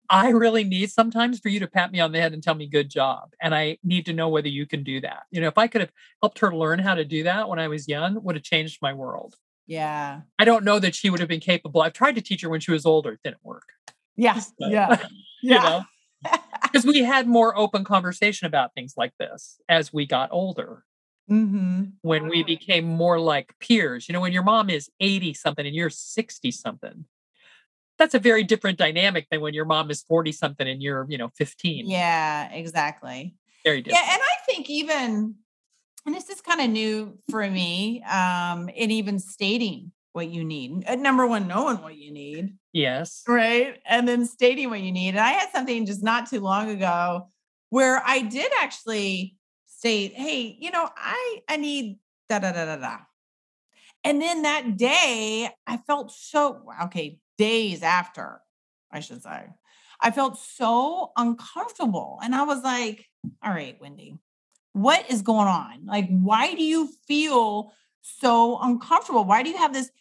I 0.10 0.30
really 0.30 0.64
need 0.64 0.90
sometimes 0.90 1.42
for 1.42 1.50
you 1.50 1.60
to 1.60 1.68
pat 1.68 1.92
me 1.92 2.00
on 2.00 2.14
the 2.14 2.22
head 2.22 2.32
and 2.32 2.42
tell 2.42 2.56
me 2.56 2.66
good 2.66 2.90
job. 2.90 3.34
And 3.42 3.54
I 3.54 3.78
need 3.84 4.06
to 4.06 4.14
know 4.14 4.30
whether 4.30 4.48
you 4.48 4.66
can 4.66 4.84
do 4.84 5.02
that. 5.02 5.24
You 5.32 5.42
know, 5.42 5.50
if 5.50 5.58
I 5.58 5.68
could 5.68 5.82
have 5.82 5.92
helped 6.22 6.40
her 6.40 6.56
learn 6.56 6.80
how 6.80 6.96
to 6.96 7.04
do 7.04 7.24
that 7.24 7.50
when 7.50 7.60
I 7.60 7.68
was 7.68 7.90
young, 7.90 8.24
would 8.24 8.36
have 8.36 8.44
changed 8.46 8.80
my 8.82 8.94
world. 8.94 9.36
Yeah. 9.68 10.22
I 10.40 10.46
don't 10.46 10.64
know 10.64 10.80
that 10.80 10.96
she 10.96 11.10
would 11.10 11.20
have 11.20 11.28
been 11.28 11.42
capable. 11.42 11.82
I've 11.82 11.92
tried 11.92 12.16
to 12.16 12.22
teach 12.22 12.42
her 12.44 12.48
when 12.48 12.62
she 12.62 12.72
was 12.72 12.86
older. 12.86 13.12
It 13.12 13.20
didn't 13.22 13.44
work. 13.44 13.68
Yeah. 14.16 14.40
But, 14.58 14.72
yeah. 14.72 15.04
you 15.42 15.56
know, 15.56 15.84
because 16.64 16.86
we 16.86 17.04
had 17.04 17.28
more 17.28 17.58
open 17.58 17.84
conversation 17.84 18.48
about 18.48 18.74
things 18.76 18.94
like 18.96 19.12
this 19.20 19.60
as 19.68 19.92
we 19.92 20.06
got 20.06 20.30
older. 20.32 20.86
Mm-hmm. 21.30 21.84
When 22.02 22.28
we 22.28 22.44
became 22.44 22.86
more 22.86 23.20
like 23.20 23.54
peers, 23.60 24.08
you 24.08 24.14
know, 24.14 24.22
when 24.22 24.34
your 24.34 24.44
mom 24.44 24.70
is 24.70 24.90
80 25.00 25.34
something 25.34 25.66
and 25.66 25.76
you're 25.76 25.90
60 25.90 26.52
something, 26.52 27.06
that's 27.98 28.14
a 28.14 28.20
very 28.20 28.44
different 28.44 28.78
dynamic 28.78 29.28
than 29.30 29.42
when 29.42 29.54
your 29.54 29.66
mom 29.66 29.90
is 29.90 30.04
40 30.04 30.32
something 30.32 30.68
and 30.68 30.84
you're, 30.84 31.06
you 31.10 31.18
know, 31.18 31.30
15. 31.36 31.90
Yeah, 31.90 32.52
exactly. 32.52 33.36
Very 33.64 33.82
different. 33.82 34.06
Yeah. 34.06 34.14
And 34.14 34.22
I 34.22 34.46
think 34.46 34.70
even, 34.70 35.36
and 36.06 36.16
this 36.16 36.30
is 36.30 36.42
kind 36.42 36.62
of 36.62 36.70
new 36.70 37.18
for 37.32 37.50
me, 37.50 38.04
um, 38.04 38.70
in 38.70 38.92
even 38.92 39.18
stating 39.18 39.92
what 40.16 40.30
you 40.30 40.44
need. 40.44 40.86
Uh, 40.88 40.96
number 40.96 41.28
one, 41.28 41.48
knowing 41.48 41.82
what 41.82 41.98
you 41.98 42.12
need. 42.12 42.56
Yes. 42.72 43.24
Right. 43.28 43.80
And 43.86 44.08
then 44.08 44.26
stating 44.26 44.70
what 44.70 44.82
you 44.82 44.92
need. 44.92 45.10
And 45.10 45.20
I 45.20 45.32
had 45.32 45.50
something 45.52 45.86
just 45.86 46.04
not 46.04 46.30
too 46.30 46.40
long 46.40 46.70
ago 46.70 47.30
where 47.70 48.02
I 48.06 48.22
did 48.22 48.52
actually 48.62 49.35
state, 49.86 50.14
hey, 50.16 50.58
you 50.60 50.72
know, 50.72 50.90
I 50.98 51.42
I 51.48 51.58
need 51.58 52.00
da 52.28 52.40
da 52.40 52.52
da 52.52 52.66
da 52.66 52.78
da. 52.78 52.98
And 54.04 54.20
then 54.20 54.42
that 54.42 54.78
day, 54.78 55.48
I 55.68 55.78
felt 55.78 56.12
so 56.12 56.64
okay, 56.86 57.20
days 57.38 57.84
after, 57.84 58.42
I 58.92 59.00
should 59.00 59.22
say, 59.22 59.46
I 60.02 60.10
felt 60.10 60.40
so 60.40 61.12
uncomfortable. 61.16 62.20
And 62.24 62.34
I 62.34 62.44
was 62.44 62.64
like, 62.64 63.06
all 63.44 63.52
right, 63.52 63.78
Wendy, 63.80 64.18
what 64.74 65.06
is 65.12 65.22
going 65.22 65.48
on? 65.48 65.86
Like, 65.86 66.08
why 66.10 66.56
do 66.56 66.64
you 66.64 66.90
feel 67.08 67.72
so 68.02 68.58
uncomfortable? 68.60 69.24
Why 69.24 69.44
do 69.44 69.52
you 69.52 69.58
have 69.58 69.74
this? 69.74 69.92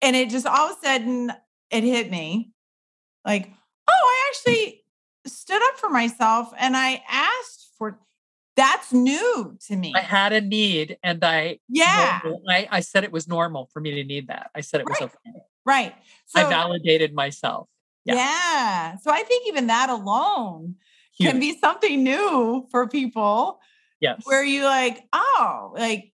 And 0.00 0.14
it 0.14 0.30
just 0.30 0.46
all 0.46 0.70
of 0.70 0.76
a 0.80 0.86
sudden 0.86 1.32
it 1.70 1.82
hit 1.82 2.08
me 2.08 2.52
like, 3.24 3.50
oh, 3.88 3.92
I 3.92 4.30
actually 4.30 4.84
stood 5.26 5.60
up 5.60 5.76
for 5.76 5.90
myself 5.90 6.52
and 6.56 6.76
I 6.76 7.02
asked 7.10 7.72
for 7.78 7.98
that's 8.56 8.92
new 8.92 9.56
to 9.66 9.76
me. 9.76 9.92
I 9.96 10.00
had 10.00 10.32
a 10.32 10.40
need 10.40 10.98
and 11.02 11.22
I 11.24 11.58
yeah 11.68 12.20
I, 12.48 12.68
I 12.70 12.80
said 12.80 13.04
it 13.04 13.12
was 13.12 13.26
normal 13.26 13.68
for 13.72 13.80
me 13.80 13.94
to 13.94 14.04
need 14.04 14.28
that. 14.28 14.50
I 14.54 14.60
said 14.60 14.80
it 14.80 14.88
was 14.88 15.00
right. 15.00 15.10
okay. 15.26 15.38
Right. 15.66 15.94
So 16.26 16.40
I 16.40 16.48
validated 16.48 17.14
myself. 17.14 17.68
Yeah. 18.04 18.14
yeah. 18.16 18.96
So 18.98 19.10
I 19.10 19.22
think 19.22 19.48
even 19.48 19.68
that 19.68 19.90
alone 19.90 20.76
Huge. 21.18 21.30
can 21.30 21.40
be 21.40 21.56
something 21.58 22.02
new 22.02 22.66
for 22.70 22.88
people. 22.88 23.60
Yes. 24.00 24.22
Where 24.24 24.44
you 24.44 24.64
like, 24.64 25.02
oh, 25.12 25.72
like 25.74 26.12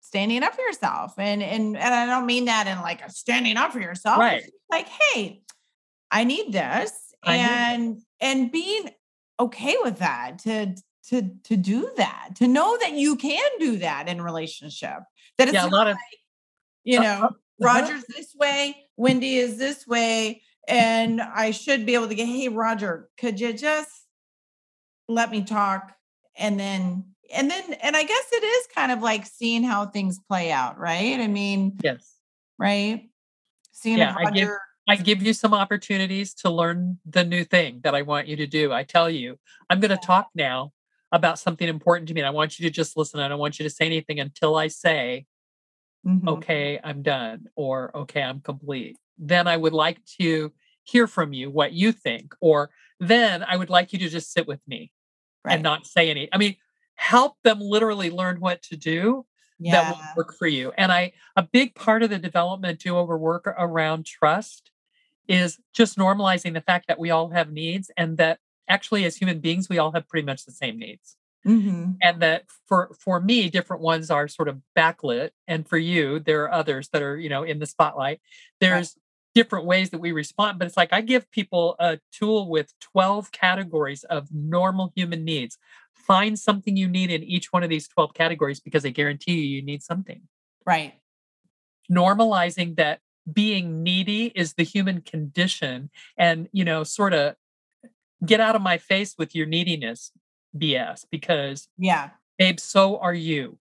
standing 0.00 0.42
up 0.44 0.54
for 0.54 0.62
yourself. 0.62 1.14
And 1.18 1.42
and 1.42 1.76
and 1.76 1.94
I 1.94 2.06
don't 2.06 2.26
mean 2.26 2.44
that 2.44 2.66
in 2.66 2.80
like 2.80 3.02
a 3.02 3.10
standing 3.10 3.56
up 3.56 3.72
for 3.72 3.80
yourself. 3.80 4.18
Right. 4.18 4.44
Like, 4.70 4.86
hey, 4.86 5.42
I 6.10 6.24
need 6.24 6.52
this. 6.52 6.92
I 7.24 7.36
and 7.36 7.94
need 7.94 8.02
and 8.20 8.52
being 8.52 8.90
okay 9.40 9.76
with 9.82 9.98
that 9.98 10.38
to 10.40 10.76
to 11.08 11.22
to 11.44 11.56
do 11.56 11.90
that 11.96 12.30
to 12.36 12.48
know 12.48 12.76
that 12.80 12.92
you 12.92 13.16
can 13.16 13.48
do 13.58 13.78
that 13.78 14.08
in 14.08 14.20
relationship 14.20 15.00
that 15.38 15.48
it's 15.48 15.54
yeah, 15.54 15.66
a 15.66 15.68
lot 15.68 15.86
like, 15.86 15.94
of 15.94 16.00
you 16.84 17.00
know 17.00 17.20
uh, 17.22 17.26
uh, 17.26 17.30
roger's 17.60 18.04
this 18.06 18.34
way 18.34 18.76
wendy 18.96 19.36
is 19.36 19.58
this 19.58 19.86
way 19.86 20.42
and 20.66 21.20
i 21.20 21.50
should 21.50 21.84
be 21.84 21.94
able 21.94 22.08
to 22.08 22.14
get 22.14 22.26
hey 22.26 22.48
roger 22.48 23.08
could 23.18 23.38
you 23.38 23.52
just 23.52 24.04
let 25.08 25.30
me 25.30 25.42
talk? 25.42 25.92
And 26.36 26.58
then 26.58 27.04
and 27.32 27.50
then 27.50 27.74
and 27.74 27.96
i 27.96 28.02
guess 28.02 28.24
it 28.32 28.44
is 28.44 28.66
kind 28.74 28.92
of 28.92 29.00
like 29.00 29.26
seeing 29.26 29.62
how 29.62 29.86
things 29.86 30.18
play 30.18 30.50
out 30.50 30.78
right? 30.78 31.20
I 31.20 31.26
mean 31.26 31.78
yes. 31.82 32.16
right? 32.58 33.08
Seeing 33.72 33.98
yeah, 33.98 34.14
roger 34.14 34.26
I 34.26 34.30
give, 34.30 34.48
I 34.88 34.96
give 34.96 35.22
you 35.22 35.32
some 35.32 35.54
opportunities 35.54 36.34
to 36.34 36.50
learn 36.50 36.98
the 37.06 37.24
new 37.24 37.44
thing 37.44 37.80
that 37.84 37.94
I 37.94 38.02
want 38.02 38.28
you 38.28 38.36
to 38.36 38.46
do. 38.46 38.72
I 38.72 38.82
tell 38.82 39.08
you, 39.08 39.38
I'm 39.70 39.80
going 39.80 39.90
to 39.90 39.96
talk 39.96 40.28
now 40.34 40.72
about 41.12 41.38
something 41.38 41.68
important 41.68 42.08
to 42.08 42.14
me 42.14 42.20
and 42.20 42.26
I 42.26 42.30
want 42.30 42.58
you 42.58 42.68
to 42.68 42.70
just 42.70 42.96
listen. 42.96 43.20
I 43.20 43.28
don't 43.28 43.38
want 43.38 43.58
you 43.58 43.64
to 43.64 43.70
say 43.70 43.86
anything 43.86 44.20
until 44.20 44.56
I 44.56 44.68
say, 44.68 45.26
mm-hmm. 46.06 46.28
okay, 46.28 46.80
I'm 46.82 47.02
done 47.02 47.46
or 47.56 47.96
okay, 47.96 48.22
I'm 48.22 48.40
complete. 48.40 48.96
Then 49.18 49.46
I 49.46 49.56
would 49.56 49.72
like 49.72 50.04
to 50.20 50.52
hear 50.82 51.06
from 51.06 51.32
you 51.32 51.50
what 51.50 51.72
you 51.72 51.92
think, 51.92 52.34
or 52.40 52.70
then 53.00 53.44
I 53.44 53.56
would 53.56 53.70
like 53.70 53.92
you 53.92 53.98
to 54.00 54.08
just 54.08 54.32
sit 54.32 54.46
with 54.46 54.60
me 54.66 54.90
right. 55.44 55.54
and 55.54 55.62
not 55.62 55.86
say 55.86 56.10
any. 56.10 56.28
I 56.32 56.38
mean, 56.38 56.56
help 56.96 57.36
them 57.42 57.60
literally 57.60 58.10
learn 58.10 58.40
what 58.40 58.62
to 58.64 58.76
do 58.76 59.24
yeah. 59.58 59.72
that 59.72 59.90
will 59.90 60.02
work 60.16 60.34
for 60.34 60.46
you. 60.46 60.72
And 60.76 60.92
I, 60.92 61.12
a 61.36 61.42
big 61.42 61.74
part 61.74 62.02
of 62.02 62.10
the 62.10 62.18
development 62.18 62.80
do 62.80 62.96
over 62.96 63.16
work 63.16 63.46
around 63.46 64.06
trust 64.06 64.70
is 65.28 65.58
just 65.72 65.96
normalizing 65.96 66.54
the 66.54 66.60
fact 66.60 66.88
that 66.88 66.98
we 66.98 67.10
all 67.10 67.30
have 67.30 67.50
needs 67.50 67.90
and 67.96 68.18
that 68.18 68.38
actually 68.68 69.04
as 69.04 69.16
human 69.16 69.40
beings 69.40 69.68
we 69.68 69.78
all 69.78 69.92
have 69.92 70.08
pretty 70.08 70.26
much 70.26 70.44
the 70.44 70.52
same 70.52 70.78
needs. 70.78 71.16
Mm-hmm. 71.46 71.90
and 72.00 72.22
that 72.22 72.44
for 72.66 72.90
for 72.98 73.20
me 73.20 73.50
different 73.50 73.82
ones 73.82 74.10
are 74.10 74.28
sort 74.28 74.48
of 74.48 74.62
backlit 74.74 75.28
and 75.46 75.68
for 75.68 75.76
you 75.76 76.18
there 76.18 76.44
are 76.44 76.50
others 76.50 76.88
that 76.88 77.02
are 77.02 77.18
you 77.18 77.28
know 77.28 77.42
in 77.42 77.58
the 77.58 77.66
spotlight. 77.66 78.20
There's 78.60 78.96
right. 78.96 79.34
different 79.34 79.66
ways 79.66 79.90
that 79.90 79.98
we 79.98 80.12
respond 80.12 80.58
but 80.58 80.66
it's 80.66 80.76
like 80.78 80.94
i 80.94 81.02
give 81.02 81.30
people 81.30 81.76
a 81.78 81.98
tool 82.10 82.48
with 82.48 82.72
12 82.80 83.30
categories 83.30 84.04
of 84.04 84.28
normal 84.32 84.90
human 84.96 85.22
needs. 85.22 85.58
Find 85.92 86.38
something 86.38 86.78
you 86.78 86.88
need 86.88 87.10
in 87.10 87.22
each 87.22 87.52
one 87.52 87.62
of 87.62 87.68
these 87.68 87.88
12 87.88 88.14
categories 88.14 88.60
because 88.60 88.86
i 88.86 88.88
guarantee 88.88 89.34
you 89.34 89.56
you 89.56 89.62
need 89.62 89.82
something. 89.82 90.22
Right. 90.64 90.94
Normalizing 91.92 92.76
that 92.76 93.00
being 93.30 93.82
needy 93.82 94.32
is 94.34 94.54
the 94.54 94.62
human 94.62 95.00
condition 95.00 95.90
and 96.16 96.48
you 96.52 96.64
know 96.64 96.84
sort 96.84 97.14
of 97.14 97.34
get 98.26 98.40
out 98.40 98.56
of 98.56 98.62
my 98.62 98.78
face 98.78 99.14
with 99.18 99.34
your 99.34 99.46
neediness 99.46 100.12
BS 100.56 101.04
because 101.10 101.68
yeah, 101.78 102.10
babe, 102.38 102.60
so 102.60 102.98
are 102.98 103.14
you. 103.14 103.58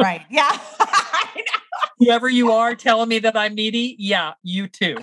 Right. 0.00 0.22
Yeah. 0.30 0.58
Whoever 1.98 2.28
you 2.28 2.52
are 2.52 2.74
telling 2.74 3.08
me 3.08 3.18
that 3.20 3.36
I'm 3.36 3.54
needy, 3.54 3.96
yeah, 3.98 4.34
you 4.42 4.68
too. 4.68 4.96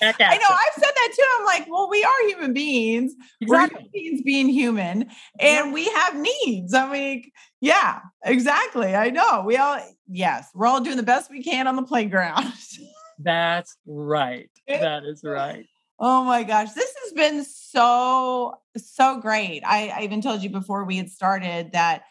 I 0.00 0.38
know. 0.38 0.48
I've 0.48 0.74
said 0.74 0.92
that 0.94 1.12
too. 1.16 1.24
I'm 1.38 1.44
like, 1.44 1.66
well, 1.68 1.88
we 1.90 2.04
are 2.04 2.28
human 2.28 2.52
beings. 2.52 3.14
Exactly. 3.40 3.82
We're 3.82 3.90
beings 3.92 4.22
being 4.22 4.48
human, 4.48 5.10
and 5.40 5.72
we 5.72 5.86
have 5.86 6.16
needs. 6.16 6.74
I 6.74 6.90
mean, 6.90 7.30
yeah, 7.60 8.00
exactly. 8.24 8.94
I 8.94 9.10
know. 9.10 9.42
We 9.44 9.56
all, 9.56 9.80
yes, 10.08 10.48
we're 10.54 10.66
all 10.66 10.80
doing 10.80 10.96
the 10.96 11.02
best 11.02 11.30
we 11.30 11.42
can 11.42 11.66
on 11.66 11.76
the 11.76 11.82
playground. 11.82 12.52
That's 13.18 13.76
right. 13.86 14.50
That 14.68 15.04
is 15.04 15.22
right. 15.24 15.66
Oh 15.98 16.24
my 16.24 16.42
gosh, 16.42 16.72
this 16.72 16.94
has 17.04 17.12
been 17.12 17.44
so, 17.44 18.54
so 18.76 19.20
great. 19.20 19.62
I, 19.64 19.88
I 19.88 20.02
even 20.02 20.20
told 20.20 20.42
you 20.42 20.50
before 20.50 20.84
we 20.84 20.98
had 20.98 21.10
started 21.10 21.72
that 21.72 22.04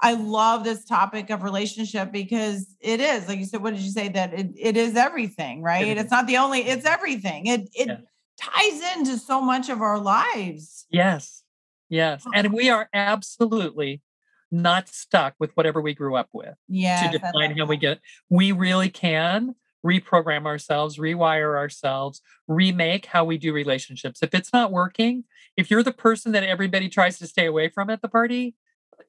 I 0.00 0.14
love 0.14 0.64
this 0.64 0.84
topic 0.84 1.30
of 1.30 1.42
relationship 1.42 2.12
because 2.12 2.66
it 2.80 3.00
is, 3.00 3.26
like 3.26 3.38
you 3.38 3.46
said, 3.46 3.62
what 3.62 3.74
did 3.74 3.82
you 3.82 3.90
say? 3.90 4.08
That 4.08 4.34
it, 4.34 4.50
it 4.56 4.76
is 4.76 4.96
everything, 4.96 5.62
right? 5.62 5.82
Everything. 5.82 5.98
It's 5.98 6.10
not 6.10 6.26
the 6.26 6.36
only, 6.36 6.60
it's 6.60 6.84
mm-hmm. 6.84 6.94
everything. 6.94 7.46
It 7.46 7.70
it 7.74 7.88
yeah. 7.88 7.96
ties 8.38 8.96
into 8.96 9.18
so 9.18 9.40
much 9.40 9.68
of 9.68 9.80
our 9.80 9.98
lives. 9.98 10.86
Yes. 10.90 11.42
Yes. 11.88 12.24
And 12.34 12.52
we 12.52 12.70
are 12.70 12.88
absolutely 12.92 14.02
not 14.50 14.88
stuck 14.88 15.34
with 15.38 15.50
whatever 15.56 15.80
we 15.80 15.94
grew 15.94 16.16
up 16.16 16.28
with 16.32 16.54
Yeah. 16.68 17.10
to 17.10 17.18
define 17.18 17.56
how 17.56 17.66
we 17.66 17.76
get. 17.76 18.00
We 18.28 18.52
really 18.52 18.90
can 18.90 19.54
reprogram 19.84 20.46
ourselves, 20.46 20.98
rewire 20.98 21.56
ourselves, 21.56 22.20
remake 22.48 23.06
how 23.06 23.24
we 23.24 23.38
do 23.38 23.52
relationships. 23.52 24.22
If 24.22 24.34
it's 24.34 24.52
not 24.52 24.72
working, 24.72 25.24
if 25.56 25.70
you're 25.70 25.82
the 25.82 25.92
person 25.92 26.32
that 26.32 26.42
everybody 26.44 26.88
tries 26.88 27.18
to 27.18 27.26
stay 27.26 27.46
away 27.46 27.68
from 27.68 27.90
at 27.90 28.02
the 28.02 28.08
party, 28.08 28.54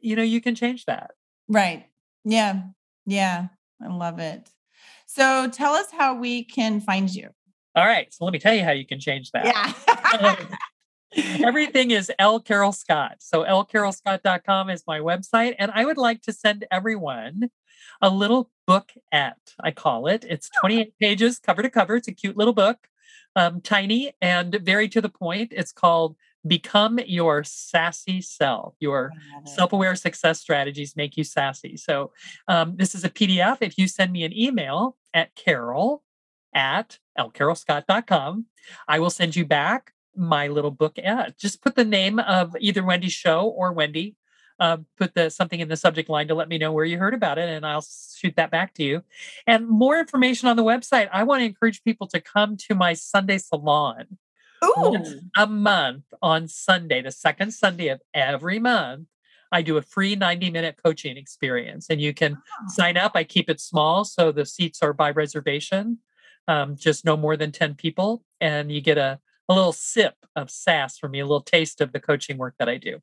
you 0.01 0.15
know, 0.15 0.23
you 0.23 0.41
can 0.41 0.55
change 0.55 0.85
that. 0.85 1.11
Right. 1.47 1.87
Yeah. 2.23 2.63
Yeah. 3.05 3.47
I 3.81 3.87
love 3.87 4.19
it. 4.19 4.49
So 5.05 5.49
tell 5.49 5.73
us 5.73 5.87
how 5.91 6.15
we 6.15 6.43
can 6.43 6.81
find 6.81 7.13
you. 7.13 7.29
All 7.75 7.85
right. 7.85 8.13
So 8.13 8.25
let 8.25 8.31
me 8.31 8.39
tell 8.39 8.53
you 8.53 8.63
how 8.63 8.71
you 8.71 8.85
can 8.85 8.99
change 8.99 9.31
that. 9.31 9.45
Yeah. 9.45 10.57
Everything 11.45 11.91
is 11.91 12.11
L. 12.19 12.39
Carol 12.39 12.71
Scott. 12.71 13.17
So 13.19 13.43
lcarolscott.com 13.43 14.69
is 14.69 14.83
my 14.87 14.99
website. 14.99 15.55
And 15.59 15.71
I 15.73 15.85
would 15.85 15.97
like 15.97 16.21
to 16.23 16.33
send 16.33 16.65
everyone 16.71 17.49
a 18.01 18.09
little 18.09 18.49
book 18.67 18.91
at, 19.11 19.37
I 19.59 19.71
call 19.71 20.07
it. 20.07 20.25
It's 20.27 20.49
28 20.59 20.93
pages 20.99 21.39
cover 21.39 21.61
to 21.61 21.69
cover. 21.69 21.95
It's 21.95 22.07
a 22.07 22.11
cute 22.11 22.37
little 22.37 22.53
book, 22.53 22.87
um, 23.35 23.61
tiny 23.61 24.13
and 24.21 24.55
very 24.61 24.87
to 24.89 25.01
the 25.01 25.09
point. 25.09 25.53
It's 25.55 25.71
called 25.71 26.15
Become 26.45 26.99
Your 27.05 27.43
Sassy 27.43 28.21
Self. 28.21 28.75
Your 28.79 29.11
self 29.45 29.73
aware 29.73 29.95
success 29.95 30.39
strategies 30.39 30.95
make 30.95 31.17
you 31.17 31.23
sassy. 31.23 31.77
So 31.77 32.11
um, 32.47 32.75
this 32.77 32.95
is 32.95 33.03
a 33.03 33.09
PDF. 33.09 33.57
If 33.61 33.77
you 33.77 33.87
send 33.87 34.11
me 34.11 34.23
an 34.23 34.37
email 34.37 34.97
at 35.13 35.35
carol 35.35 36.03
at 36.53 36.99
lcarolscott.com, 37.17 38.45
I 38.87 38.99
will 38.99 39.09
send 39.09 39.35
you 39.35 39.45
back 39.45 39.93
my 40.15 40.47
little 40.47 40.71
bookette. 40.71 41.37
Just 41.37 41.61
put 41.61 41.75
the 41.75 41.85
name 41.85 42.19
of 42.19 42.55
either 42.59 42.83
Wendy's 42.83 43.13
show 43.13 43.47
or 43.47 43.73
Wendy. 43.73 44.15
Uh, 44.59 44.77
put 44.97 45.13
the 45.13 45.29
something 45.29 45.59
in 45.59 45.67
the 45.67 45.75
subject 45.75 46.09
line 46.09 46.27
to 46.29 46.33
let 46.33 46.47
me 46.47 46.57
know 46.57 46.71
where 46.71 46.85
you 46.85 46.97
heard 46.97 47.13
about 47.13 47.37
it, 47.37 47.49
and 47.49 47.65
I'll 47.65 47.85
shoot 48.15 48.35
that 48.37 48.51
back 48.51 48.73
to 48.75 48.83
you. 48.83 49.03
And 49.45 49.67
more 49.67 49.99
information 49.99 50.47
on 50.47 50.55
the 50.55 50.63
website. 50.63 51.09
I 51.11 51.23
want 51.23 51.41
to 51.41 51.45
encourage 51.45 51.83
people 51.83 52.07
to 52.07 52.21
come 52.21 52.55
to 52.67 52.75
my 52.75 52.93
Sunday 52.93 53.37
salon 53.37 54.17
Ooh. 54.63 55.21
a 55.37 55.45
month 55.45 56.05
on 56.21 56.47
Sunday, 56.47 57.01
the 57.01 57.11
second 57.11 57.53
Sunday 57.53 57.89
of 57.89 58.01
every 58.13 58.59
month. 58.59 59.07
I 59.51 59.61
do 59.61 59.77
a 59.77 59.81
free 59.81 60.15
90 60.15 60.49
minute 60.51 60.79
coaching 60.83 61.17
experience, 61.17 61.87
and 61.89 61.99
you 61.99 62.13
can 62.13 62.37
sign 62.67 62.97
up. 62.97 63.11
I 63.15 63.23
keep 63.23 63.49
it 63.49 63.59
small, 63.59 64.05
so 64.05 64.31
the 64.31 64.45
seats 64.45 64.81
are 64.81 64.93
by 64.93 65.11
reservation, 65.11 65.99
um, 66.47 66.75
just 66.75 67.05
no 67.05 67.17
more 67.17 67.35
than 67.35 67.51
10 67.51 67.75
people, 67.75 68.23
and 68.39 68.71
you 68.71 68.81
get 68.81 68.97
a 68.97 69.19
a 69.47 69.53
little 69.53 69.73
sip 69.73 70.15
of 70.35 70.49
sass 70.49 70.97
from 70.97 71.11
me, 71.11 71.19
a 71.19 71.25
little 71.25 71.41
taste 71.41 71.81
of 71.81 71.91
the 71.91 71.99
coaching 71.99 72.37
work 72.37 72.55
that 72.59 72.69
I 72.69 72.77
do. 72.77 72.99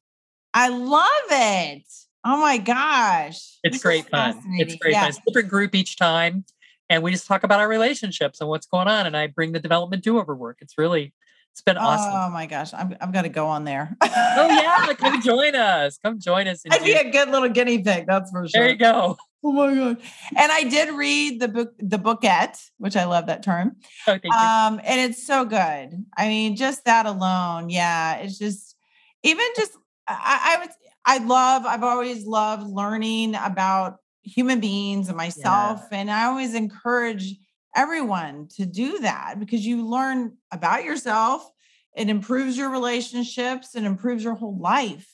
I 0.55 0.69
love 0.69 1.07
it. 1.31 1.85
Oh 2.25 2.37
my 2.41 2.59
gosh. 2.59 3.59
It's 3.65 3.77
This 3.77 3.83
great 3.83 4.09
fun. 4.09 4.41
It's 4.59 4.77
great 4.77 4.93
Yeah. 4.93 5.01
fun. 5.03 5.09
It's 5.11 5.19
a 5.19 5.23
different 5.27 5.49
group 5.49 5.75
each 5.75 5.97
time. 5.97 6.45
And 6.89 7.03
we 7.03 7.11
just 7.11 7.27
talk 7.27 7.43
about 7.43 7.59
our 7.59 7.69
relationships 7.69 8.41
and 8.41 8.49
what's 8.49 8.67
going 8.67 8.87
on. 8.89 9.07
And 9.07 9.17
I 9.17 9.27
bring 9.27 9.53
the 9.53 9.61
development 9.61 10.05
do 10.05 10.19
over 10.19 10.37
work. 10.37 10.59
It's 10.61 10.77
really, 10.77 11.15
it's 11.53 11.63
been 11.63 11.79
awesome. 11.79 12.13
Oh 12.15 12.31
my 12.31 12.47
gosh. 12.47 12.73
I'm, 12.75 12.95
I've 13.01 13.13
got 13.13 13.23
to 13.23 13.29
go 13.31 13.47
on 13.47 13.65
there. 13.65 13.97
oh, 14.03 14.47
yeah. 14.49 14.93
Come 14.99 15.23
join 15.23 15.55
us. 15.55 15.99
Come 16.05 16.21
join 16.21 16.47
us. 16.49 16.63
I'd 16.71 16.85
be 16.85 16.93
a 16.93 17.11
good 17.11 17.31
little 17.31 17.49
guinea 17.49 17.83
pig. 17.83 18.07
That's 18.07 18.31
for 18.31 18.47
sure. 18.47 18.61
there 18.63 18.71
you 18.71 18.77
go. 18.77 19.17
Oh 19.45 19.51
my 19.51 19.75
god! 19.75 19.97
And 20.37 20.53
I 20.53 20.63
did 20.63 20.95
read 20.95 21.41
the 21.41 21.49
book, 21.49 21.73
the 21.81 21.99
bookette, 21.99 22.65
which 22.79 22.95
I 22.95 23.07
love 23.07 23.27
that 23.27 23.43
term. 23.43 23.73
Oh, 24.07 24.13
thank 24.13 24.23
you. 24.23 24.31
Um, 24.31 24.81
and 24.85 25.01
it's 25.01 25.27
so 25.27 25.45
good. 25.45 26.05
I 26.17 26.29
mean, 26.29 26.55
just 26.55 26.85
that 26.85 27.07
alone, 27.07 27.69
yeah. 27.69 28.19
It's 28.19 28.39
just 28.39 28.77
even 29.25 29.45
just 29.57 29.73
I, 30.09 30.57
I 30.57 30.61
would 30.61 30.71
I 31.05 31.19
love. 31.19 31.65
I've 31.67 31.83
always 31.83 32.27
loved 32.27 32.67
learning 32.67 33.35
about 33.35 33.97
human 34.23 34.61
beings 34.61 35.09
and 35.09 35.17
myself, 35.17 35.83
and 35.91 36.11
I 36.11 36.25
always 36.27 36.55
encourage 36.55 37.35
everyone 37.75 38.49
to 38.57 38.67
do 38.67 39.01
that 39.01 39.41
because 39.41 39.67
you 39.67 39.87
learn 39.89 40.37
about 40.53 40.85
yourself. 40.85 41.49
It 41.97 42.09
improves 42.09 42.57
your 42.57 42.71
relationships 42.71 43.75
and 43.75 43.85
improves 43.85 44.25
your 44.25 44.35
whole 44.35 44.59
life. 44.59 45.09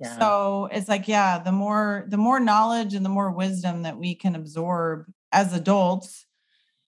Yeah. 0.00 0.18
So 0.18 0.68
it's 0.72 0.88
like, 0.88 1.08
yeah, 1.08 1.38
the 1.38 1.52
more 1.52 2.06
the 2.08 2.16
more 2.16 2.40
knowledge 2.40 2.94
and 2.94 3.04
the 3.04 3.10
more 3.10 3.30
wisdom 3.30 3.82
that 3.82 3.98
we 3.98 4.14
can 4.14 4.34
absorb 4.34 5.06
as 5.32 5.52
adults 5.52 6.26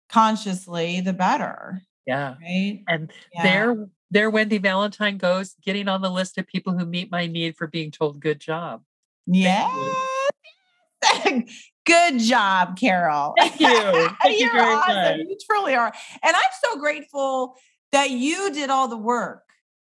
consciously, 0.09 1.01
the 1.01 1.12
better. 1.12 1.82
yeah. 2.07 2.34
Right. 2.40 2.82
And 2.88 3.11
Yeah. 3.32 3.42
there, 3.42 3.88
there, 4.14 4.30
Wendy 4.30 4.58
Valentine 4.58 5.18
goes 5.18 5.54
getting 5.62 5.88
on 5.88 6.00
the 6.00 6.08
list 6.10 6.38
of 6.38 6.46
people 6.46 6.72
who 6.78 6.86
meet 6.86 7.10
my 7.10 7.26
need 7.26 7.56
for 7.56 7.66
being 7.66 7.90
told 7.90 8.20
good 8.20 8.40
job. 8.40 8.82
Yeah. 9.26 9.68
Good 11.86 12.18
job, 12.18 12.78
Carol. 12.78 13.34
Thank 13.36 13.60
you. 13.60 13.68
Thank 14.22 14.38
you 14.40 14.46
You're 14.46 14.52
very 14.54 14.74
awesome. 14.74 14.94
much. 14.94 15.16
You 15.18 15.36
truly 15.50 15.74
are. 15.74 15.92
And 16.22 16.34
I'm 16.34 16.52
so 16.62 16.78
grateful 16.78 17.56
that 17.92 18.10
you 18.10 18.50
did 18.52 18.70
all 18.70 18.88
the 18.88 18.96
work 18.96 19.42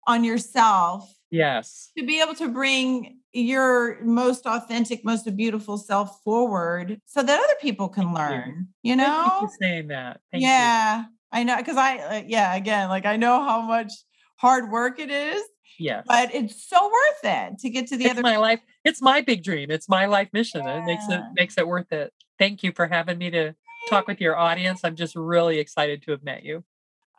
on 0.07 0.23
yourself 0.23 1.13
Yes. 1.29 1.91
to 1.97 2.03
be 2.05 2.21
able 2.21 2.33
to 2.35 2.47
bring 2.47 3.19
your 3.33 4.01
most 4.03 4.45
authentic, 4.47 5.03
most 5.05 5.23
beautiful 5.35 5.77
self 5.77 6.21
forward 6.23 6.99
so 7.05 7.21
that 7.21 7.39
other 7.39 7.55
people 7.61 7.89
can 7.89 8.05
Thank 8.05 8.17
you. 8.17 8.23
learn, 8.23 8.67
you 8.81 8.95
Thank 8.95 9.07
know? 9.07 9.41
you 9.41 9.47
for 9.47 9.53
saying 9.61 9.87
that. 9.89 10.21
Thank 10.31 10.43
you. 10.43 11.14
Yeah, 11.35 11.39
I 11.39 11.43
know. 11.43 11.63
Cause 11.63 11.77
I, 11.77 11.97
uh, 11.97 12.23
yeah, 12.25 12.55
again, 12.55 12.89
like 12.89 13.05
I 13.05 13.17
know 13.17 13.43
how 13.43 13.61
much 13.61 13.91
hard 14.37 14.71
work 14.71 14.99
it 14.99 15.09
is, 15.11 15.41
Yeah, 15.79 16.01
but 16.05 16.33
it's 16.33 16.67
so 16.69 16.83
worth 16.85 17.23
it 17.23 17.59
to 17.59 17.69
get 17.69 17.87
to 17.87 17.97
the 17.97 18.05
other. 18.05 18.11
it's 18.11 18.19
other. 18.19 18.23
my 18.23 18.37
life. 18.37 18.59
It's 18.83 19.01
my 19.01 19.21
big 19.21 19.43
dream. 19.43 19.71
It's 19.71 19.89
my 19.89 20.05
life 20.05 20.29
mission. 20.33 20.67
It 20.67 20.85
makes 20.85 21.07
it 21.09 21.21
makes 21.35 21.57
it 21.57 21.67
worth 21.67 21.91
it. 21.91 22.13
Thank 22.39 22.63
you 22.63 22.71
for 22.71 22.87
having 22.87 23.17
me 23.17 23.29
to 23.31 23.55
talk 23.89 24.07
with 24.07 24.19
your 24.19 24.35
audience. 24.37 24.81
I'm 24.83 24.95
just 24.95 25.15
really 25.15 25.59
excited 25.59 26.01
to 26.03 26.11
have 26.11 26.23
met 26.23 26.43
you. 26.43 26.63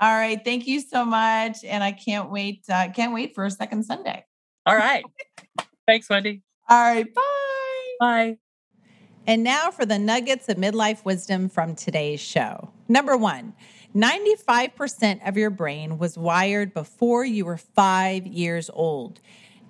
All 0.00 0.12
right. 0.12 0.38
Thank 0.44 0.66
you 0.66 0.80
so 0.80 1.04
much. 1.06 1.64
And 1.64 1.82
I 1.82 1.92
can't 1.92 2.30
wait. 2.30 2.64
Uh, 2.68 2.88
can't 2.94 3.14
wait 3.14 3.34
for 3.34 3.46
a 3.46 3.50
second 3.50 3.84
Sunday. 3.84 4.26
All 4.66 4.76
right. 4.76 5.02
Thanks, 5.86 6.10
Wendy. 6.10 6.42
All 6.68 6.78
right. 6.78 7.14
Bye. 7.14 7.22
Bye. 8.00 8.38
And 9.26 9.42
now 9.42 9.70
for 9.70 9.86
the 9.86 9.98
nuggets 9.98 10.48
of 10.48 10.56
midlife 10.58 11.04
wisdom 11.04 11.48
from 11.48 11.74
today's 11.74 12.20
show. 12.20 12.70
Number 12.88 13.16
one 13.16 13.54
95% 13.96 15.26
of 15.26 15.38
your 15.38 15.48
brain 15.48 15.96
was 15.96 16.18
wired 16.18 16.74
before 16.74 17.24
you 17.24 17.46
were 17.46 17.56
five 17.56 18.26
years 18.26 18.68
old. 18.74 19.20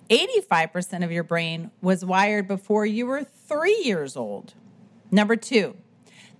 85% 0.09 1.05
of 1.05 1.13
your 1.13 1.23
brain 1.23 1.71
was 1.81 2.03
wired 2.03 2.45
before 2.45 2.85
you 2.85 3.05
were 3.05 3.23
three 3.23 3.79
years 3.85 4.17
old. 4.17 4.53
Number 5.11 5.37
two, 5.37 5.77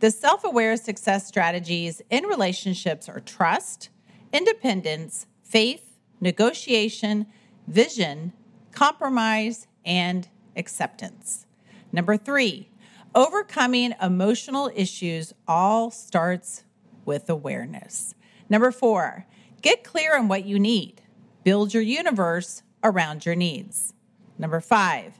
the 0.01 0.11
self 0.11 0.43
aware 0.43 0.75
success 0.75 1.27
strategies 1.27 2.01
in 2.09 2.25
relationships 2.25 3.07
are 3.07 3.21
trust, 3.21 3.89
independence, 4.33 5.25
faith, 5.43 5.95
negotiation, 6.19 7.25
vision, 7.67 8.33
compromise, 8.73 9.65
and 9.85 10.27
acceptance. 10.57 11.45
Number 11.93 12.17
three, 12.17 12.69
overcoming 13.15 13.93
emotional 14.01 14.69
issues 14.75 15.33
all 15.47 15.89
starts 15.89 16.63
with 17.07 17.29
awareness. 17.29 18.13
Number 18.49 18.71
four, 18.71 19.25
get 19.63 19.83
clear 19.83 20.15
on 20.15 20.27
what 20.27 20.45
you 20.45 20.59
need. 20.59 21.01
Build 21.43 21.73
your 21.73 21.81
universe 21.81 22.61
around 22.83 23.25
your 23.25 23.35
needs. 23.35 23.93
Number 24.37 24.59
five, 24.59 25.19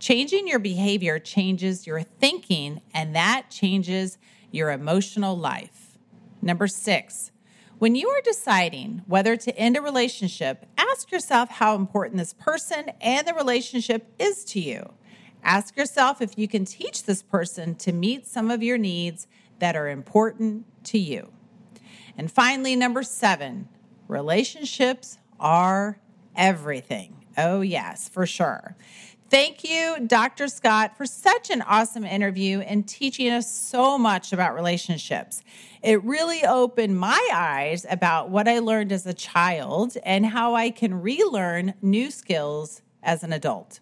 changing 0.00 0.48
your 0.48 0.58
behavior 0.58 1.20
changes 1.20 1.86
your 1.86 2.02
thinking, 2.02 2.80
and 2.92 3.14
that 3.14 3.50
changes 3.50 4.18
your 4.50 4.72
emotional 4.72 5.38
life. 5.38 5.98
Number 6.42 6.66
six, 6.66 7.30
when 7.78 7.94
you 7.94 8.08
are 8.08 8.22
deciding 8.22 9.02
whether 9.06 9.36
to 9.36 9.56
end 9.56 9.76
a 9.76 9.82
relationship, 9.82 10.66
ask 10.78 11.12
yourself 11.12 11.50
how 11.50 11.76
important 11.76 12.16
this 12.16 12.32
person 12.32 12.90
and 13.00 13.26
the 13.26 13.34
relationship 13.34 14.12
is 14.18 14.44
to 14.46 14.60
you. 14.60 14.94
Ask 15.42 15.76
yourself 15.76 16.22
if 16.22 16.38
you 16.38 16.48
can 16.48 16.64
teach 16.64 17.04
this 17.04 17.22
person 17.22 17.74
to 17.76 17.92
meet 17.92 18.26
some 18.26 18.50
of 18.50 18.62
your 18.62 18.78
needs 18.78 19.26
that 19.58 19.76
are 19.76 19.88
important 19.88 20.64
to 20.86 20.98
you. 20.98 21.30
And 22.16 22.30
finally, 22.30 22.76
number 22.76 23.02
seven, 23.02 23.68
relationships 24.08 25.18
are 25.38 25.98
everything. 26.34 27.24
Oh, 27.36 27.60
yes, 27.60 28.08
for 28.08 28.26
sure. 28.26 28.76
Thank 29.28 29.64
you, 29.64 29.96
Dr. 30.06 30.46
Scott, 30.46 30.96
for 30.96 31.04
such 31.04 31.50
an 31.50 31.60
awesome 31.62 32.04
interview 32.04 32.60
and 32.60 32.86
teaching 32.86 33.28
us 33.30 33.52
so 33.52 33.98
much 33.98 34.32
about 34.32 34.54
relationships. 34.54 35.42
It 35.82 36.02
really 36.04 36.44
opened 36.44 36.98
my 36.98 37.28
eyes 37.34 37.84
about 37.90 38.30
what 38.30 38.46
I 38.46 38.60
learned 38.60 38.92
as 38.92 39.04
a 39.04 39.12
child 39.12 39.96
and 40.04 40.26
how 40.26 40.54
I 40.54 40.70
can 40.70 41.02
relearn 41.02 41.74
new 41.82 42.12
skills 42.12 42.82
as 43.02 43.24
an 43.24 43.32
adult. 43.32 43.80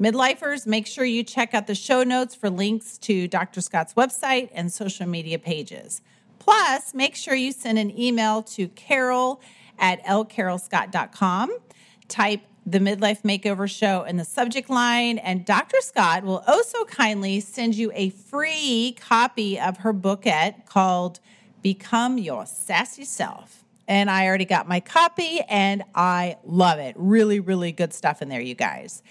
Midlifers, 0.00 0.66
make 0.66 0.86
sure 0.86 1.04
you 1.04 1.24
check 1.24 1.52
out 1.52 1.66
the 1.66 1.74
show 1.74 2.04
notes 2.04 2.34
for 2.34 2.48
links 2.48 2.96
to 2.98 3.26
Dr. 3.26 3.60
Scott's 3.60 3.94
website 3.94 4.50
and 4.52 4.72
social 4.72 5.06
media 5.06 5.38
pages. 5.38 6.00
Plus, 6.46 6.94
make 6.94 7.16
sure 7.16 7.34
you 7.34 7.50
send 7.50 7.76
an 7.76 7.98
email 7.98 8.40
to 8.40 8.68
carol 8.68 9.40
at 9.80 10.00
lcarolscott.com. 10.04 11.58
Type 12.06 12.42
the 12.64 12.78
Midlife 12.78 13.22
Makeover 13.22 13.68
Show 13.68 14.04
in 14.04 14.16
the 14.16 14.24
subject 14.24 14.70
line, 14.70 15.18
and 15.18 15.44
Dr. 15.44 15.78
Scott 15.80 16.22
will 16.22 16.44
oh 16.46 16.56
also 16.56 16.84
kindly 16.84 17.40
send 17.40 17.74
you 17.74 17.90
a 17.94 18.10
free 18.10 18.96
copy 19.00 19.58
of 19.58 19.78
her 19.78 19.92
booklet 19.92 20.66
called 20.66 21.18
Become 21.62 22.18
Your 22.18 22.46
Sassy 22.46 23.04
Self. 23.04 23.64
And 23.88 24.08
I 24.08 24.26
already 24.26 24.44
got 24.44 24.68
my 24.68 24.80
copy 24.80 25.40
and 25.48 25.84
I 25.94 26.38
love 26.44 26.78
it. 26.78 26.94
Really, 26.96 27.40
really 27.40 27.72
good 27.72 27.92
stuff 27.92 28.22
in 28.22 28.28
there, 28.28 28.40
you 28.40 28.54
guys. 28.54 29.02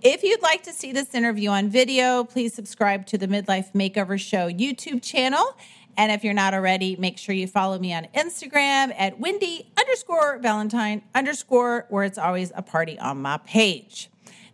If 0.00 0.22
you'd 0.22 0.42
like 0.42 0.62
to 0.64 0.72
see 0.72 0.92
this 0.92 1.14
interview 1.14 1.50
on 1.50 1.70
video, 1.70 2.24
please 2.24 2.54
subscribe 2.54 3.04
to 3.06 3.18
the 3.18 3.26
Midlife 3.26 3.72
Makeover 3.72 4.18
Show 4.18 4.50
YouTube 4.50 5.02
channel. 5.02 5.56
And 5.98 6.12
if 6.12 6.22
you're 6.22 6.32
not 6.32 6.54
already, 6.54 6.94
make 6.94 7.18
sure 7.18 7.34
you 7.34 7.48
follow 7.48 7.76
me 7.76 7.92
on 7.92 8.06
Instagram 8.14 8.94
at 8.96 9.18
Wendy 9.18 9.72
underscore 9.76 10.38
Valentine 10.38 11.02
underscore, 11.12 11.86
where 11.90 12.04
it's 12.04 12.18
always 12.18 12.52
a 12.54 12.62
party 12.62 12.96
on 13.00 13.20
my 13.20 13.38
page. 13.38 14.08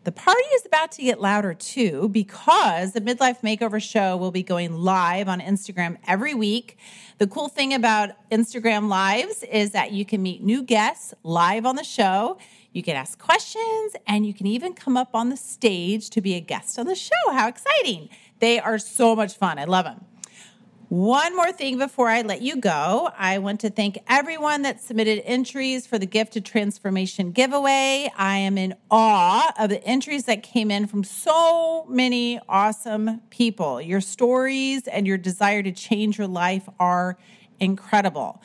The 0.04 0.12
party 0.12 0.42
is 0.54 0.64
about 0.64 0.90
to 0.92 1.02
get 1.02 1.20
louder 1.20 1.52
too 1.52 2.08
because 2.08 2.92
the 2.92 3.00
Midlife 3.02 3.42
Makeover 3.42 3.80
Show 3.80 4.16
will 4.16 4.30
be 4.30 4.42
going 4.42 4.74
live 4.74 5.28
on 5.28 5.40
Instagram 5.40 5.98
every 6.06 6.32
week. 6.32 6.78
The 7.18 7.26
cool 7.26 7.48
thing 7.48 7.74
about 7.74 8.10
Instagram 8.30 8.88
Lives 8.88 9.42
is 9.42 9.72
that 9.72 9.92
you 9.92 10.06
can 10.06 10.22
meet 10.22 10.42
new 10.42 10.62
guests 10.62 11.12
live 11.22 11.66
on 11.66 11.76
the 11.76 11.84
show. 11.84 12.38
You 12.72 12.82
can 12.82 12.96
ask 12.96 13.18
questions 13.18 13.96
and 14.06 14.26
you 14.26 14.32
can 14.32 14.46
even 14.46 14.72
come 14.72 14.96
up 14.96 15.14
on 15.14 15.28
the 15.28 15.36
stage 15.36 16.08
to 16.10 16.22
be 16.22 16.34
a 16.34 16.40
guest 16.40 16.78
on 16.78 16.86
the 16.86 16.94
show. 16.94 17.12
How 17.30 17.48
exciting! 17.48 18.08
They 18.40 18.58
are 18.58 18.78
so 18.78 19.14
much 19.14 19.34
fun. 19.34 19.58
I 19.58 19.64
love 19.64 19.84
them. 19.84 20.04
One 20.94 21.34
more 21.34 21.50
thing 21.50 21.76
before 21.76 22.08
I 22.08 22.22
let 22.22 22.40
you 22.40 22.54
go. 22.54 23.10
I 23.18 23.38
want 23.38 23.58
to 23.62 23.70
thank 23.70 23.98
everyone 24.06 24.62
that 24.62 24.80
submitted 24.80 25.24
entries 25.24 25.88
for 25.88 25.98
the 25.98 26.06
Gift 26.06 26.36
of 26.36 26.44
Transformation 26.44 27.32
giveaway. 27.32 28.12
I 28.16 28.36
am 28.36 28.56
in 28.56 28.76
awe 28.92 29.52
of 29.58 29.70
the 29.70 29.82
entries 29.82 30.26
that 30.26 30.44
came 30.44 30.70
in 30.70 30.86
from 30.86 31.02
so 31.02 31.84
many 31.88 32.38
awesome 32.48 33.22
people. 33.30 33.82
Your 33.82 34.00
stories 34.00 34.86
and 34.86 35.04
your 35.04 35.18
desire 35.18 35.64
to 35.64 35.72
change 35.72 36.16
your 36.16 36.28
life 36.28 36.68
are 36.78 37.18
incredible. 37.58 38.40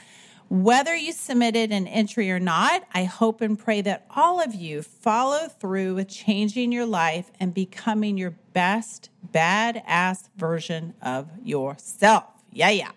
Whether 0.49 0.95
you 0.95 1.11
submitted 1.11 1.71
an 1.71 1.85
entry 1.85 2.31
or 2.31 2.39
not, 2.39 2.81
I 2.95 3.03
hope 3.03 3.41
and 3.41 3.59
pray 3.59 3.81
that 3.81 4.07
all 4.15 4.41
of 4.41 4.55
you 4.55 4.81
follow 4.81 5.49
through 5.49 5.93
with 5.93 6.07
changing 6.07 6.71
your 6.71 6.87
life 6.87 7.29
and 7.39 7.53
becoming 7.53 8.17
your 8.17 8.31
best 8.53 9.11
badass 9.31 10.29
version 10.35 10.95
of 10.99 11.29
yourself. 11.43 12.38
Yeah, 12.51 12.69
yeah. 12.69 12.91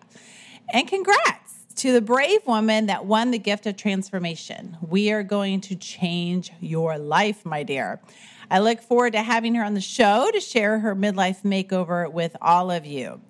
And 0.72 0.88
congrats 0.88 1.64
to 1.76 1.92
the 1.92 2.00
brave 2.00 2.46
woman 2.46 2.86
that 2.86 3.06
won 3.06 3.30
the 3.30 3.38
gift 3.38 3.66
of 3.66 3.76
transformation. 3.76 4.76
We 4.80 5.10
are 5.10 5.22
going 5.22 5.60
to 5.62 5.76
change 5.76 6.52
your 6.60 6.98
life, 6.98 7.44
my 7.44 7.62
dear. 7.62 8.00
I 8.50 8.58
look 8.58 8.80
forward 8.80 9.14
to 9.14 9.22
having 9.22 9.54
her 9.54 9.64
on 9.64 9.74
the 9.74 9.80
show 9.80 10.30
to 10.30 10.40
share 10.40 10.78
her 10.80 10.94
midlife 10.94 11.42
makeover 11.42 12.10
with 12.10 12.36
all 12.40 12.70
of 12.70 12.84
you. 12.84 13.20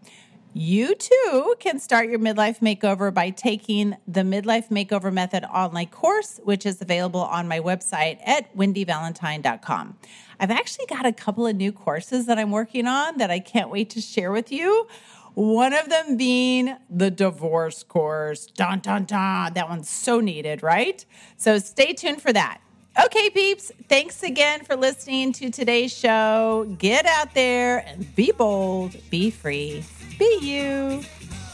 You 0.54 0.94
too 0.94 1.54
can 1.60 1.78
start 1.78 2.10
your 2.10 2.18
midlife 2.18 2.58
makeover 2.58 3.12
by 3.14 3.30
taking 3.30 3.96
the 4.06 4.20
Midlife 4.20 4.68
Makeover 4.68 5.10
Method 5.10 5.44
online 5.44 5.86
course, 5.86 6.40
which 6.44 6.66
is 6.66 6.82
available 6.82 7.22
on 7.22 7.48
my 7.48 7.58
website 7.58 8.18
at 8.26 8.54
wendyvalentine.com. 8.54 9.96
I've 10.38 10.50
actually 10.50 10.86
got 10.86 11.06
a 11.06 11.12
couple 11.12 11.46
of 11.46 11.56
new 11.56 11.72
courses 11.72 12.26
that 12.26 12.38
I'm 12.38 12.50
working 12.50 12.86
on 12.86 13.16
that 13.16 13.30
I 13.30 13.38
can't 13.38 13.70
wait 13.70 13.88
to 13.90 14.02
share 14.02 14.30
with 14.30 14.52
you. 14.52 14.86
One 15.34 15.72
of 15.72 15.88
them 15.88 16.16
being 16.16 16.76
the 16.90 17.10
divorce 17.10 17.82
course. 17.82 18.46
Dun, 18.46 18.80
dun, 18.80 19.04
dun. 19.04 19.54
That 19.54 19.68
one's 19.68 19.88
so 19.88 20.20
needed, 20.20 20.62
right? 20.62 21.04
So 21.36 21.58
stay 21.58 21.92
tuned 21.92 22.20
for 22.20 22.32
that. 22.32 22.60
Okay, 23.06 23.30
peeps, 23.30 23.72
thanks 23.88 24.22
again 24.22 24.64
for 24.64 24.76
listening 24.76 25.32
to 25.32 25.50
today's 25.50 25.96
show. 25.96 26.76
Get 26.78 27.06
out 27.06 27.32
there 27.32 27.78
and 27.86 28.14
be 28.14 28.32
bold, 28.32 28.94
be 29.08 29.30
free 29.30 29.82
be 30.22 30.38
you. 30.40 31.02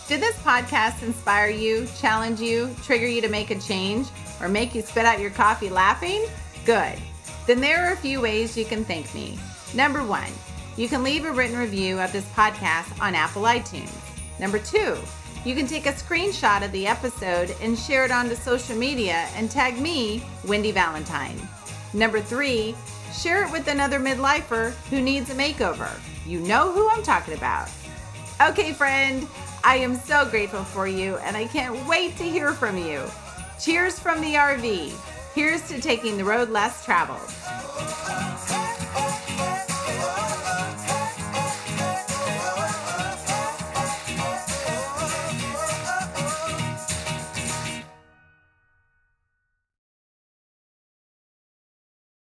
Did 0.08 0.20
this 0.20 0.36
podcast 0.38 1.02
inspire 1.02 1.48
you, 1.48 1.86
challenge 1.98 2.40
you, 2.40 2.74
trigger 2.82 3.06
you 3.06 3.22
to 3.22 3.28
make 3.28 3.50
a 3.50 3.58
change, 3.58 4.08
or 4.40 4.48
make 4.48 4.74
you 4.74 4.82
spit 4.82 5.06
out 5.06 5.20
your 5.20 5.30
coffee 5.30 5.70
laughing? 5.70 6.24
Good. 6.66 6.98
Then 7.46 7.60
there 7.60 7.86
are 7.86 7.92
a 7.92 7.96
few 7.96 8.20
ways 8.20 8.56
you 8.56 8.66
can 8.66 8.84
thank 8.84 9.14
me. 9.14 9.38
Number 9.74 10.04
one, 10.04 10.30
you 10.78 10.88
can 10.88 11.02
leave 11.02 11.24
a 11.24 11.32
written 11.32 11.58
review 11.58 11.98
of 11.98 12.12
this 12.12 12.24
podcast 12.26 13.02
on 13.02 13.16
Apple 13.16 13.42
iTunes. 13.42 13.90
Number 14.38 14.60
two, 14.60 14.96
you 15.44 15.56
can 15.56 15.66
take 15.66 15.86
a 15.86 15.92
screenshot 15.92 16.64
of 16.64 16.70
the 16.70 16.86
episode 16.86 17.52
and 17.60 17.76
share 17.76 18.04
it 18.04 18.12
onto 18.12 18.36
social 18.36 18.76
media 18.76 19.28
and 19.34 19.50
tag 19.50 19.80
me, 19.80 20.22
Wendy 20.46 20.70
Valentine. 20.70 21.36
Number 21.94 22.20
three, 22.20 22.76
share 23.12 23.44
it 23.44 23.50
with 23.50 23.66
another 23.66 23.98
midlifer 23.98 24.70
who 24.88 25.02
needs 25.02 25.30
a 25.30 25.34
makeover. 25.34 25.90
You 26.24 26.38
know 26.40 26.70
who 26.70 26.88
I'm 26.88 27.02
talking 27.02 27.34
about. 27.34 27.68
Okay, 28.40 28.72
friend, 28.72 29.26
I 29.64 29.78
am 29.78 29.96
so 29.96 30.26
grateful 30.26 30.62
for 30.62 30.86
you 30.86 31.16
and 31.18 31.36
I 31.36 31.46
can't 31.46 31.88
wait 31.88 32.16
to 32.18 32.24
hear 32.24 32.52
from 32.52 32.78
you. 32.78 33.02
Cheers 33.60 33.98
from 33.98 34.20
the 34.20 34.34
RV. 34.34 34.94
Here's 35.34 35.66
to 35.68 35.80
taking 35.80 36.16
the 36.16 36.24
road 36.24 36.50
less 36.50 36.84
traveled. 36.84 37.34